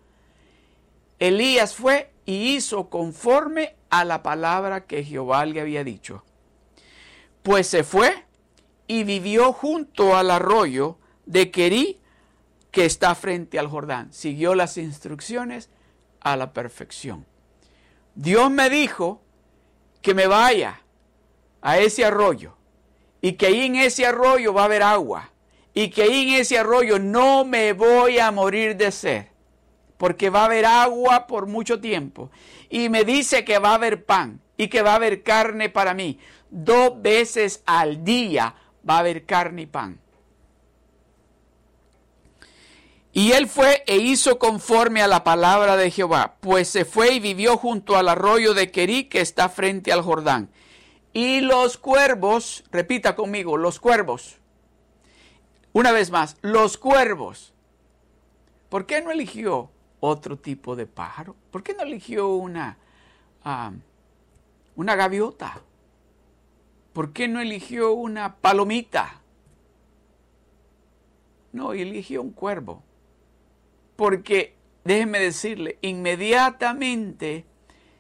Elías 1.19 1.75
fue 1.75 2.11
y 2.25 2.55
hizo 2.55 2.89
conforme 2.89 3.75
a 3.89 4.05
la 4.05 4.23
palabra 4.23 4.85
que 4.85 5.03
Jehová 5.03 5.45
le 5.45 5.61
había 5.61 5.83
dicho. 5.83 6.23
Pues 7.43 7.67
se 7.67 7.83
fue 7.83 8.25
y 8.87 9.03
vivió 9.03 9.51
junto 9.51 10.15
al 10.15 10.31
arroyo 10.31 10.97
de 11.25 11.51
Querí 11.51 11.99
que 12.71 12.85
está 12.85 13.13
frente 13.15 13.59
al 13.59 13.67
Jordán. 13.67 14.13
Siguió 14.13 14.55
las 14.55 14.77
instrucciones 14.77 15.69
a 16.21 16.37
la 16.37 16.53
perfección. 16.53 17.25
Dios 18.15 18.49
me 18.49 18.69
dijo 18.69 19.21
que 20.01 20.13
me 20.13 20.27
vaya 20.27 20.81
a 21.61 21.77
ese 21.77 22.05
arroyo 22.05 22.55
y 23.21 23.33
que 23.33 23.47
ahí 23.47 23.65
en 23.65 23.75
ese 23.75 24.05
arroyo 24.05 24.53
va 24.53 24.63
a 24.63 24.65
haber 24.65 24.83
agua 24.83 25.30
y 25.73 25.89
que 25.89 26.05
en 26.05 26.29
ese 26.39 26.57
arroyo 26.57 26.99
no 26.99 27.45
me 27.45 27.73
voy 27.73 28.19
a 28.19 28.31
morir 28.31 28.75
de 28.75 28.91
sed 28.91 29.25
porque 30.01 30.31
va 30.31 30.41
a 30.41 30.45
haber 30.45 30.65
agua 30.65 31.27
por 31.27 31.45
mucho 31.45 31.79
tiempo. 31.79 32.31
Y 32.71 32.89
me 32.89 33.03
dice 33.03 33.45
que 33.45 33.59
va 33.59 33.69
a 33.69 33.75
haber 33.75 34.03
pan 34.03 34.41
y 34.57 34.67
que 34.67 34.81
va 34.81 34.93
a 34.93 34.95
haber 34.95 35.21
carne 35.21 35.69
para 35.69 35.93
mí. 35.93 36.17
Dos 36.49 36.99
veces 36.99 37.61
al 37.67 38.03
día 38.03 38.55
va 38.89 38.95
a 38.95 38.99
haber 39.01 39.27
carne 39.27 39.61
y 39.61 39.65
pan. 39.67 39.99
Y 43.13 43.33
él 43.33 43.47
fue 43.47 43.83
e 43.85 43.97
hizo 43.97 44.39
conforme 44.39 45.03
a 45.03 45.07
la 45.07 45.23
palabra 45.23 45.77
de 45.77 45.91
Jehová, 45.91 46.37
pues 46.39 46.67
se 46.67 46.83
fue 46.83 47.13
y 47.13 47.19
vivió 47.19 47.55
junto 47.57 47.95
al 47.95 48.09
arroyo 48.09 48.55
de 48.55 48.71
Querí 48.71 49.03
que 49.03 49.21
está 49.21 49.49
frente 49.49 49.91
al 49.91 50.01
Jordán. 50.01 50.49
Y 51.13 51.41
los 51.41 51.77
cuervos, 51.77 52.63
repita 52.71 53.15
conmigo, 53.15 53.55
los 53.55 53.79
cuervos. 53.79 54.40
Una 55.73 55.91
vez 55.91 56.11
más, 56.11 56.37
los 56.41 56.77
cuervos. 56.77 57.53
¿Por 58.69 58.85
qué 58.85 59.01
no 59.01 59.11
eligió 59.11 59.69
otro 59.99 60.37
tipo 60.37 60.75
de 60.75 60.85
pájaro? 60.85 61.35
¿Por 61.51 61.63
qué 61.63 61.73
no 61.73 61.83
eligió 61.83 62.29
una, 62.29 62.77
una 64.75 64.95
gaviota? 64.95 65.61
¿Por 66.93 67.13
qué 67.13 67.27
no 67.27 67.39
eligió 67.39 67.93
una 67.93 68.35
palomita? 68.35 69.21
No, 71.53 71.73
eligió 71.73 72.21
un 72.21 72.31
cuervo. 72.31 72.83
Porque, 73.95 74.55
déjeme 74.83 75.19
decirle, 75.19 75.77
inmediatamente, 75.81 77.45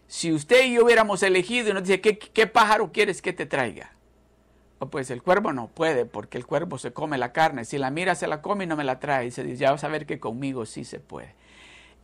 si 0.07 0.33
usted 0.33 0.65
y 0.65 0.73
yo 0.73 0.85
hubiéramos 0.85 1.23
elegido 1.23 1.69
y 1.69 1.73
nos 1.73 1.83
dice, 1.83 2.01
¿qué, 2.01 2.17
qué 2.17 2.47
pájaro 2.47 2.91
quieres 2.91 3.21
que 3.21 3.33
te 3.33 3.45
traiga? 3.45 3.93
Pues 4.89 5.11
el 5.11 5.21
cuervo 5.21 5.53
no 5.53 5.67
puede, 5.67 6.05
porque 6.05 6.37
el 6.37 6.45
cuervo 6.45 6.77
se 6.77 6.93
come 6.93 7.17
la 7.17 7.33
carne. 7.33 7.65
Si 7.65 7.77
la 7.77 7.91
mira, 7.91 8.15
se 8.15 8.27
la 8.27 8.41
come 8.41 8.63
y 8.63 8.67
no 8.67 8.75
me 8.75 8.83
la 8.83 8.99
trae. 8.99 9.27
Y 9.27 9.31
se 9.31 9.43
dice, 9.43 9.57
ya 9.57 9.71
vas 9.71 9.83
a 9.83 9.89
ver 9.89 10.05
que 10.05 10.19
conmigo 10.19 10.65
sí 10.65 10.83
se 10.83 10.99
puede. 10.99 11.35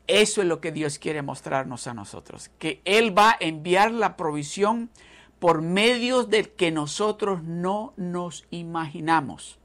Eso 0.08 0.42
es 0.42 0.48
lo 0.48 0.62
que 0.62 0.72
Dios 0.72 1.00
quiere 1.00 1.22
mostrarnos 1.22 1.88
a 1.88 1.94
nosotros, 1.94 2.50
que 2.60 2.82
Él 2.86 3.18
va 3.18 3.32
a 3.32 3.38
enviar 3.40 3.92
la 3.92 4.16
provisión 4.16 4.90
por 5.40 5.62
medios 5.62 6.30
de 6.30 6.44
que 6.44 6.72
nosotros 6.72 7.44
no 7.44 7.94
nos 7.98 8.46
imaginamos. 8.50 9.60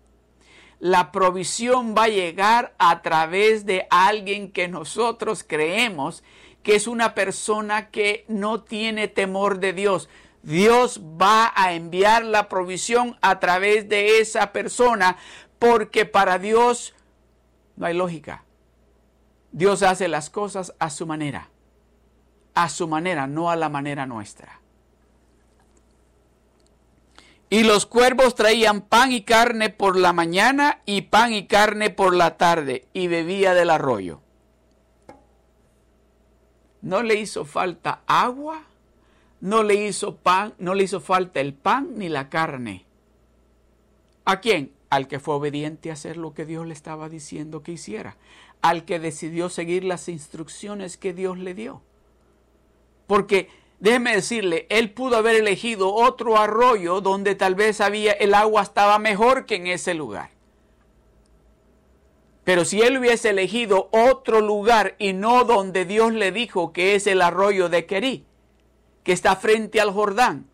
La 0.81 1.13
provisión 1.13 1.95
va 1.97 2.05
a 2.05 2.09
llegar 2.09 2.75
a 2.79 3.03
través 3.03 3.67
de 3.67 3.87
alguien 3.89 4.51
que 4.51 4.67
nosotros 4.67 5.45
creemos 5.47 6.25
que 6.63 6.75
es 6.75 6.87
una 6.87 7.15
persona 7.15 7.91
que 7.91 8.25
no 8.29 8.63
tiene 8.63 9.09
temor 9.09 9.59
de 9.59 9.73
Dios. 9.73 10.09
Dios 10.43 11.01
va 11.01 11.53
a 11.55 11.73
enviar 11.73 12.25
la 12.25 12.49
provisión 12.49 13.17
a 13.21 13.39
través 13.39 13.89
de 13.89 14.19
esa 14.19 14.53
persona 14.53 15.17
porque 15.59 16.05
para 16.05 16.39
Dios 16.39 16.95
no 17.77 17.87
hay 17.87 17.95
lógica. 17.95 18.45
Dios 19.53 19.83
hace 19.83 20.09
las 20.09 20.31
cosas 20.31 20.75
a 20.79 20.91
su 20.91 21.07
manera, 21.07 21.51
a 22.55 22.69
su 22.69 22.89
manera, 22.89 23.27
no 23.27 23.51
a 23.51 23.57
la 23.57 23.69
manera 23.69 24.07
nuestra. 24.07 24.61
Y 27.49 27.65
los 27.65 27.85
cuervos 27.85 28.35
traían 28.35 28.81
pan 28.81 29.13
y 29.13 29.23
carne 29.23 29.69
por 29.69 29.97
la 29.97 30.15
mañana 30.15 30.81
y 30.87 31.03
pan 31.03 31.35
y 31.35 31.47
carne 31.47 31.91
por 31.91 32.15
la 32.15 32.39
tarde 32.39 32.89
y 32.95 33.09
bebía 33.09 33.53
del 33.53 33.71
arroyo. 33.71 34.23
No 36.81 37.03
le 37.03 37.17
hizo 37.17 37.45
falta 37.45 38.01
agua 38.07 38.63
no 39.43 39.65
le 39.65 39.75
hizo 39.75 40.15
pan, 40.19 40.55
no 40.59 40.73
le 40.73 40.85
hizo 40.85 41.01
falta 41.01 41.41
el 41.41 41.53
pan 41.53 41.95
ni 41.97 42.09
la 42.09 42.31
carne. 42.31 42.87
¿A 44.25 44.41
quién? 44.41 44.73
Al 44.89 45.09
que 45.09 45.19
fue 45.19 45.35
obediente 45.35 45.91
a 45.91 45.95
hacer 45.95 46.17
lo 46.17 46.33
que 46.33 46.47
Dios 46.47 46.65
le 46.65 46.73
estaba 46.73 47.09
diciendo 47.09 47.65
que 47.65 47.73
hiciera, 47.73 48.17
al 48.61 48.85
que 48.85 49.01
decidió 49.01 49.49
seguir 49.49 49.83
las 49.83 50.09
instrucciones 50.09 50.97
que 50.97 51.13
Dios 51.13 51.39
le 51.39 51.55
dio. 51.55 51.83
Porque 53.09 53.49
déjeme 53.81 54.15
decirle, 54.15 54.69
él 54.71 54.93
pudo 54.93 55.17
haber 55.17 55.35
elegido 55.35 55.93
otro 55.93 56.39
arroyo 56.39 57.01
donde 57.01 57.35
tal 57.35 57.57
vez 57.57 57.81
había 57.81 58.13
el 58.13 58.35
agua 58.35 58.63
estaba 58.63 59.01
mejor 59.01 59.45
que 59.45 59.57
en 59.57 59.67
ese 59.67 59.95
lugar. 59.95 60.31
Pero 62.45 62.65
si 62.65 62.81
él 62.81 62.97
hubiese 62.97 63.31
elegido 63.31 63.89
otro 63.91 64.41
lugar 64.41 64.95
y 65.01 65.15
no 65.15 65.43
donde 65.43 65.85
Dios 65.85 66.13
le 66.13 66.31
dijo 66.31 66.73
que 66.73 66.95
es 66.95 67.09
el 67.09 67.23
arroyo 67.23 67.69
de 67.69 67.87
Querí, 67.87 68.25
que 69.03 69.13
está 69.13 69.37
frente 69.37 69.81
al 69.81 69.91
Jordán. 69.91 70.47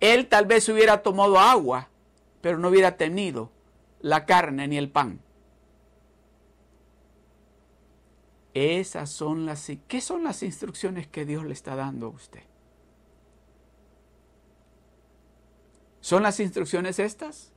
Él 0.00 0.28
tal 0.28 0.46
vez 0.46 0.68
hubiera 0.68 1.02
tomado 1.02 1.38
agua, 1.38 1.88
pero 2.40 2.58
no 2.58 2.68
hubiera 2.68 2.96
tenido 2.96 3.50
la 4.00 4.24
carne 4.24 4.66
ni 4.66 4.78
el 4.78 4.90
pan. 4.90 5.20
Esas 8.54 9.10
son 9.10 9.46
las 9.46 9.70
¿Qué 9.86 10.00
son 10.00 10.24
las 10.24 10.42
instrucciones 10.42 11.06
que 11.06 11.24
Dios 11.24 11.44
le 11.44 11.52
está 11.52 11.76
dando 11.76 12.06
a 12.06 12.10
usted? 12.10 12.42
¿Son 16.00 16.22
las 16.22 16.40
instrucciones 16.40 16.98
estas? 16.98 17.52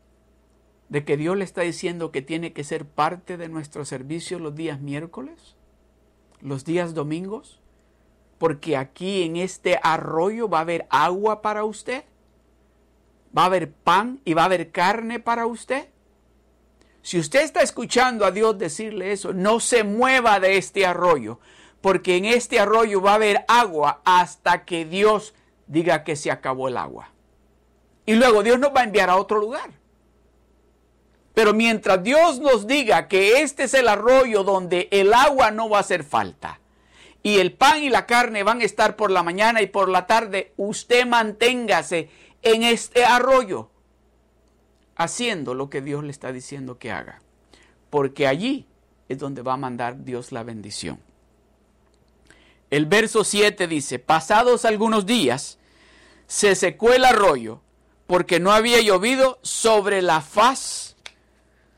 De 0.90 1.06
que 1.06 1.18
Dios 1.18 1.38
le 1.38 1.46
está 1.46 1.62
diciendo 1.62 2.12
que 2.12 2.22
tiene 2.22 2.54
que 2.54 2.64
ser 2.64 2.86
parte 2.86 3.38
de 3.38 3.50
nuestro 3.50 3.86
servicio 3.86 4.38
los 4.38 4.54
días 4.54 4.82
miércoles, 4.82 5.56
los 6.42 6.66
días 6.66 6.94
domingos, 6.94 7.63
porque 8.44 8.76
aquí 8.76 9.24
en 9.24 9.38
este 9.38 9.80
arroyo 9.82 10.50
va 10.50 10.58
a 10.58 10.62
haber 10.64 10.86
agua 10.90 11.42
para 11.42 11.64
usted, 11.64 12.04
va 13.34 13.44
a 13.44 13.46
haber 13.46 13.72
pan 13.72 14.20
y 14.26 14.34
va 14.34 14.42
a 14.42 14.46
haber 14.48 14.70
carne 14.70 15.22
para 15.22 15.46
usted. 15.46 15.88
Si 17.02 17.18
usted 17.18 17.42
está 17.42 17.62
escuchando 17.62 18.26
a 18.26 18.32
Dios 18.32 18.58
decirle 18.58 19.14
eso, 19.14 19.32
no 19.32 19.62
se 19.62 19.86
mueva 19.86 20.42
de 20.42 20.58
este 20.58 20.86
arroyo, 20.86 21.40
porque 21.80 22.18
en 22.18 22.26
este 22.26 22.60
arroyo 22.60 23.02
va 23.02 23.12
a 23.12 23.16
haber 23.16 23.46
agua 23.48 24.02
hasta 24.04 24.66
que 24.66 24.84
Dios 24.84 25.34
diga 25.68 26.04
que 26.04 26.18
se 26.18 26.30
acabó 26.30 26.68
el 26.68 26.76
agua. 26.76 27.12
Y 28.06 28.16
luego 28.16 28.44
Dios 28.44 28.60
nos 28.60 28.76
va 28.76 28.82
a 28.82 28.84
enviar 28.84 29.10
a 29.10 29.16
otro 29.16 29.40
lugar. 29.40 29.72
Pero 31.34 31.54
mientras 31.54 32.04
Dios 32.04 32.42
nos 32.42 32.68
diga 32.68 33.08
que 33.08 33.42
este 33.42 33.64
es 33.64 33.74
el 33.74 33.88
arroyo 33.88 34.44
donde 34.44 34.90
el 34.92 35.14
agua 35.14 35.50
no 35.50 35.70
va 35.70 35.78
a 35.78 35.80
hacer 35.80 36.04
falta, 36.04 36.60
y 37.24 37.38
el 37.38 37.54
pan 37.54 37.82
y 37.82 37.90
la 37.90 38.06
carne 38.06 38.44
van 38.44 38.60
a 38.60 38.66
estar 38.66 38.98
por 38.98 39.10
la 39.10 39.24
mañana 39.24 39.62
y 39.62 39.68
por 39.68 39.88
la 39.88 40.06
tarde, 40.06 40.54
usted 40.58 41.08
manténgase 41.08 42.10
en 42.42 42.64
este 42.64 43.06
arroyo, 43.06 43.72
haciendo 44.98 45.54
lo 45.54 45.70
que 45.70 45.82
Dios 45.82 46.04
le 46.04 46.12
está 46.12 46.34
diciendo 46.34 46.78
que 46.78 46.92
haga, 46.92 47.22
porque 47.90 48.28
allí 48.28 48.68
es 49.08 49.18
donde 49.18 49.42
va 49.42 49.54
a 49.54 49.58
mandar 49.58 50.04
Dios 50.04 50.34
la 50.34 50.44
bendición. 50.44 51.00
El 52.70 52.88
verso 52.88 53.24
7 53.24 53.68
dice, 53.68 54.00
pasados 54.00 54.66
algunos 54.66 55.06
días, 55.06 55.60
se 56.28 56.56
secó 56.56 56.92
el 56.92 57.06
arroyo, 57.06 57.62
porque 58.06 58.42
no 58.42 58.52
había 58.52 58.82
llovido 58.82 59.40
sobre 59.44 60.02
la 60.02 60.20
faz, 60.20 60.98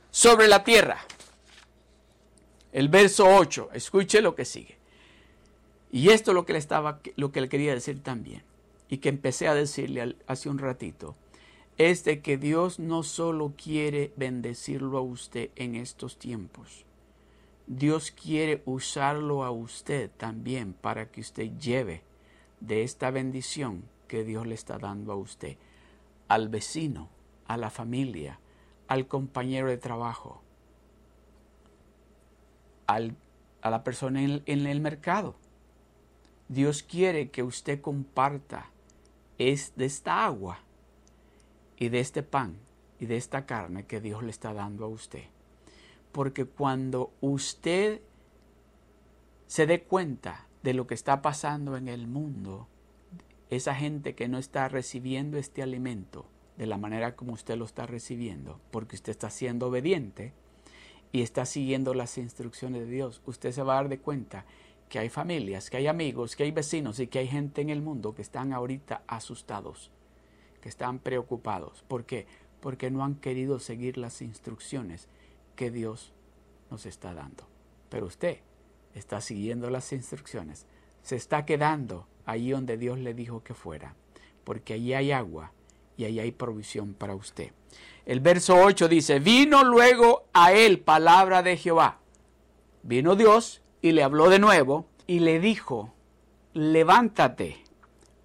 sobre 0.10 0.48
la 0.48 0.64
tierra. 0.64 1.06
El 2.72 2.90
verso 2.90 3.28
8, 3.28 3.70
escuche 3.74 4.22
lo 4.22 4.34
que 4.34 4.46
sigue. 4.46 4.75
Y 5.96 6.10
esto 6.10 6.32
es 6.32 6.36
lo 6.36 6.46
que 6.46 6.52
le, 6.52 6.60
estaba, 6.60 7.00
lo 7.16 7.32
que 7.32 7.40
le 7.40 7.48
quería 7.48 7.74
decir 7.74 8.04
también, 8.04 8.44
y 8.90 8.98
que 8.98 9.08
empecé 9.08 9.48
a 9.48 9.56
decirle 9.56 10.18
hace 10.28 10.50
un 10.50 10.58
ratito, 10.58 11.16
es 11.78 12.04
de 12.04 12.22
que 12.22 12.36
Dios 12.36 12.80
no 12.80 13.02
solo 13.02 13.54
quiere 13.56 14.12
bendecirlo 14.18 14.98
a 14.98 15.02
usted 15.02 15.52
en 15.56 15.76
estos 15.76 16.20
tiempos, 16.20 16.84
Dios 17.66 18.12
quiere 18.12 18.62
usarlo 18.66 19.46
a 19.46 19.52
usted 19.52 20.12
también 20.18 20.74
para 20.74 21.10
que 21.10 21.22
usted 21.22 21.58
lleve 21.58 22.02
de 22.60 22.84
esta 22.84 23.10
bendición 23.10 23.86
que 24.10 24.26
Dios 24.26 24.46
le 24.46 24.56
está 24.56 24.78
dando 24.78 25.14
a 25.14 25.16
usted 25.16 25.56
al 26.28 26.50
vecino, 26.50 27.08
a 27.48 27.56
la 27.56 27.70
familia, 27.70 28.42
al 28.90 29.08
compañero 29.08 29.70
de 29.70 29.78
trabajo, 29.78 30.42
al, 32.86 33.16
a 33.62 33.70
la 33.70 33.86
persona 33.86 34.22
en 34.22 34.68
el 34.68 34.82
mercado. 34.82 35.38
Dios 36.48 36.84
quiere 36.84 37.32
que 37.32 37.44
usted 37.44 37.82
comparta 37.82 38.70
es 39.38 39.74
de 39.76 39.86
esta 39.86 40.26
agua 40.26 40.60
y 41.78 41.90
de 41.90 42.00
este 42.00 42.24
pan 42.24 42.58
y 43.00 43.08
de 43.08 43.18
esta 43.18 43.46
carne 43.46 43.86
que 43.86 44.00
Dios 44.00 44.24
le 44.24 44.30
está 44.30 44.54
dando 44.54 44.86
a 44.86 44.88
usted. 44.88 45.24
Porque 46.12 46.46
cuando 46.46 47.12
usted 47.20 48.02
se 49.48 49.66
dé 49.66 49.84
cuenta 49.84 50.48
de 50.64 50.74
lo 50.74 50.88
que 50.88 50.94
está 50.94 51.22
pasando 51.22 51.78
en 51.78 51.88
el 51.88 52.08
mundo, 52.08 52.68
esa 53.50 53.76
gente 53.76 54.16
que 54.16 54.28
no 54.28 54.38
está 54.38 54.68
recibiendo 54.70 55.38
este 55.38 55.62
alimento 55.62 56.26
de 56.58 56.68
la 56.68 56.78
manera 56.78 57.16
como 57.16 57.34
usted 57.34 57.58
lo 57.58 57.66
está 57.66 57.86
recibiendo, 57.86 58.62
porque 58.72 58.96
usted 58.96 59.12
está 59.12 59.30
siendo 59.30 59.68
obediente 59.68 60.34
y 61.12 61.22
está 61.22 61.46
siguiendo 61.46 61.94
las 61.94 62.18
instrucciones 62.18 62.82
de 62.82 62.92
Dios, 62.92 63.22
usted 63.26 63.52
se 63.52 63.64
va 63.64 63.74
a 63.74 63.76
dar 63.82 63.90
de 63.90 64.00
cuenta 64.00 64.46
que 64.90 65.00
hay 65.00 65.10
familias, 65.10 65.70
que 65.70 65.78
hay 65.78 65.88
amigos, 65.88 66.36
que 66.36 66.44
hay 66.44 66.52
vecinos 66.52 67.00
y 67.00 67.08
que 67.08 67.20
hay 67.20 67.28
gente 67.28 67.62
en 67.62 67.70
el 67.70 67.82
mundo 67.82 68.14
que 68.14 68.22
están 68.22 68.54
ahorita 68.54 69.04
asustados, 69.08 69.92
que 70.62 70.70
están 70.70 71.00
preocupados. 71.00 71.84
¿Por 71.88 72.06
qué? 72.06 72.28
Porque 72.62 72.92
no 72.92 73.04
han 73.04 73.16
querido 73.16 73.60
seguir 73.60 73.98
las 73.98 74.22
instrucciones 74.22 75.08
que 75.56 75.72
Dios 75.72 76.14
nos 76.70 76.86
está 76.86 77.14
dando. 77.14 77.48
Pero 77.90 78.06
usted 78.06 78.40
está 78.94 79.22
siguiendo 79.22 79.70
las 79.70 79.92
instrucciones, 79.92 80.66
se 81.02 81.16
está 81.16 81.46
quedando 81.46 82.08
ahí 82.26 82.52
donde 82.52 82.78
Dios 82.78 83.00
le 83.00 83.14
dijo 83.14 83.44
que 83.44 83.54
fuera, 83.54 83.96
porque 84.44 84.74
allí 84.74 84.94
hay 84.94 85.12
agua 85.12 85.52
y 85.98 86.06
allí 86.06 86.20
hay 86.20 86.32
provisión 86.32 86.94
para 86.94 87.16
usted. 87.16 87.52
El 88.06 88.20
verso 88.20 88.56
8 88.56 88.88
dice, 88.88 89.20
vino 89.20 89.64
luego 89.64 90.26
a 90.34 90.54
él 90.54 90.80
palabra 90.80 91.44
de 91.44 91.58
Jehová. 91.58 92.00
Vino 92.84 93.16
Dios 93.16 93.62
y 93.86 93.92
le 93.92 94.02
habló 94.02 94.32
de 94.32 94.40
nuevo 94.40 94.88
y 95.06 95.20
le 95.20 95.40
dijo, 95.40 95.94
levántate, 96.54 97.64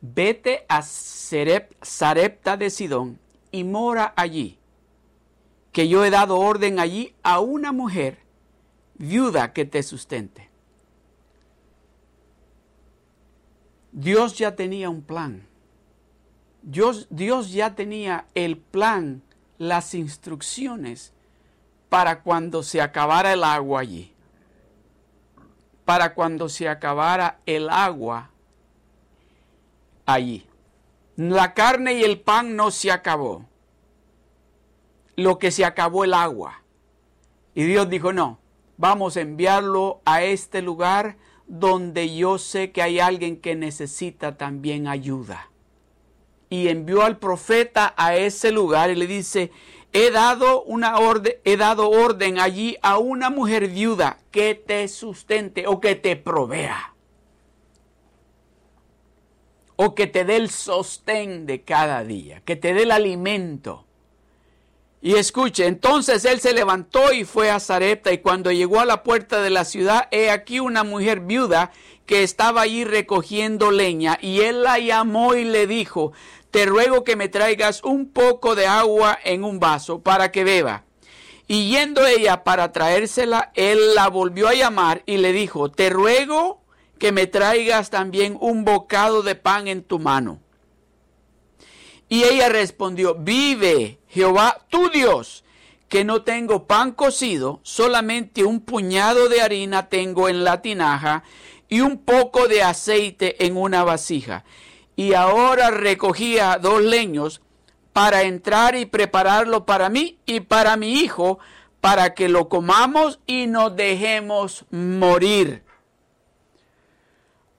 vete 0.01 0.65
a 0.71 0.81
Sarepta 0.81 2.57
de 2.57 2.71
Sidón 2.71 3.19
y 3.53 3.65
mora 3.65 4.15
allí, 4.17 4.59
que 5.71 5.87
yo 5.87 6.03
he 6.03 6.09
dado 6.09 6.39
orden 6.39 6.79
allí 6.79 7.15
a 7.23 7.41
una 7.41 7.73
mujer 7.73 8.21
viuda 8.95 9.53
que 9.53 9.67
te 9.67 9.83
sustente. 9.83 10.49
Dios 13.93 14.39
ya 14.39 14.57
tenía 14.57 14.89
un 14.89 15.03
plan. 15.03 15.47
Dios, 16.63 17.07
Dios 17.11 17.53
ya 17.53 17.75
tenía 17.75 18.25
el 18.35 18.57
plan, 18.57 19.21
las 19.59 19.93
instrucciones 19.93 21.13
para 21.91 22.23
cuando 22.23 22.63
se 22.63 22.81
acabara 22.81 23.35
el 23.35 23.45
agua 23.45 23.81
allí. 23.81 24.10
Para 25.85 26.15
cuando 26.15 26.49
se 26.49 26.69
acabara 26.69 27.41
el 27.47 27.69
agua 27.69 28.31
allí. 30.07 30.47
La 31.17 31.55
carne 31.55 31.95
y 31.95 32.05
el 32.05 32.21
pan 32.21 32.57
no 32.57 32.71
se 32.71 32.91
acabó. 32.91 33.45
Lo 35.17 35.39
que 35.39 35.51
se 35.51 35.65
acabó 35.65 36.05
el 36.05 36.15
agua. 36.15 36.63
Y 37.55 37.65
Dios 37.65 37.89
dijo, 37.91 38.13
no, 38.13 38.39
vamos 38.77 39.17
a 39.17 39.21
enviarlo 39.21 40.01
a 40.05 40.23
este 40.23 40.63
lugar 40.63 41.17
donde 41.47 42.15
yo 42.15 42.39
sé 42.39 42.71
que 42.71 42.81
hay 42.81 43.01
alguien 43.01 43.37
que 43.37 43.57
necesita 43.57 44.37
también 44.39 44.87
ayuda. 44.87 45.51
Y 46.49 46.69
envió 46.69 47.03
al 47.03 47.19
profeta 47.19 47.93
a 47.97 48.15
ese 48.15 48.53
lugar 48.53 48.91
y 48.91 48.95
le 48.95 49.07
dice, 49.07 49.51
he 49.93 50.11
dado 50.11 50.63
una 50.63 50.99
orden, 50.99 51.35
he 51.45 51.57
dado 51.57 51.91
orden 51.91 52.39
allí 52.39 52.77
a 52.83 52.99
una 52.99 53.31
mujer 53.31 53.69
viuda 53.69 54.19
que 54.31 54.55
te 54.55 54.87
sustente 54.89 55.67
o 55.67 55.81
que 55.81 55.95
te 55.95 56.17
provea. 56.17 56.95
O 59.77 59.95
que 59.95 60.07
te 60.07 60.25
dé 60.25 60.37
el 60.37 60.51
sostén 60.51 61.47
de 61.47 61.63
cada 61.63 62.05
día, 62.05 62.43
que 62.45 62.57
te 62.57 62.75
dé 62.75 62.83
el 62.83 62.91
alimento. 62.91 63.87
Y 65.03 65.15
escuche, 65.15 65.67
entonces 65.67 66.27
él 66.27 66.41
se 66.41 66.53
levantó 66.53 67.13
y 67.13 67.25
fue 67.25 67.51
a 67.51 67.59
Zarepta 67.59 68.13
y 68.13 68.19
cuando 68.19 68.53
llegó 68.53 68.81
a 68.81 68.85
la 68.85 69.03
puerta 69.03 69.41
de 69.41 69.49
la 69.49 69.65
ciudad, 69.65 70.09
he 70.11 70.31
aquí 70.31 70.61
una 70.61 70.85
mujer 70.85 71.21
viuda 71.21 71.73
que 72.05 72.23
estaba 72.23 72.63
allí 72.63 72.85
recogiendo 72.85 73.71
leña 73.71 74.19
y 74.21 74.41
él 74.41 74.63
la 74.63 74.79
llamó 74.79 75.35
y 75.35 75.45
le 75.45 75.67
dijo, 75.67 76.13
te 76.51 76.67
ruego 76.67 77.03
que 77.03 77.17
me 77.17 77.29
traigas 77.29 77.83
un 77.83 78.11
poco 78.11 78.55
de 78.55 78.67
agua 78.67 79.19
en 79.25 79.43
un 79.43 79.59
vaso 79.59 80.03
para 80.03 80.31
que 80.31 80.45
beba. 80.45 80.85
Y 81.47 81.71
yendo 81.71 82.07
ella 82.07 82.45
para 82.45 82.71
traérsela, 82.71 83.53
él 83.55 83.95
la 83.95 84.09
volvió 84.09 84.49
a 84.49 84.55
llamar 84.55 85.03
y 85.07 85.17
le 85.17 85.33
dijo, 85.33 85.71
te 85.71 85.89
ruego 85.89 86.63
que 86.99 87.11
me 87.11 87.27
traigas 87.27 87.89
también 87.89 88.37
un 88.39 88.67
bocado 88.67 89.23
de 89.23 89.35
pan 89.35 89.67
en 89.67 89.83
tu 89.83 89.99
mano. 89.99 90.41
Y 92.09 92.25
ella 92.25 92.51
respondió, 92.51 93.15
vive 93.15 94.00
Jehová 94.11 94.67
tu 94.69 94.91
Dios, 94.91 95.45
que 95.89 96.05
no 96.05 96.23
tengo 96.23 96.67
pan 96.67 96.93
cocido, 96.93 97.61
solamente 97.63 98.45
un 98.45 98.61
puñado 98.61 99.29
de 99.29 99.41
harina 99.41 99.89
tengo 99.89 100.29
en 100.29 100.45
la 100.45 100.63
tinaja 100.63 101.23
y 101.69 101.81
un 101.81 101.99
poco 101.99 102.49
de 102.49 102.63
aceite 102.63 103.47
en 103.47 103.57
una 103.57 103.85
vasija. 103.85 104.45
Y 104.97 105.15
ahora 105.15 105.71
recogía 105.71 106.59
dos 106.61 106.83
leños 106.83 107.41
para 107.93 108.23
entrar 108.23 108.75
y 108.77 108.87
prepararlo 108.87 109.65
para 109.65 109.89
mí 109.89 110.19
y 110.27 110.41
para 110.41 110.77
mi 110.77 110.95
hijo, 110.95 111.39
para 111.81 112.15
que 112.15 112.29
lo 112.29 112.49
comamos 112.49 113.21
y 113.27 113.47
nos 113.47 113.75
dejemos 113.77 114.65
morir. 114.71 115.63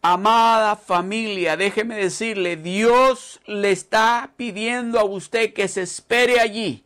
Amada 0.04 0.76
familia, 0.78 1.56
déjeme 1.58 1.96
decirle, 1.96 2.56
Dios 2.56 3.40
le 3.46 3.70
está 3.70 4.34
pidiendo 4.36 5.00
a 5.00 5.04
usted 5.04 5.54
que 5.54 5.68
se 5.68 5.84
espere 5.84 6.40
allí, 6.40 6.84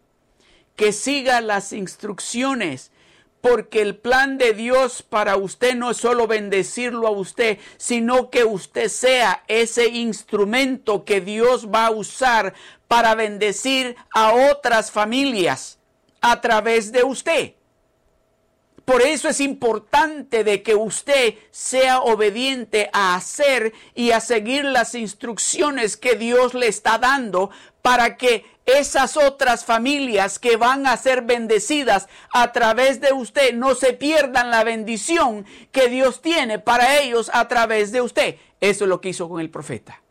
que 0.76 0.92
siga 0.92 1.40
las 1.40 1.72
instrucciones, 1.72 2.92
porque 3.40 3.82
el 3.82 3.96
plan 3.96 4.38
de 4.38 4.52
Dios 4.52 5.02
para 5.02 5.38
usted 5.38 5.76
no 5.76 5.92
es 5.92 5.98
solo 5.98 6.28
bendecirlo 6.28 7.08
a 7.08 7.12
usted, 7.12 7.58
sino 7.78 8.30
que 8.30 8.44
usted 8.44 8.90
sea 8.90 9.46
ese 9.48 9.88
instrumento 9.88 11.06
que 11.06 11.22
Dios 11.22 11.70
va 11.74 11.86
a 11.86 11.92
usar 11.92 12.54
para 12.90 13.16
bendecir 13.16 13.96
a 14.14 14.34
otras 14.52 14.92
familias 14.92 15.80
a 16.20 16.42
través 16.42 16.92
de 16.92 17.06
usted. 17.06 17.54
Por 18.86 19.02
eso 19.02 19.28
es 19.28 19.42
importante 19.42 20.44
de 20.44 20.62
que 20.62 20.76
usted 20.76 21.34
sea 21.50 22.02
obediente 22.02 22.92
a 22.94 23.16
hacer 23.16 23.74
y 23.96 24.12
a 24.12 24.20
seguir 24.20 24.64
las 24.64 24.94
instrucciones 24.94 25.98
que 25.98 26.16
Dios 26.16 26.54
le 26.54 26.68
está 26.68 27.00
dando 27.00 27.50
para 27.82 28.16
que 28.16 28.46
esas 28.68 29.18
otras 29.18 29.66
familias 29.66 30.38
que 30.38 30.56
van 30.56 30.86
a 30.86 30.98
ser 30.98 31.24
bendecidas 31.24 32.08
a 32.32 32.52
través 32.52 33.02
de 33.02 33.12
usted 33.12 33.56
no 33.56 33.74
se 33.74 33.94
pierdan 33.94 34.52
la 34.52 34.64
bendición 34.64 35.46
que 35.72 35.88
Dios 35.88 36.22
tiene 36.22 36.60
para 36.60 37.00
ellos 37.00 37.32
a 37.34 37.48
través 37.48 37.92
de 37.92 38.02
usted. 38.02 38.36
Eso 38.62 38.86
es 38.86 38.90
lo 38.90 39.02
que 39.02 39.10
hizo 39.10 39.28
con 39.28 39.42
el 39.42 39.50
profeta. 39.50 40.04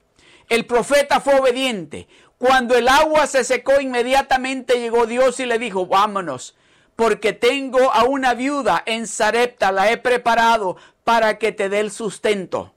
El 0.49 0.67
profeta 0.67 1.21
fue 1.21 1.39
obediente. 1.39 2.09
Cuando 2.39 2.77
el 2.77 2.89
agua 2.89 3.29
se 3.29 3.45
secó, 3.45 3.81
inmediatamente 3.81 4.81
llegó 4.81 5.07
Dios 5.07 5.39
y 5.39 5.47
le 5.47 5.61
dijo, 5.61 5.87
vámonos 5.87 6.57
porque 6.97 7.33
tengo 7.33 7.93
a 7.93 8.05
una 8.05 8.35
viuda 8.35 8.83
en 8.87 9.07
Sarepta, 9.07 9.73
la 9.73 9.91
he 9.91 9.97
preparado 9.97 10.77
para 11.03 11.39
que 11.39 11.53
te 11.53 11.69
dé 11.69 11.81
el 11.81 11.91
sustento. 11.91 12.73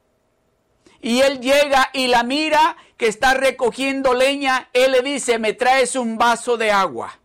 Y 1.01 1.21
él 1.21 1.39
llega 1.39 1.89
y 1.93 2.08
la 2.08 2.23
mira 2.23 2.75
que 2.97 3.08
está 3.08 3.36
recogiendo 3.36 4.13
leña, 4.13 4.69
él 4.73 4.91
le 4.93 5.01
dice, 5.01 5.38
me 5.38 5.53
traes 5.53 5.95
un 5.95 6.17
vaso 6.17 6.58
de 6.58 6.71
agua. 6.71 7.19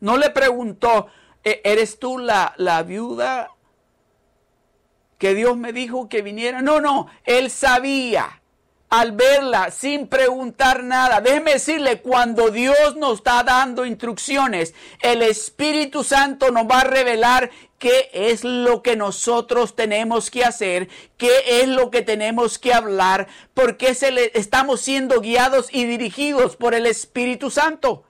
No 0.00 0.16
le 0.16 0.30
preguntó, 0.30 1.08
¿E-, 1.44 1.60
¿eres 1.64 1.98
tú 1.98 2.18
la, 2.18 2.54
la 2.56 2.82
viuda 2.82 3.50
que 5.18 5.34
Dios 5.34 5.56
me 5.56 5.72
dijo 5.72 6.08
que 6.08 6.22
viniera? 6.22 6.62
No, 6.62 6.80
no, 6.80 7.08
él 7.24 7.50
sabía 7.50 8.42
al 8.90 9.12
verla 9.12 9.70
sin 9.70 10.06
preguntar 10.06 10.82
nada. 10.82 11.20
Déjeme 11.20 11.52
decirle, 11.52 12.00
cuando 12.00 12.50
Dios 12.50 12.96
nos 12.96 13.18
está 13.18 13.42
dando 13.42 13.84
instrucciones, 13.84 14.74
el 15.00 15.22
Espíritu 15.22 16.04
Santo 16.04 16.50
nos 16.50 16.64
va 16.64 16.80
a 16.80 16.84
revelar 16.84 17.50
qué 17.78 18.10
es 18.12 18.44
lo 18.44 18.82
que 18.82 18.96
nosotros 18.96 19.76
tenemos 19.76 20.30
que 20.30 20.44
hacer, 20.44 20.88
qué 21.16 21.62
es 21.62 21.68
lo 21.68 21.90
que 21.90 22.02
tenemos 22.02 22.58
que 22.58 22.72
hablar, 22.72 23.28
porque 23.54 23.94
se 23.94 24.10
le, 24.10 24.32
estamos 24.34 24.80
siendo 24.80 25.20
guiados 25.20 25.68
y 25.70 25.84
dirigidos 25.84 26.56
por 26.56 26.74
el 26.74 26.86
Espíritu 26.86 27.50
Santo. 27.50 28.04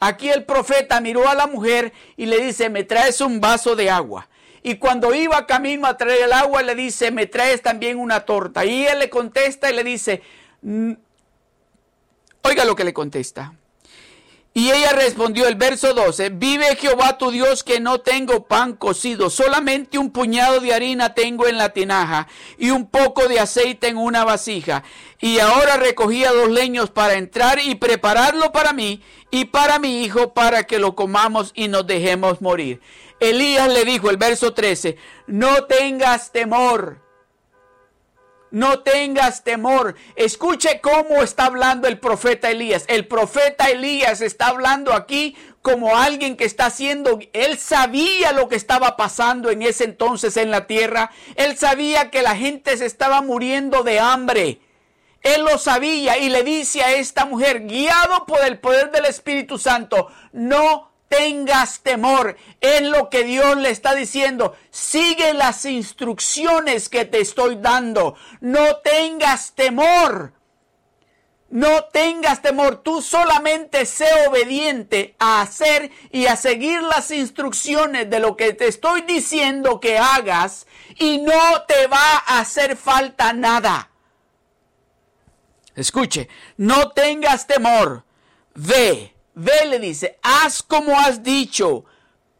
Aquí 0.00 0.28
el 0.28 0.44
profeta 0.44 1.00
miró 1.00 1.28
a 1.28 1.34
la 1.34 1.46
mujer 1.46 1.92
y 2.16 2.26
le 2.26 2.38
dice, 2.40 2.68
me 2.68 2.84
traes 2.84 3.20
un 3.20 3.40
vaso 3.40 3.76
de 3.76 3.88
agua. 3.88 4.28
Y 4.66 4.76
cuando 4.76 5.14
iba 5.14 5.46
camino 5.46 5.86
a 5.86 5.98
traer 5.98 6.22
el 6.22 6.32
agua, 6.32 6.62
le 6.62 6.74
dice, 6.74 7.10
me 7.10 7.26
traes 7.26 7.60
también 7.60 7.98
una 7.98 8.20
torta. 8.20 8.64
Y 8.64 8.86
él 8.86 8.98
le 8.98 9.10
contesta 9.10 9.70
y 9.70 9.74
le 9.74 9.84
dice, 9.84 10.22
oiga 12.40 12.64
lo 12.64 12.74
que 12.74 12.84
le 12.84 12.94
contesta. 12.94 13.52
Y 14.56 14.70
ella 14.70 14.92
respondió 14.92 15.48
el 15.48 15.56
verso 15.56 15.92
12, 15.92 16.30
vive 16.30 16.76
Jehová 16.76 17.18
tu 17.18 17.30
Dios 17.30 17.62
que 17.62 17.78
no 17.80 18.00
tengo 18.00 18.46
pan 18.46 18.74
cocido, 18.74 19.28
solamente 19.28 19.98
un 19.98 20.12
puñado 20.12 20.60
de 20.60 20.72
harina 20.72 21.12
tengo 21.12 21.48
en 21.48 21.58
la 21.58 21.70
tinaja 21.70 22.28
y 22.56 22.70
un 22.70 22.86
poco 22.86 23.26
de 23.26 23.40
aceite 23.40 23.88
en 23.88 23.96
una 23.96 24.24
vasija. 24.24 24.84
Y 25.20 25.40
ahora 25.40 25.76
recogía 25.76 26.32
dos 26.32 26.50
leños 26.50 26.90
para 26.90 27.14
entrar 27.14 27.58
y 27.58 27.74
prepararlo 27.74 28.52
para 28.52 28.72
mí 28.72 29.02
y 29.30 29.46
para 29.46 29.78
mi 29.80 30.04
hijo 30.04 30.32
para 30.32 30.62
que 30.64 30.78
lo 30.78 30.94
comamos 30.94 31.50
y 31.54 31.66
nos 31.66 31.86
dejemos 31.86 32.40
morir. 32.40 32.80
Elías 33.20 33.68
le 33.68 33.84
dijo, 33.84 34.10
el 34.10 34.16
verso 34.16 34.52
13, 34.52 34.96
no 35.26 35.64
tengas 35.64 36.32
temor. 36.32 37.02
No 38.50 38.80
tengas 38.80 39.42
temor. 39.42 39.96
Escuche 40.14 40.80
cómo 40.80 41.22
está 41.24 41.46
hablando 41.46 41.88
el 41.88 41.98
profeta 41.98 42.52
Elías. 42.52 42.84
El 42.86 43.08
profeta 43.08 43.68
Elías 43.68 44.20
está 44.20 44.46
hablando 44.46 44.92
aquí 44.92 45.36
como 45.64 45.96
alguien 45.96 46.36
que 46.36 46.44
está 46.44 46.66
haciendo, 46.66 47.18
él 47.32 47.56
sabía 47.56 48.32
lo 48.32 48.50
que 48.50 48.54
estaba 48.54 48.98
pasando 48.98 49.50
en 49.50 49.62
ese 49.62 49.84
entonces 49.84 50.36
en 50.36 50.50
la 50.50 50.66
tierra. 50.66 51.10
Él 51.36 51.56
sabía 51.56 52.10
que 52.10 52.20
la 52.20 52.36
gente 52.36 52.76
se 52.76 52.84
estaba 52.84 53.22
muriendo 53.22 53.82
de 53.82 53.98
hambre. 53.98 54.60
Él 55.22 55.42
lo 55.42 55.56
sabía 55.56 56.18
y 56.18 56.28
le 56.28 56.42
dice 56.42 56.82
a 56.82 56.92
esta 56.92 57.24
mujer, 57.24 57.66
guiado 57.66 58.26
por 58.26 58.44
el 58.44 58.58
poder 58.58 58.90
del 58.90 59.06
Espíritu 59.06 59.56
Santo, 59.56 60.08
no 60.32 60.92
tengas 61.08 61.80
temor. 61.80 62.36
Es 62.60 62.82
lo 62.82 63.10
que 63.10 63.24
Dios 63.24 63.56
le 63.56 63.70
está 63.70 63.94
diciendo. 63.94 64.56
Sigue 64.70 65.34
las 65.34 65.64
instrucciones 65.64 66.88
que 66.88 67.04
te 67.04 67.20
estoy 67.20 67.56
dando. 67.56 68.16
No 68.40 68.76
tengas 68.78 69.54
temor. 69.54 70.32
No 71.54 71.84
tengas 71.84 72.42
temor, 72.42 72.82
tú 72.82 73.00
solamente 73.00 73.86
sé 73.86 74.08
obediente 74.26 75.14
a 75.20 75.40
hacer 75.40 75.92
y 76.10 76.26
a 76.26 76.34
seguir 76.34 76.82
las 76.82 77.12
instrucciones 77.12 78.10
de 78.10 78.18
lo 78.18 78.36
que 78.36 78.54
te 78.54 78.66
estoy 78.66 79.02
diciendo 79.02 79.78
que 79.78 79.96
hagas 79.96 80.66
y 80.98 81.18
no 81.18 81.62
te 81.68 81.86
va 81.86 82.24
a 82.26 82.40
hacer 82.40 82.76
falta 82.76 83.32
nada. 83.32 83.88
Escuche, 85.76 86.28
no 86.56 86.90
tengas 86.90 87.46
temor, 87.46 88.04
ve, 88.54 89.13
Ve, 89.34 89.66
le 89.68 89.78
dice, 89.78 90.18
haz 90.22 90.62
como 90.62 90.98
has 90.98 91.22
dicho, 91.22 91.84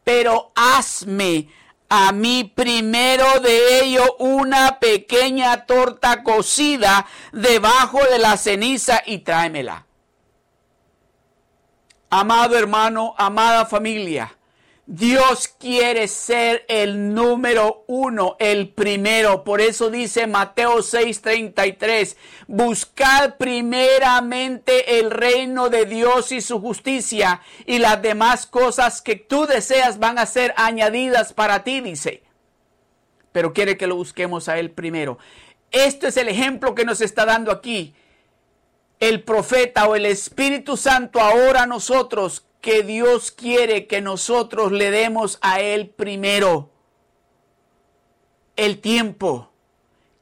pero 0.04 0.52
hazme 0.54 1.48
a 1.88 2.12
mí 2.12 2.50
primero 2.54 3.40
de 3.40 3.80
ello 3.80 4.16
una 4.18 4.78
pequeña 4.78 5.66
torta 5.66 6.22
cocida 6.22 7.06
debajo 7.32 7.98
de 8.10 8.18
la 8.18 8.36
ceniza 8.36 9.02
y 9.06 9.18
tráemela. 9.18 9.86
Amado 12.10 12.56
hermano, 12.56 13.14
amada 13.18 13.66
familia, 13.66 14.36
Dios 14.86 15.48
quiere 15.48 16.08
ser 16.08 16.66
el 16.68 17.14
número 17.14 17.84
uno, 17.86 18.36
el 18.38 18.68
primero. 18.68 19.42
Por 19.42 19.62
eso 19.62 19.90
dice 19.90 20.26
Mateo 20.26 20.82
6:33, 20.82 22.16
buscad 22.46 23.36
primeramente 23.36 24.98
el 24.98 25.10
reino 25.10 25.70
de 25.70 25.86
Dios 25.86 26.32
y 26.32 26.42
su 26.42 26.60
justicia 26.60 27.40
y 27.64 27.78
las 27.78 28.02
demás 28.02 28.46
cosas 28.46 29.00
que 29.00 29.16
tú 29.16 29.46
deseas 29.46 29.98
van 29.98 30.18
a 30.18 30.26
ser 30.26 30.52
añadidas 30.58 31.32
para 31.32 31.64
ti, 31.64 31.80
dice. 31.80 32.22
Pero 33.32 33.54
quiere 33.54 33.78
que 33.78 33.86
lo 33.86 33.96
busquemos 33.96 34.50
a 34.50 34.58
Él 34.58 34.70
primero. 34.70 35.18
Esto 35.70 36.06
es 36.08 36.18
el 36.18 36.28
ejemplo 36.28 36.74
que 36.74 36.84
nos 36.84 37.00
está 37.00 37.24
dando 37.24 37.50
aquí 37.50 37.94
el 39.00 39.22
profeta 39.22 39.88
o 39.88 39.96
el 39.96 40.06
Espíritu 40.06 40.76
Santo 40.76 41.20
ahora 41.20 41.62
a 41.62 41.66
nosotros 41.66 42.46
que 42.64 42.82
Dios 42.82 43.30
quiere 43.30 43.86
que 43.86 44.00
nosotros 44.00 44.72
le 44.72 44.90
demos 44.90 45.38
a 45.42 45.60
Él 45.60 45.90
primero 45.90 46.70
el 48.56 48.80
tiempo, 48.80 49.50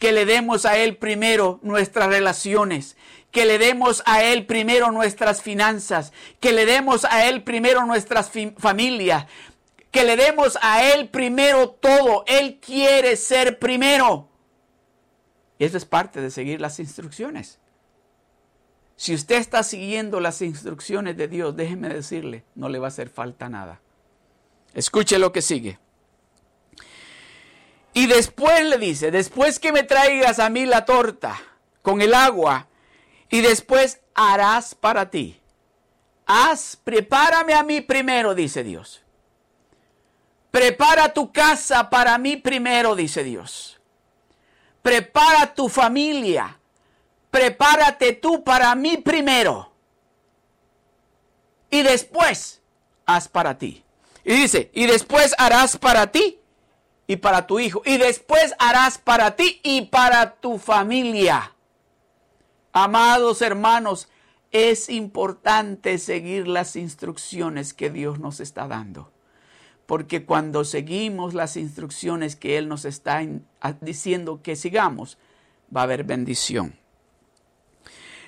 que 0.01 0.11
le 0.11 0.25
demos 0.25 0.67
a 0.67 0.77
Él 0.77 0.97
primero 0.97 1.61
nuestras 1.63 2.09
relaciones, 2.09 2.97
que 3.31 3.45
le 3.45 3.59
demos 3.59 4.03
a 4.07 4.25
Él 4.25 4.45
primero 4.45 4.91
nuestras 4.91 5.41
finanzas, 5.41 6.13
que 6.41 6.53
le 6.53 6.67
demos 6.67 7.05
a 7.05 7.29
Él 7.29 7.45
primero 7.45 7.87
nuestras 7.87 8.33
familias, 8.59 9.27
que 9.93 10.03
le 10.03 10.17
demos 10.17 10.59
a 10.63 10.83
Él 10.83 11.11
primero 11.11 11.71
todo. 11.71 12.25
Él 12.27 12.59
quiere 12.61 13.15
ser 13.15 13.61
primero. 13.61 14.29
Y 15.61 15.65
eso 15.65 15.77
es 15.77 15.85
parte 15.85 16.21
de 16.21 16.33
seguir 16.33 16.61
las 16.61 16.81
instrucciones. 16.81 17.61
Si 19.03 19.13
usted 19.13 19.39
está 19.39 19.65
siguiendo 19.65 20.21
las 20.21 20.41
instrucciones 20.43 21.17
de 21.17 21.27
Dios, 21.27 21.57
déjeme 21.57 21.89
decirle, 21.89 22.45
no 22.55 22.69
le 22.69 22.79
va 22.79 22.87
a 22.87 22.89
hacer 22.89 23.09
falta 23.11 23.49
nada. 23.49 23.81
Escuche 24.75 25.19
lo 25.19 25.33
que 25.33 25.43
sigue. 25.43 25.81
Y 27.95 28.07
después 28.07 28.65
le 28.65 28.79
dice, 28.79 29.11
después 29.11 29.59
que 29.59 29.73
me 29.73 29.83
traigas 29.83 30.39
a 30.39 30.49
mí 30.51 30.67
la 30.67 30.85
torta 30.85 31.37
con 31.83 32.01
el 32.01 32.15
agua, 32.15 32.69
y 33.29 33.41
después 33.41 33.99
harás 34.15 34.77
para 34.77 35.11
ti. 35.11 35.41
Haz, 36.25 36.77
prepárame 36.77 37.55
a 37.55 37.65
mí 37.65 37.81
primero, 37.81 38.37
dice 38.37 38.63
Dios. 38.63 39.03
Prepara 40.53 41.13
tu 41.13 41.33
casa 41.33 41.91
para 41.91 42.17
mí 42.19 42.37
primero, 42.37 42.95
dice 42.95 43.25
Dios. 43.25 43.81
Prepara 44.81 45.55
tu 45.55 45.69
familia 45.69 46.57
prepárate 47.33 48.13
tú 48.13 48.45
para 48.45 48.73
mí 48.77 48.99
primero. 48.99 49.73
Y 51.71 51.83
después 51.83 52.61
haz 53.07 53.27
para 53.27 53.57
ti. 53.59 53.83
Y 54.23 54.35
dice, 54.35 54.71
y 54.75 54.87
después 54.87 55.35
harás 55.39 55.79
para 55.79 56.13
ti 56.13 56.39
y 57.07 57.17
para 57.17 57.47
tu 57.47 57.59
hijo. 57.59 57.83
Y 57.87 57.97
después 57.97 58.55
harás 58.59 58.99
para 58.99 59.35
ti 59.35 59.61
y 59.65 59.87
para 59.87 60.35
tu 60.35 60.59
familia. 60.59 61.57
Amados 62.75 63.41
hermanos, 63.41 64.09
es 64.51 64.91
importante 64.91 65.97
seguir 65.97 66.47
las 66.47 66.77
instrucciones 66.77 67.73
que 67.73 67.89
Dios 67.89 68.21
nos 68.21 68.41
está 68.41 68.69
dando. 68.69 69.11
Porque 69.87 70.27
cuando 70.27 70.65
seguimos 70.65 71.33
las 71.33 71.57
instrucciones 71.57 72.37
que 72.37 72.59
Él 72.59 72.69
nos 72.69 72.85
está 72.85 73.23
diciendo 73.81 74.43
que 74.43 74.55
sigamos, 74.55 75.17
va 75.75 75.81
a 75.81 75.85
haber 75.85 76.05
bendición. 76.05 76.82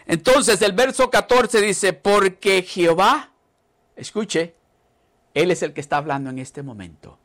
Entonces 0.07 0.61
el 0.63 0.73
verso 0.73 1.11
14 1.11 1.61
dice, 1.61 1.93
porque 1.93 2.63
Jehová, 2.63 3.33
escuche, 3.97 4.55
Él 5.33 5.51
es 5.51 5.63
el 5.63 5.73
que 5.73 5.81
está 5.81 5.97
hablando 5.97 6.31
en 6.31 6.39
este 6.39 6.63
momento. 6.63 7.19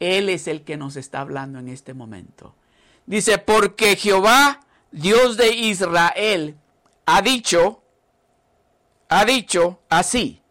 Él 0.00 0.28
es 0.28 0.46
el 0.46 0.62
que 0.62 0.76
nos 0.76 0.96
está 0.96 1.20
hablando 1.20 1.58
en 1.58 1.68
este 1.68 1.92
momento. 1.92 2.54
Dice, 3.06 3.38
porque 3.38 3.96
Jehová, 3.96 4.60
Dios 4.90 5.36
de 5.36 5.52
Israel, 5.52 6.56
ha 7.06 7.22
dicho, 7.22 7.82
ha 9.08 9.24
dicho 9.24 9.80
así. 9.88 10.42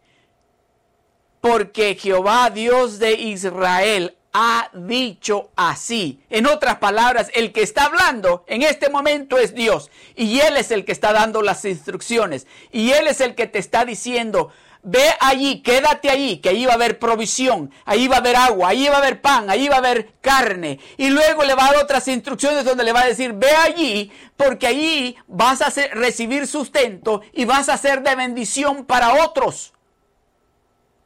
Porque 1.40 1.96
Jehová, 1.96 2.50
Dios 2.50 3.00
de 3.00 3.14
Israel, 3.14 4.17
ha 4.40 4.70
dicho 4.72 5.50
así. 5.56 6.22
En 6.30 6.46
otras 6.46 6.78
palabras, 6.78 7.32
el 7.34 7.52
que 7.52 7.64
está 7.64 7.86
hablando 7.86 8.46
en 8.46 8.62
este 8.62 8.88
momento 8.88 9.40
es 9.40 9.56
Dios. 9.56 9.90
Y 10.16 10.40
Él 10.42 10.58
es 10.58 10.70
el 10.70 10.86
que 10.86 10.92
está 10.92 11.12
dando 11.12 11.42
las 11.42 11.66
instrucciones. 11.66 12.46
Y 12.72 12.92
Él 12.92 13.08
es 13.08 13.20
el 13.20 13.34
que 13.34 13.48
te 13.48 13.58
está 13.58 13.84
diciendo, 13.84 14.52
ve 14.84 15.10
allí, 15.22 15.64
quédate 15.64 16.12
allí, 16.12 16.38
que 16.38 16.50
ahí 16.50 16.68
va 16.68 16.74
a 16.74 16.76
haber 16.76 17.00
provisión, 17.00 17.72
ahí 17.84 18.08
va 18.08 18.18
a 18.18 18.20
haber 18.20 18.36
agua, 18.36 18.70
ahí 18.70 18.88
va 18.88 18.98
a 18.98 19.00
haber 19.00 19.22
pan, 19.22 19.50
ahí 19.50 19.70
va 19.70 19.78
a 19.78 19.80
haber 19.80 20.12
carne. 20.22 20.80
Y 20.98 21.10
luego 21.10 21.44
le 21.44 21.56
va 21.56 21.66
a 21.66 21.72
dar 21.72 21.84
otras 21.84 22.08
instrucciones 22.08 22.64
donde 22.64 22.84
le 22.84 22.94
va 22.94 23.02
a 23.02 23.08
decir, 23.08 23.34
ve 23.34 23.50
allí, 23.50 24.12
porque 24.36 24.68
allí 24.68 25.18
vas 25.26 25.64
a 25.64 25.72
recibir 25.96 26.46
sustento 26.46 27.22
y 27.34 27.46
vas 27.46 27.70
a 27.70 27.78
ser 27.78 28.04
de 28.04 28.14
bendición 28.14 28.86
para 28.86 29.26
otros, 29.26 29.74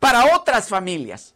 para 0.02 0.36
otras 0.36 0.68
familias 0.68 1.34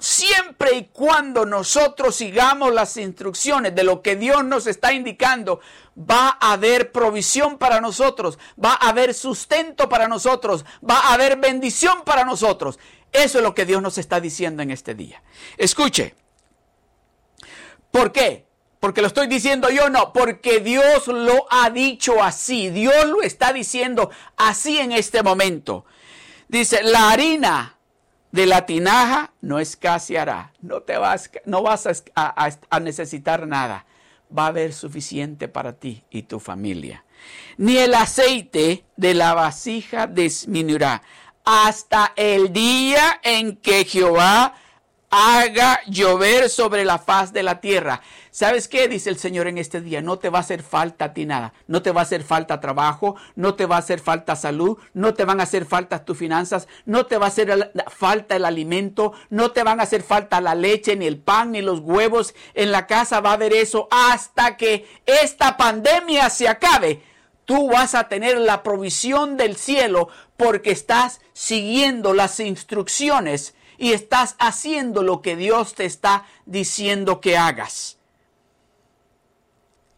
siempre 0.00 0.74
y 0.74 0.84
cuando 0.86 1.46
nosotros 1.46 2.16
sigamos 2.16 2.72
las 2.72 2.96
instrucciones 2.96 3.74
de 3.74 3.84
lo 3.84 4.02
que 4.02 4.16
Dios 4.16 4.44
nos 4.44 4.66
está 4.66 4.92
indicando, 4.92 5.60
va 5.96 6.38
a 6.40 6.52
haber 6.52 6.90
provisión 6.90 7.58
para 7.58 7.80
nosotros, 7.80 8.38
va 8.62 8.72
a 8.72 8.88
haber 8.88 9.14
sustento 9.14 9.88
para 9.88 10.08
nosotros, 10.08 10.64
va 10.88 10.98
a 10.98 11.14
haber 11.14 11.36
bendición 11.36 12.02
para 12.04 12.24
nosotros. 12.24 12.78
Eso 13.12 13.38
es 13.38 13.44
lo 13.44 13.54
que 13.54 13.66
Dios 13.66 13.82
nos 13.82 13.98
está 13.98 14.20
diciendo 14.20 14.62
en 14.62 14.70
este 14.70 14.94
día. 14.94 15.22
Escuche. 15.56 16.14
¿Por 17.90 18.12
qué? 18.12 18.46
Porque 18.78 19.02
lo 19.02 19.08
estoy 19.08 19.26
diciendo 19.26 19.68
yo, 19.68 19.90
no, 19.90 20.12
porque 20.12 20.60
Dios 20.60 21.06
lo 21.08 21.46
ha 21.50 21.68
dicho 21.70 22.22
así. 22.22 22.70
Dios 22.70 23.06
lo 23.06 23.20
está 23.20 23.52
diciendo 23.52 24.10
así 24.36 24.78
en 24.78 24.92
este 24.92 25.22
momento. 25.22 25.84
Dice, 26.48 26.82
la 26.82 27.10
harina 27.10 27.79
de 28.32 28.46
la 28.46 28.66
tinaja 28.66 29.32
no 29.40 29.58
escaseará. 29.58 30.52
No, 30.60 30.82
te 30.82 30.96
vas, 30.96 31.30
no 31.44 31.62
vas 31.62 32.04
a, 32.14 32.80
necesitar 32.80 33.46
nada. 33.46 33.86
Va 34.36 34.44
a 34.44 34.48
haber 34.48 34.72
suficiente 34.72 35.48
para 35.48 35.72
ti 35.72 36.04
y 36.10 36.22
tu 36.22 36.38
familia. 36.38 37.04
Ni 37.56 37.76
el 37.76 37.94
aceite 37.94 38.84
de 38.96 39.14
la 39.14 39.34
vasija 39.34 40.06
disminuirá 40.06 41.02
hasta 41.44 42.12
el 42.16 42.52
día 42.52 43.20
en 43.22 43.56
que 43.56 43.84
Jehová 43.84 44.54
haga 45.10 45.80
llover 45.88 46.48
sobre 46.48 46.84
la 46.84 46.98
faz 46.98 47.32
de 47.32 47.42
la 47.42 47.60
tierra. 47.60 48.00
¿Sabes 48.32 48.68
qué? 48.68 48.86
Dice 48.86 49.10
el 49.10 49.18
Señor 49.18 49.48
en 49.48 49.58
este 49.58 49.80
día. 49.80 50.02
No 50.02 50.18
te 50.18 50.30
va 50.30 50.38
a 50.38 50.42
hacer 50.42 50.62
falta 50.62 51.06
a 51.06 51.14
ti 51.14 51.26
nada. 51.26 51.52
No 51.66 51.82
te 51.82 51.90
va 51.90 52.00
a 52.00 52.04
hacer 52.04 52.22
falta 52.22 52.60
trabajo. 52.60 53.16
No 53.34 53.54
te 53.54 53.66
va 53.66 53.76
a 53.76 53.80
hacer 53.80 53.98
falta 53.98 54.36
salud. 54.36 54.78
No 54.94 55.14
te 55.14 55.24
van 55.24 55.40
a 55.40 55.42
hacer 55.42 55.64
falta 55.64 56.04
tus 56.04 56.16
finanzas. 56.16 56.68
No 56.86 57.06
te 57.06 57.18
va 57.18 57.26
a 57.26 57.28
hacer 57.28 57.72
falta 57.88 58.36
el 58.36 58.44
alimento. 58.44 59.14
No 59.30 59.50
te 59.50 59.64
van 59.64 59.80
a 59.80 59.82
hacer 59.82 60.02
falta 60.02 60.40
la 60.40 60.54
leche, 60.54 60.94
ni 60.94 61.06
el 61.06 61.18
pan, 61.18 61.52
ni 61.52 61.60
los 61.60 61.80
huevos. 61.80 62.34
En 62.54 62.70
la 62.70 62.86
casa 62.86 63.20
va 63.20 63.30
a 63.30 63.34
haber 63.34 63.52
eso 63.52 63.88
hasta 63.90 64.56
que 64.56 64.86
esta 65.06 65.56
pandemia 65.56 66.30
se 66.30 66.48
acabe. 66.48 67.02
Tú 67.44 67.68
vas 67.68 67.96
a 67.96 68.06
tener 68.06 68.38
la 68.38 68.62
provisión 68.62 69.36
del 69.36 69.56
cielo 69.56 70.08
porque 70.36 70.70
estás 70.70 71.20
siguiendo 71.32 72.14
las 72.14 72.38
instrucciones 72.38 73.56
y 73.76 73.92
estás 73.92 74.36
haciendo 74.38 75.02
lo 75.02 75.20
que 75.20 75.34
Dios 75.34 75.74
te 75.74 75.84
está 75.84 76.26
diciendo 76.46 77.20
que 77.20 77.36
hagas. 77.36 77.99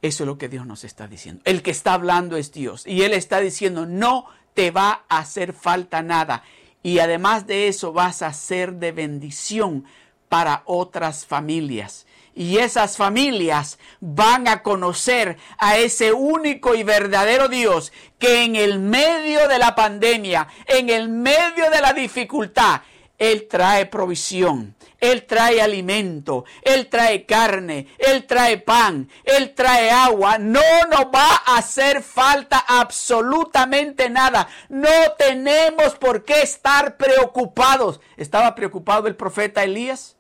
Eso 0.03 0.25
es 0.25 0.27
lo 0.27 0.37
que 0.37 0.49
Dios 0.49 0.67
nos 0.67 0.85
está 0.85 1.07
diciendo. 1.07 1.43
El 1.45 1.63
que 1.63 1.71
está 1.71 1.95
hablando 1.95 2.37
es 2.37 2.53
Dios. 2.53 2.87
Y 2.87 3.03
Él 3.03 3.13
está 3.13 3.41
diciendo, 3.41 3.87
no 3.87 4.27
te 4.55 4.71
va 4.71 5.05
a 5.09 5.19
hacer 5.19 5.53
falta 5.53 6.03
nada. 6.03 6.43
Y 6.83 6.99
además 6.99 7.47
de 7.47 7.69
eso 7.69 7.93
vas 7.93 8.23
a 8.23 8.33
ser 8.33 8.75
de 8.75 8.91
bendición 8.91 9.85
para 10.29 10.63
otras 10.67 11.25
familias. 11.25 12.07
Y 12.35 12.59
esas 12.59 12.97
familias 12.97 13.79
van 14.01 14.49
a 14.49 14.63
conocer 14.63 15.37
a 15.59 15.77
ese 15.77 16.13
único 16.13 16.75
y 16.75 16.83
verdadero 16.83 17.49
Dios 17.49 17.93
que 18.19 18.45
en 18.45 18.57
el 18.57 18.79
medio 18.79 19.47
de 19.49 19.59
la 19.59 19.75
pandemia, 19.75 20.49
en 20.67 20.89
el 20.89 21.11
medio 21.11 21.71
de 21.71 21.81
la 21.81 21.93
dificultad, 21.93 22.81
él 23.19 23.47
trae 23.49 23.87
provisión, 23.87 24.75
Él 25.03 25.27
trae 25.27 25.61
alimento, 25.61 26.45
Él 26.63 26.89
trae 26.89 27.27
carne, 27.27 27.89
Él 27.99 28.25
trae 28.25 28.59
pan, 28.59 29.11
Él 29.25 29.53
trae 29.53 29.91
agua. 29.91 30.39
No 30.39 30.61
nos 30.89 31.07
va 31.07 31.43
a 31.45 31.59
hacer 31.59 32.05
falta 32.05 32.65
absolutamente 32.67 34.09
nada. 34.09 34.47
No 34.69 34.89
tenemos 35.19 35.97
por 35.97 36.25
qué 36.25 36.43
estar 36.43 36.97
preocupados. 36.97 38.01
¿Estaba 38.17 38.55
preocupado 38.55 39.09
el 39.09 39.17
profeta 39.17 39.65
Elías? 39.65 40.17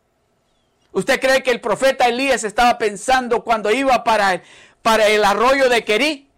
¿Usted 0.91 1.21
cree 1.21 1.45
que 1.45 1.53
el 1.53 1.61
profeta 1.61 2.09
Elías 2.09 2.43
estaba 2.43 2.77
pensando 2.77 3.45
cuando 3.45 3.71
iba 3.71 4.03
para 4.03 4.35
el, 4.35 4.43
para 4.83 5.07
el 5.07 5.25
arroyo 5.25 5.69
de 5.69 5.85
Querí? 5.85 6.29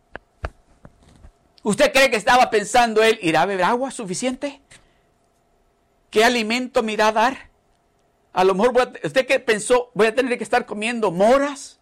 ¿Usted 1.62 1.94
cree 1.94 2.10
que 2.10 2.18
estaba 2.18 2.50
pensando 2.50 3.02
él, 3.02 3.18
¿irá 3.22 3.40
a 3.40 3.46
beber 3.46 3.64
agua 3.64 3.90
suficiente? 3.90 4.60
¿Qué 6.10 6.22
alimento 6.22 6.82
me 6.82 6.92
irá 6.92 7.08
a 7.08 7.12
dar? 7.12 7.53
A 8.34 8.42
lo 8.42 8.54
mejor 8.54 8.92
usted 9.04 9.26
que 9.26 9.38
pensó, 9.38 9.92
voy 9.94 10.08
a 10.08 10.14
tener 10.14 10.36
que 10.36 10.44
estar 10.44 10.66
comiendo 10.66 11.12
moras 11.12 11.78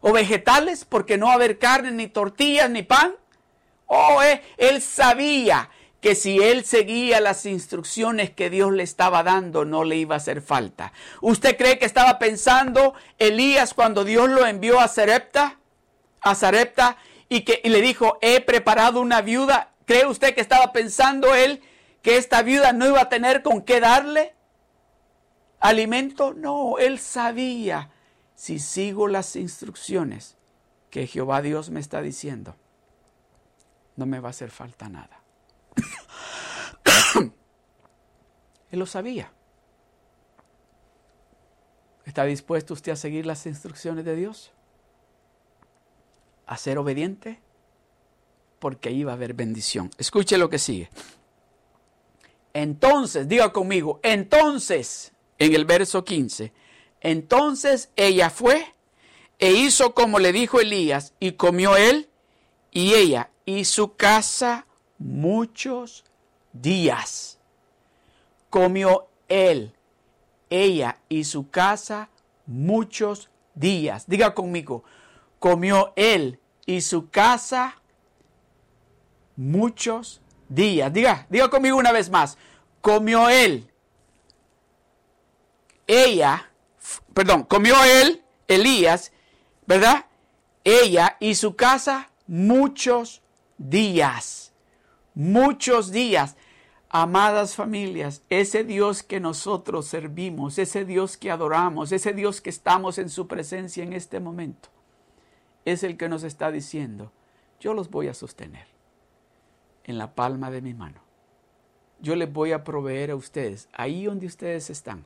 o 0.00 0.12
vegetales 0.12 0.84
porque 0.84 1.16
no 1.16 1.26
va 1.26 1.32
a 1.32 1.36
haber 1.36 1.58
carne, 1.58 1.90
ni 1.90 2.06
tortillas, 2.06 2.68
ni 2.68 2.82
pan. 2.82 3.14
Oh, 3.86 4.22
eh, 4.22 4.42
él 4.58 4.82
sabía 4.82 5.70
que 6.02 6.14
si 6.14 6.38
él 6.38 6.66
seguía 6.66 7.18
las 7.20 7.46
instrucciones 7.46 8.30
que 8.30 8.50
Dios 8.50 8.72
le 8.72 8.82
estaba 8.82 9.22
dando, 9.22 9.64
no 9.64 9.84
le 9.84 9.96
iba 9.96 10.14
a 10.14 10.18
hacer 10.18 10.42
falta. 10.42 10.92
¿Usted 11.22 11.56
cree 11.56 11.78
que 11.78 11.86
estaba 11.86 12.18
pensando 12.18 12.92
Elías 13.18 13.72
cuando 13.72 14.04
Dios 14.04 14.28
lo 14.28 14.46
envió 14.46 14.80
a 14.80 14.88
Sarepta? 14.88 15.58
A 16.20 16.34
Sarepta 16.34 16.98
y 17.30 17.40
que 17.40 17.62
le 17.64 17.80
dijo, 17.80 18.18
he 18.20 18.42
preparado 18.42 19.00
una 19.00 19.22
viuda. 19.22 19.70
¿Cree 19.86 20.04
usted 20.04 20.34
que 20.34 20.42
estaba 20.42 20.72
pensando 20.72 21.34
él 21.34 21.62
que 22.02 22.18
esta 22.18 22.42
viuda 22.42 22.74
no 22.74 22.86
iba 22.86 23.00
a 23.00 23.08
tener 23.08 23.42
con 23.42 23.62
qué 23.62 23.80
darle 23.80 24.35
alimento? 25.60 26.34
No, 26.34 26.78
él 26.78 26.98
sabía 26.98 27.90
si 28.34 28.58
sigo 28.58 29.08
las 29.08 29.36
instrucciones 29.36 30.36
que 30.90 31.06
Jehová 31.06 31.42
Dios 31.42 31.70
me 31.70 31.80
está 31.80 32.02
diciendo, 32.02 32.56
no 33.96 34.06
me 34.06 34.20
va 34.20 34.28
a 34.28 34.30
hacer 34.30 34.50
falta 34.50 34.88
nada. 34.88 35.22
Él 38.70 38.78
lo 38.78 38.86
sabía. 38.86 39.32
¿Está 42.04 42.24
dispuesto 42.24 42.74
usted 42.74 42.92
a 42.92 42.96
seguir 42.96 43.26
las 43.26 43.46
instrucciones 43.46 44.04
de 44.04 44.14
Dios? 44.14 44.52
¿A 46.46 46.56
ser 46.56 46.78
obediente? 46.78 47.40
Porque 48.58 48.90
ahí 48.90 49.02
va 49.02 49.12
a 49.12 49.16
haber 49.16 49.34
bendición. 49.34 49.90
Escuche 49.98 50.38
lo 50.38 50.48
que 50.48 50.58
sigue. 50.58 50.88
Entonces, 52.54 53.28
diga 53.28 53.52
conmigo, 53.52 54.00
entonces, 54.02 55.12
en 55.38 55.54
el 55.54 55.64
verso 55.64 56.04
15, 56.04 56.52
entonces 57.00 57.90
ella 57.96 58.30
fue 58.30 58.74
e 59.38 59.52
hizo 59.52 59.94
como 59.94 60.18
le 60.18 60.32
dijo 60.32 60.60
Elías, 60.60 61.12
y 61.20 61.32
comió 61.32 61.76
él 61.76 62.08
y 62.70 62.94
ella 62.94 63.30
y 63.44 63.64
su 63.64 63.96
casa 63.96 64.66
muchos 64.98 66.04
días. 66.52 67.38
Comió 68.50 69.08
él, 69.28 69.74
ella 70.48 70.98
y 71.08 71.24
su 71.24 71.50
casa 71.50 72.08
muchos 72.46 73.30
días. 73.54 74.06
Diga 74.06 74.34
conmigo, 74.34 74.84
comió 75.38 75.92
él 75.96 76.40
y 76.64 76.80
su 76.80 77.10
casa 77.10 77.76
muchos 79.36 80.20
días. 80.48 80.92
Diga, 80.92 81.26
diga 81.28 81.50
conmigo 81.50 81.76
una 81.76 81.92
vez 81.92 82.08
más. 82.08 82.38
Comió 82.80 83.28
él, 83.28 83.70
ella 85.86 86.50
perdón, 87.12 87.44
comió 87.44 87.74
él, 87.84 88.22
Elías, 88.48 89.12
¿verdad? 89.66 90.06
Ella 90.64 91.16
y 91.20 91.34
su 91.34 91.56
casa 91.56 92.10
muchos 92.26 93.22
días, 93.58 94.52
muchos 95.14 95.90
días. 95.90 96.36
Amadas 96.88 97.56
familias, 97.56 98.22
ese 98.30 98.64
Dios 98.64 99.02
que 99.02 99.18
nosotros 99.18 99.86
servimos, 99.86 100.56
ese 100.58 100.84
Dios 100.84 101.16
que 101.16 101.30
adoramos, 101.30 101.90
ese 101.90 102.12
Dios 102.12 102.40
que 102.40 102.48
estamos 102.48 102.98
en 102.98 103.10
su 103.10 103.26
presencia 103.26 103.82
en 103.82 103.92
este 103.92 104.20
momento, 104.20 104.68
es 105.64 105.82
el 105.82 105.96
que 105.96 106.08
nos 106.08 106.22
está 106.22 106.52
diciendo, 106.52 107.12
yo 107.60 107.74
los 107.74 107.90
voy 107.90 108.06
a 108.06 108.14
sostener 108.14 108.66
en 109.84 109.98
la 109.98 110.14
palma 110.14 110.50
de 110.50 110.62
mi 110.62 110.74
mano. 110.74 111.00
Yo 111.98 112.14
les 112.14 112.32
voy 112.32 112.52
a 112.52 112.62
proveer 112.62 113.10
a 113.10 113.16
ustedes, 113.16 113.68
ahí 113.72 114.04
donde 114.04 114.26
ustedes 114.26 114.70
están 114.70 115.04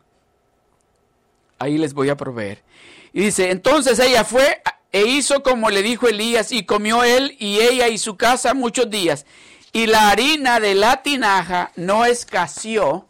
ahí 1.60 1.78
les 1.78 1.94
voy 1.94 2.08
a 2.08 2.16
proveer. 2.16 2.64
Y 3.12 3.20
dice, 3.20 3.50
entonces 3.52 4.00
ella 4.00 4.24
fue 4.24 4.60
e 4.90 5.04
hizo 5.04 5.44
como 5.44 5.70
le 5.70 5.82
dijo 5.82 6.08
Elías 6.08 6.50
y 6.50 6.64
comió 6.64 7.04
él 7.04 7.36
y 7.38 7.60
ella 7.60 7.88
y 7.88 7.98
su 7.98 8.16
casa 8.16 8.54
muchos 8.54 8.90
días. 8.90 9.26
Y 9.72 9.86
la 9.86 10.10
harina 10.10 10.58
de 10.58 10.74
la 10.74 11.02
tinaja 11.02 11.70
no 11.76 12.04
escaseó, 12.04 13.06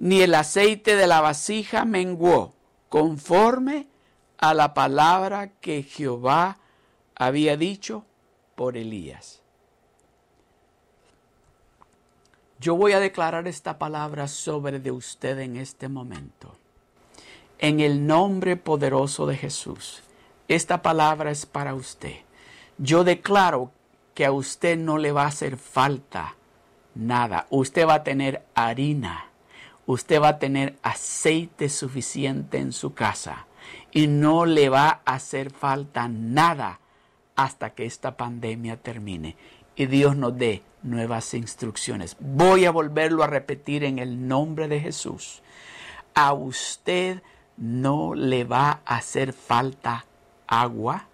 ni 0.00 0.22
el 0.22 0.34
aceite 0.34 0.96
de 0.96 1.06
la 1.06 1.20
vasija 1.20 1.84
menguó, 1.84 2.54
conforme 2.88 3.86
a 4.38 4.54
la 4.54 4.74
palabra 4.74 5.52
que 5.60 5.84
Jehová 5.84 6.58
había 7.14 7.56
dicho 7.56 8.04
por 8.56 8.76
Elías. 8.76 9.42
Yo 12.60 12.74
voy 12.74 12.92
a 12.92 13.00
declarar 13.00 13.46
esta 13.46 13.78
palabra 13.78 14.26
sobre 14.26 14.80
de 14.80 14.90
usted 14.90 15.38
en 15.38 15.56
este 15.56 15.88
momento. 15.88 16.56
En 17.58 17.80
el 17.80 18.06
nombre 18.06 18.56
poderoso 18.56 19.26
de 19.26 19.36
Jesús, 19.36 20.02
esta 20.46 20.82
palabra 20.82 21.30
es 21.30 21.44
para 21.46 21.74
usted. 21.74 22.16
Yo 22.78 23.04
declaro 23.04 23.72
que 24.14 24.24
a 24.24 24.32
usted 24.32 24.78
no 24.78 24.98
le 24.98 25.12
va 25.12 25.24
a 25.24 25.28
hacer 25.28 25.56
falta 25.56 26.36
nada. 26.94 27.46
Usted 27.50 27.86
va 27.86 27.94
a 27.94 28.04
tener 28.04 28.44
harina. 28.54 29.26
Usted 29.86 30.20
va 30.20 30.28
a 30.28 30.38
tener 30.38 30.76
aceite 30.82 31.68
suficiente 31.68 32.58
en 32.58 32.72
su 32.72 32.94
casa. 32.94 33.46
Y 33.92 34.06
no 34.06 34.46
le 34.46 34.68
va 34.68 35.00
a 35.04 35.14
hacer 35.14 35.50
falta 35.50 36.08
nada 36.08 36.80
hasta 37.34 37.70
que 37.70 37.86
esta 37.86 38.16
pandemia 38.16 38.76
termine 38.76 39.36
y 39.78 39.86
Dios 39.86 40.16
nos 40.16 40.36
dé 40.36 40.62
nuevas 40.82 41.32
instrucciones. 41.34 42.16
Voy 42.18 42.64
a 42.64 42.72
volverlo 42.72 43.22
a 43.22 43.28
repetir 43.28 43.84
en 43.84 44.00
el 44.00 44.26
nombre 44.26 44.66
de 44.66 44.80
Jesús. 44.80 45.40
A 46.14 46.32
usted 46.32 47.22
no 47.58 48.14
le 48.14 48.44
va 48.44 48.80
a 48.84 48.96
hacer 48.96 49.32
falta 49.32 50.06
agua, 50.46 51.06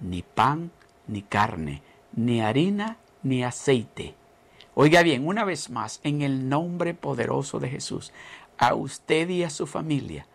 ni 0.00 0.22
pan, 0.22 0.70
ni 1.06 1.22
carne, 1.22 1.82
ni 2.12 2.40
harina, 2.40 2.96
ni 3.22 3.44
aceite. 3.44 4.14
Oiga 4.74 5.02
bien, 5.02 5.26
una 5.26 5.44
vez 5.44 5.68
más, 5.68 6.00
en 6.04 6.22
el 6.22 6.48
nombre 6.48 6.94
poderoso 6.94 7.58
de 7.58 7.68
Jesús, 7.68 8.12
a 8.56 8.74
usted 8.74 9.28
y 9.28 9.42
a 9.42 9.50
su 9.50 9.66
familia, 9.66 10.26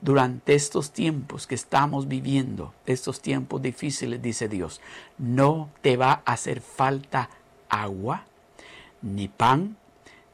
durante 0.00 0.54
estos 0.54 0.92
tiempos 0.92 1.46
que 1.46 1.54
estamos 1.54 2.08
viviendo, 2.08 2.74
estos 2.86 3.20
tiempos 3.20 3.62
difíciles, 3.62 4.20
dice 4.20 4.48
Dios, 4.48 4.80
no 5.18 5.68
te 5.80 5.96
va 5.96 6.22
a 6.24 6.32
hacer 6.32 6.60
falta 6.60 7.30
agua, 7.68 8.24
ni 9.02 9.28
pan, 9.28 9.76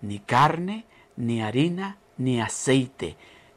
ni 0.00 0.20
carne, 0.20 0.86
ni 1.16 1.42
harina, 1.42 1.98
ni 2.16 2.40
aceite. 2.40 3.16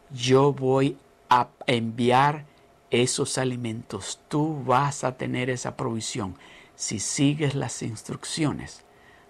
Yo 0.10 0.52
voy 0.52 0.98
a 1.32 1.48
enviar 1.66 2.46
esos 2.90 3.38
alimentos. 3.38 4.20
Tú 4.28 4.62
vas 4.66 5.06
a 5.06 5.16
tener 5.16 5.50
esa 5.50 5.78
provisión 5.78 6.36
si 6.76 7.00
sigues 7.00 7.56
las 7.56 7.82
instrucciones 7.84 8.84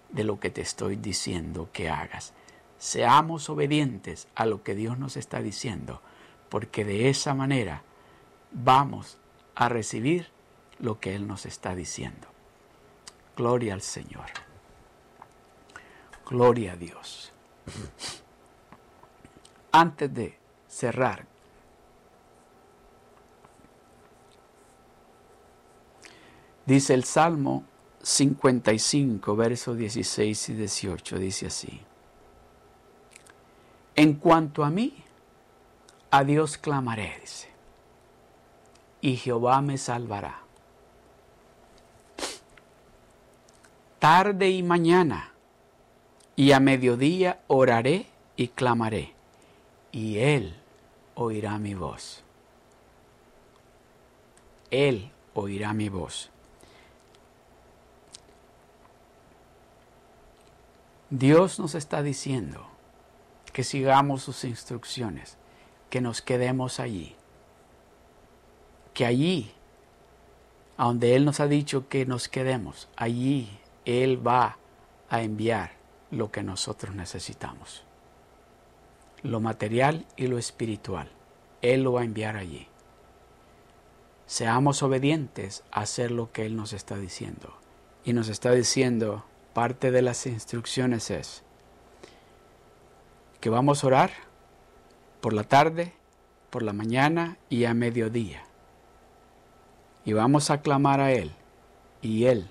de 0.09 0.23
lo 0.23 0.39
que 0.39 0.49
te 0.49 0.61
estoy 0.61 0.95
diciendo 0.95 1.69
que 1.71 1.89
hagas. 1.89 2.33
Seamos 2.79 3.51
obedientes 3.51 4.27
a 4.33 4.47
lo 4.47 4.63
que 4.63 4.73
Dios 4.73 4.97
nos 4.97 5.15
está 5.15 5.43
diciendo, 5.43 6.01
porque 6.49 6.83
de 6.83 7.07
esa 7.09 7.35
manera 7.35 7.83
vamos 8.51 9.19
a 9.53 9.69
recibir 9.69 10.31
lo 10.79 10.99
que 10.99 11.13
Él 11.13 11.27
nos 11.27 11.45
está 11.45 11.75
diciendo. 11.75 12.27
Gloria 13.37 13.75
al 13.75 13.81
Señor. 13.81 14.25
Gloria 16.27 16.73
a 16.73 16.75
Dios. 16.77 17.31
Antes 19.71 20.11
de 20.11 20.39
cerrar, 20.67 21.30
Dice 26.65 26.93
el 26.93 27.03
Salmo 27.03 27.63
55, 28.03 29.35
versos 29.35 29.77
16 29.77 30.49
y 30.49 30.53
18, 30.53 31.19
dice 31.19 31.47
así. 31.47 31.81
En 33.95 34.13
cuanto 34.15 34.63
a 34.63 34.69
mí, 34.69 35.03
a 36.11 36.23
Dios 36.23 36.57
clamaré, 36.57 37.17
dice, 37.21 37.49
y 39.01 39.15
Jehová 39.15 39.61
me 39.61 39.77
salvará. 39.77 40.41
Tarde 43.99 44.49
y 44.49 44.63
mañana, 44.63 45.31
y 46.35 46.53
a 46.53 46.59
mediodía 46.59 47.41
oraré 47.47 48.07
y 48.35 48.47
clamaré, 48.47 49.13
y 49.91 50.17
Él 50.17 50.55
oirá 51.15 51.57
mi 51.59 51.75
voz. 51.75 52.23
Él 54.71 55.11
oirá 55.33 55.73
mi 55.73 55.89
voz. 55.89 56.31
Dios 61.11 61.59
nos 61.59 61.75
está 61.75 62.01
diciendo 62.01 62.65
que 63.53 63.63
sigamos 63.65 64.23
sus 64.23 64.45
instrucciones, 64.45 65.37
que 65.89 65.99
nos 66.01 66.21
quedemos 66.21 66.79
allí, 66.79 67.15
que 68.93 69.05
allí, 69.05 69.51
a 70.77 70.85
donde 70.85 71.15
Él 71.15 71.25
nos 71.25 71.41
ha 71.41 71.47
dicho 71.47 71.89
que 71.89 72.05
nos 72.05 72.29
quedemos, 72.29 72.87
allí 72.95 73.59
Él 73.85 74.25
va 74.25 74.57
a 75.09 75.21
enviar 75.21 75.71
lo 76.11 76.31
que 76.31 76.43
nosotros 76.43 76.95
necesitamos. 76.95 77.83
lo 79.23 79.39
material 79.39 80.05
y 80.15 80.27
lo 80.27 80.37
espiritual. 80.37 81.09
Él 81.61 81.83
lo 81.83 81.93
va 81.93 82.01
a 82.01 82.05
enviar 82.05 82.37
allí. 82.37 82.67
Seamos 84.25 84.81
obedientes 84.81 85.63
a 85.71 85.81
hacer 85.81 86.11
lo 86.11 86.31
que 86.31 86.45
Él 86.45 86.55
nos 86.55 86.73
está 86.73 86.97
diciendo. 86.97 87.53
Y 88.03 88.13
nos 88.13 88.29
está 88.29 88.51
diciendo, 88.51 89.25
parte 89.53 89.91
de 89.91 90.01
las 90.01 90.25
instrucciones 90.25 91.11
es 91.11 91.43
que 93.39 93.49
vamos 93.49 93.83
a 93.83 93.87
orar 93.87 94.11
por 95.19 95.33
la 95.33 95.43
tarde, 95.43 95.93
por 96.49 96.63
la 96.63 96.73
mañana 96.73 97.37
y 97.49 97.65
a 97.65 97.73
mediodía. 97.73 98.43
Y 100.05 100.13
vamos 100.13 100.49
a 100.49 100.61
clamar 100.61 100.99
a 100.99 101.11
Él 101.11 101.31
y 102.01 102.25
Él 102.25 102.49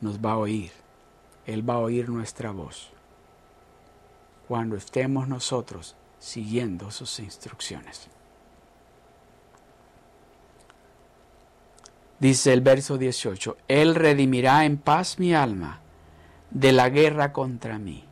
nos 0.00 0.18
va 0.18 0.32
a 0.32 0.38
oír. 0.38 0.72
Él 1.46 1.68
va 1.68 1.74
a 1.74 1.78
oír 1.78 2.08
nuestra 2.08 2.50
voz 2.50 2.90
cuando 4.48 4.76
estemos 4.76 5.28
nosotros 5.28 5.96
siguiendo 6.18 6.90
sus 6.90 7.18
instrucciones. 7.18 8.08
Dice 12.20 12.52
el 12.52 12.60
verso 12.60 12.98
18, 12.98 13.56
Él 13.66 13.96
redimirá 13.96 14.64
en 14.64 14.78
paz 14.78 15.18
mi 15.18 15.34
alma 15.34 15.81
de 16.52 16.72
la 16.72 16.90
guerra 16.90 17.32
contra 17.32 17.78
mí, 17.78 18.04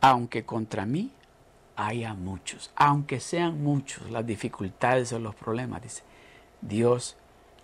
aunque 0.00 0.44
contra 0.44 0.84
mí 0.84 1.12
haya 1.76 2.14
muchos, 2.14 2.70
aunque 2.74 3.20
sean 3.20 3.62
muchos 3.62 4.10
las 4.10 4.26
dificultades 4.26 5.12
o 5.12 5.18
los 5.18 5.34
problemas, 5.34 5.82
dice, 5.82 6.02
Dios 6.60 7.16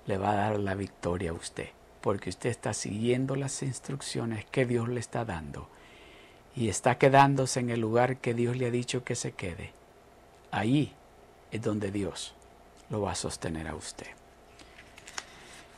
le 0.07 0.19
va 0.19 0.31
a 0.31 0.35
dar 0.35 0.61
la 0.61 0.75
victoria 0.75 1.31
a 1.31 1.35
usted, 1.35 1.71
porque 2.01 2.31
usted 2.31 2.51
está 2.51 2.75
siguiendo 2.75 3.35
las 3.35 3.63
instrucciones 3.63 4.45
que 4.45 4.67
Dios 4.67 4.89
le 4.89 5.01
está 5.01 5.25
dando 5.25 5.69
y 6.55 6.69
está 6.69 6.99
quedándose 6.99 7.61
en 7.61 7.71
el 7.71 7.81
lugar 7.81 8.19
que 8.19 8.35
Dios 8.35 8.57
le 8.57 8.67
ha 8.67 8.71
dicho 8.71 9.05
que 9.05 9.15
se 9.15 9.33
quede. 9.33 9.73
Ahí 10.51 10.93
es 11.51 11.63
donde 11.63 11.91
Dios 11.91 12.35
lo 12.91 13.01
va 13.01 13.13
a 13.13 13.17
sostener 13.17 13.67
a 13.67 13.75
usted. 13.75 14.07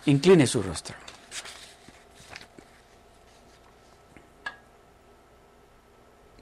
Incline 0.06 0.46
su 0.46 0.62
rostro. 0.62 0.96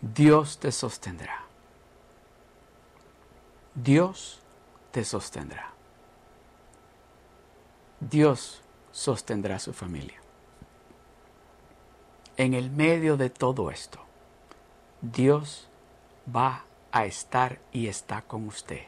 Dios 0.02 0.58
te 0.58 0.72
sostendrá. 0.72 1.44
Dios 3.72 4.40
te 4.90 5.04
sostendrá. 5.04 5.72
Dios 8.00 8.62
sostendrá 8.90 9.56
a 9.56 9.60
su 9.60 9.72
familia. 9.72 10.20
En 12.36 12.52
el 12.52 12.68
medio 12.68 13.16
de 13.16 13.30
todo 13.30 13.70
esto, 13.70 14.00
Dios 15.00 15.68
va 16.34 16.64
a 16.90 17.06
estar 17.06 17.60
y 17.70 17.86
está 17.86 18.22
con 18.22 18.48
usted. 18.48 18.82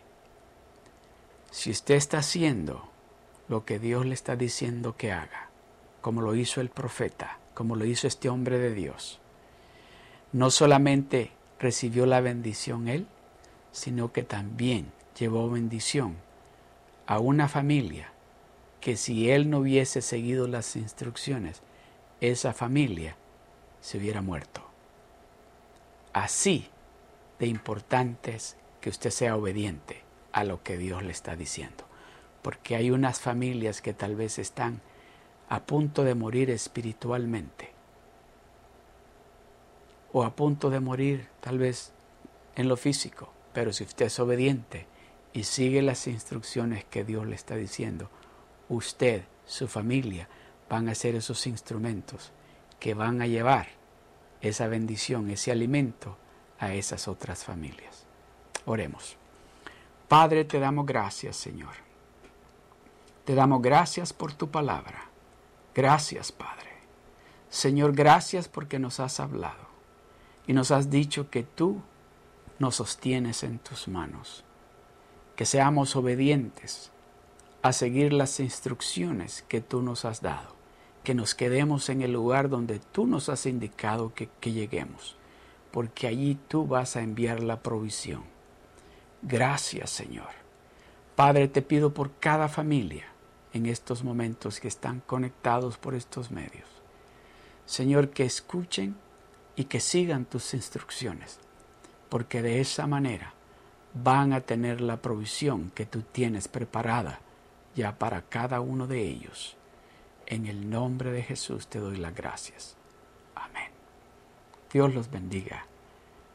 Si 1.52 1.70
usted 1.70 1.94
está 1.94 2.18
haciendo 2.18 2.88
lo 3.46 3.64
que 3.64 3.78
Dios 3.78 4.04
le 4.04 4.14
está 4.14 4.34
diciendo 4.34 4.96
que 4.96 5.12
haga, 5.12 5.48
como 6.00 6.22
lo 6.22 6.34
hizo 6.34 6.60
el 6.60 6.70
profeta, 6.70 7.38
como 7.54 7.76
lo 7.76 7.84
hizo 7.84 8.08
este 8.08 8.28
hombre 8.28 8.58
de 8.58 8.74
Dios, 8.74 9.20
no 10.34 10.50
solamente 10.50 11.30
recibió 11.60 12.06
la 12.06 12.20
bendición 12.20 12.88
él, 12.88 13.06
sino 13.70 14.12
que 14.12 14.24
también 14.24 14.90
llevó 15.16 15.48
bendición 15.48 16.16
a 17.06 17.20
una 17.20 17.48
familia 17.48 18.10
que 18.80 18.96
si 18.96 19.30
él 19.30 19.48
no 19.48 19.58
hubiese 19.60 20.02
seguido 20.02 20.48
las 20.48 20.74
instrucciones, 20.74 21.62
esa 22.20 22.52
familia 22.52 23.16
se 23.80 23.98
hubiera 23.98 24.22
muerto. 24.22 24.60
Así 26.12 26.66
de 27.38 27.46
importante 27.46 28.34
es 28.34 28.56
que 28.80 28.90
usted 28.90 29.10
sea 29.10 29.36
obediente 29.36 30.02
a 30.32 30.42
lo 30.42 30.64
que 30.64 30.76
Dios 30.76 31.04
le 31.04 31.12
está 31.12 31.36
diciendo. 31.36 31.84
Porque 32.42 32.74
hay 32.74 32.90
unas 32.90 33.20
familias 33.20 33.80
que 33.80 33.94
tal 33.94 34.16
vez 34.16 34.40
están 34.40 34.80
a 35.48 35.62
punto 35.62 36.02
de 36.02 36.16
morir 36.16 36.50
espiritualmente. 36.50 37.73
O 40.16 40.22
a 40.22 40.36
punto 40.36 40.70
de 40.70 40.78
morir 40.78 41.28
tal 41.40 41.58
vez 41.58 41.92
en 42.54 42.68
lo 42.68 42.76
físico. 42.76 43.32
Pero 43.52 43.72
si 43.72 43.82
usted 43.82 44.06
es 44.06 44.20
obediente 44.20 44.86
y 45.32 45.42
sigue 45.42 45.82
las 45.82 46.06
instrucciones 46.06 46.84
que 46.84 47.02
Dios 47.02 47.26
le 47.26 47.34
está 47.34 47.56
diciendo, 47.56 48.08
usted, 48.68 49.24
su 49.44 49.66
familia, 49.66 50.28
van 50.70 50.88
a 50.88 50.94
ser 50.94 51.16
esos 51.16 51.48
instrumentos 51.48 52.30
que 52.78 52.94
van 52.94 53.22
a 53.22 53.26
llevar 53.26 53.66
esa 54.40 54.68
bendición, 54.68 55.30
ese 55.30 55.50
alimento 55.50 56.16
a 56.60 56.74
esas 56.74 57.08
otras 57.08 57.42
familias. 57.42 58.06
Oremos. 58.66 59.16
Padre, 60.06 60.44
te 60.44 60.60
damos 60.60 60.86
gracias, 60.86 61.34
Señor. 61.36 61.74
Te 63.24 63.34
damos 63.34 63.60
gracias 63.62 64.12
por 64.12 64.32
tu 64.32 64.48
palabra. 64.48 65.08
Gracias, 65.74 66.30
Padre. 66.30 66.70
Señor, 67.48 67.94
gracias 67.94 68.46
porque 68.46 68.78
nos 68.78 69.00
has 69.00 69.18
hablado 69.18 69.63
y 70.46 70.52
nos 70.52 70.70
has 70.70 70.90
dicho 70.90 71.30
que 71.30 71.42
tú 71.42 71.80
nos 72.58 72.76
sostienes 72.76 73.42
en 73.42 73.58
tus 73.58 73.88
manos. 73.88 74.44
Que 75.36 75.46
seamos 75.46 75.96
obedientes 75.96 76.90
a 77.62 77.72
seguir 77.72 78.12
las 78.12 78.40
instrucciones 78.40 79.44
que 79.48 79.60
tú 79.60 79.82
nos 79.82 80.04
has 80.04 80.20
dado 80.20 80.54
que 81.04 81.14
nos 81.14 81.34
quedemos 81.34 81.90
en 81.90 82.00
el 82.00 82.12
lugar 82.12 82.48
donde 82.48 82.80
tú 82.80 83.06
nos 83.06 83.28
has 83.28 83.44
indicado 83.44 84.12
que, 84.14 84.30
lleguemos, 84.50 85.16
porque 85.70 86.06
allí 86.06 86.38
tú 86.48 86.66
vas 86.66 86.96
a 86.96 87.02
enviar 87.02 87.42
la 87.42 87.60
provisión. 87.60 88.24
Gracias, 89.20 89.90
Señor. 89.90 90.30
Padre, 91.14 91.46
te 91.46 91.60
pido 91.60 91.92
por 91.92 92.12
cada 92.18 92.48
familia 92.48 93.04
en 93.52 93.66
estos 93.66 94.02
momentos 94.02 94.58
que 94.58 94.66
están 94.66 95.00
conectados 95.06 95.76
por 95.76 95.94
estos 95.94 96.30
medios. 96.30 96.68
Señor, 97.66 98.08
que 98.08 98.24
escuchen 98.24 98.96
y 99.56 99.64
que 99.64 99.80
sigan 99.80 100.24
tus 100.24 100.54
instrucciones, 100.54 101.38
porque 102.08 102.42
de 102.42 102.60
esa 102.60 102.86
manera 102.86 103.34
van 103.94 104.32
a 104.32 104.40
tener 104.40 104.80
la 104.80 104.96
provisión 104.96 105.70
que 105.74 105.86
tú 105.86 106.02
tienes 106.02 106.48
preparada 106.48 107.20
ya 107.74 107.98
para 107.98 108.22
cada 108.22 108.60
uno 108.60 108.86
de 108.86 109.02
ellos. 109.02 109.56
En 110.26 110.46
el 110.46 110.70
nombre 110.70 111.12
de 111.12 111.22
Jesús 111.22 111.66
te 111.68 111.78
doy 111.78 111.96
las 111.96 112.14
gracias. 112.14 112.76
Amén. 113.34 113.70
Dios 114.72 114.94
los 114.94 115.10
bendiga. 115.10 115.66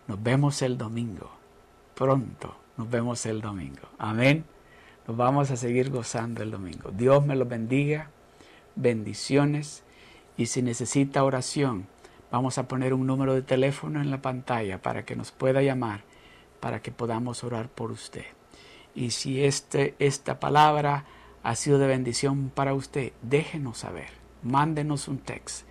Nos 0.07 0.21
vemos 0.21 0.61
el 0.61 0.77
domingo. 0.77 1.29
Pronto 1.95 2.55
nos 2.79 2.89
vemos 2.89 3.25
el 3.25 3.41
domingo. 3.41 3.89
Amén. 3.97 4.45
Nos 5.05 5.17
vamos 5.17 5.51
a 5.51 5.57
seguir 5.57 5.89
gozando 5.89 6.41
el 6.41 6.49
domingo. 6.49 6.91
Dios 6.91 7.25
me 7.25 7.35
los 7.35 7.49
bendiga. 7.49 8.09
Bendiciones. 8.77 9.83
Y 10.37 10.45
si 10.45 10.61
necesita 10.61 11.25
oración, 11.25 11.87
vamos 12.31 12.57
a 12.57 12.67
poner 12.67 12.93
un 12.93 13.07
número 13.07 13.33
de 13.33 13.41
teléfono 13.41 14.01
en 14.01 14.11
la 14.11 14.21
pantalla 14.21 14.81
para 14.81 15.05
que 15.05 15.15
nos 15.15 15.31
pueda 15.31 15.61
llamar, 15.61 16.03
para 16.59 16.81
que 16.81 16.91
podamos 16.91 17.43
orar 17.43 17.69
por 17.69 17.91
usted. 17.91 18.25
Y 18.95 19.11
si 19.11 19.43
este, 19.43 19.95
esta 19.99 20.39
palabra 20.39 21.05
ha 21.43 21.55
sido 21.55 21.79
de 21.79 21.87
bendición 21.87 22.51
para 22.53 22.73
usted, 22.73 23.13
déjenos 23.21 23.79
saber, 23.79 24.09
mándenos 24.43 25.07
un 25.07 25.19
text, 25.19 25.65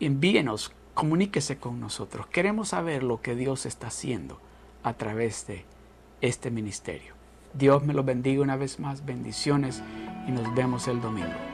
envíenos, 0.00 0.72
comuníquese 0.94 1.58
con 1.58 1.80
nosotros. 1.80 2.26
Queremos 2.26 2.68
saber 2.70 3.02
lo 3.02 3.20
que 3.20 3.34
Dios 3.34 3.66
está 3.66 3.88
haciendo 3.88 4.40
a 4.82 4.94
través 4.94 5.46
de 5.46 5.64
este 6.20 6.50
ministerio. 6.50 7.14
Dios 7.54 7.84
me 7.84 7.92
lo 7.92 8.02
bendiga 8.02 8.42
una 8.42 8.56
vez 8.56 8.80
más, 8.80 9.04
bendiciones 9.04 9.82
y 10.26 10.32
nos 10.32 10.54
vemos 10.54 10.88
el 10.88 11.00
domingo. 11.00 11.51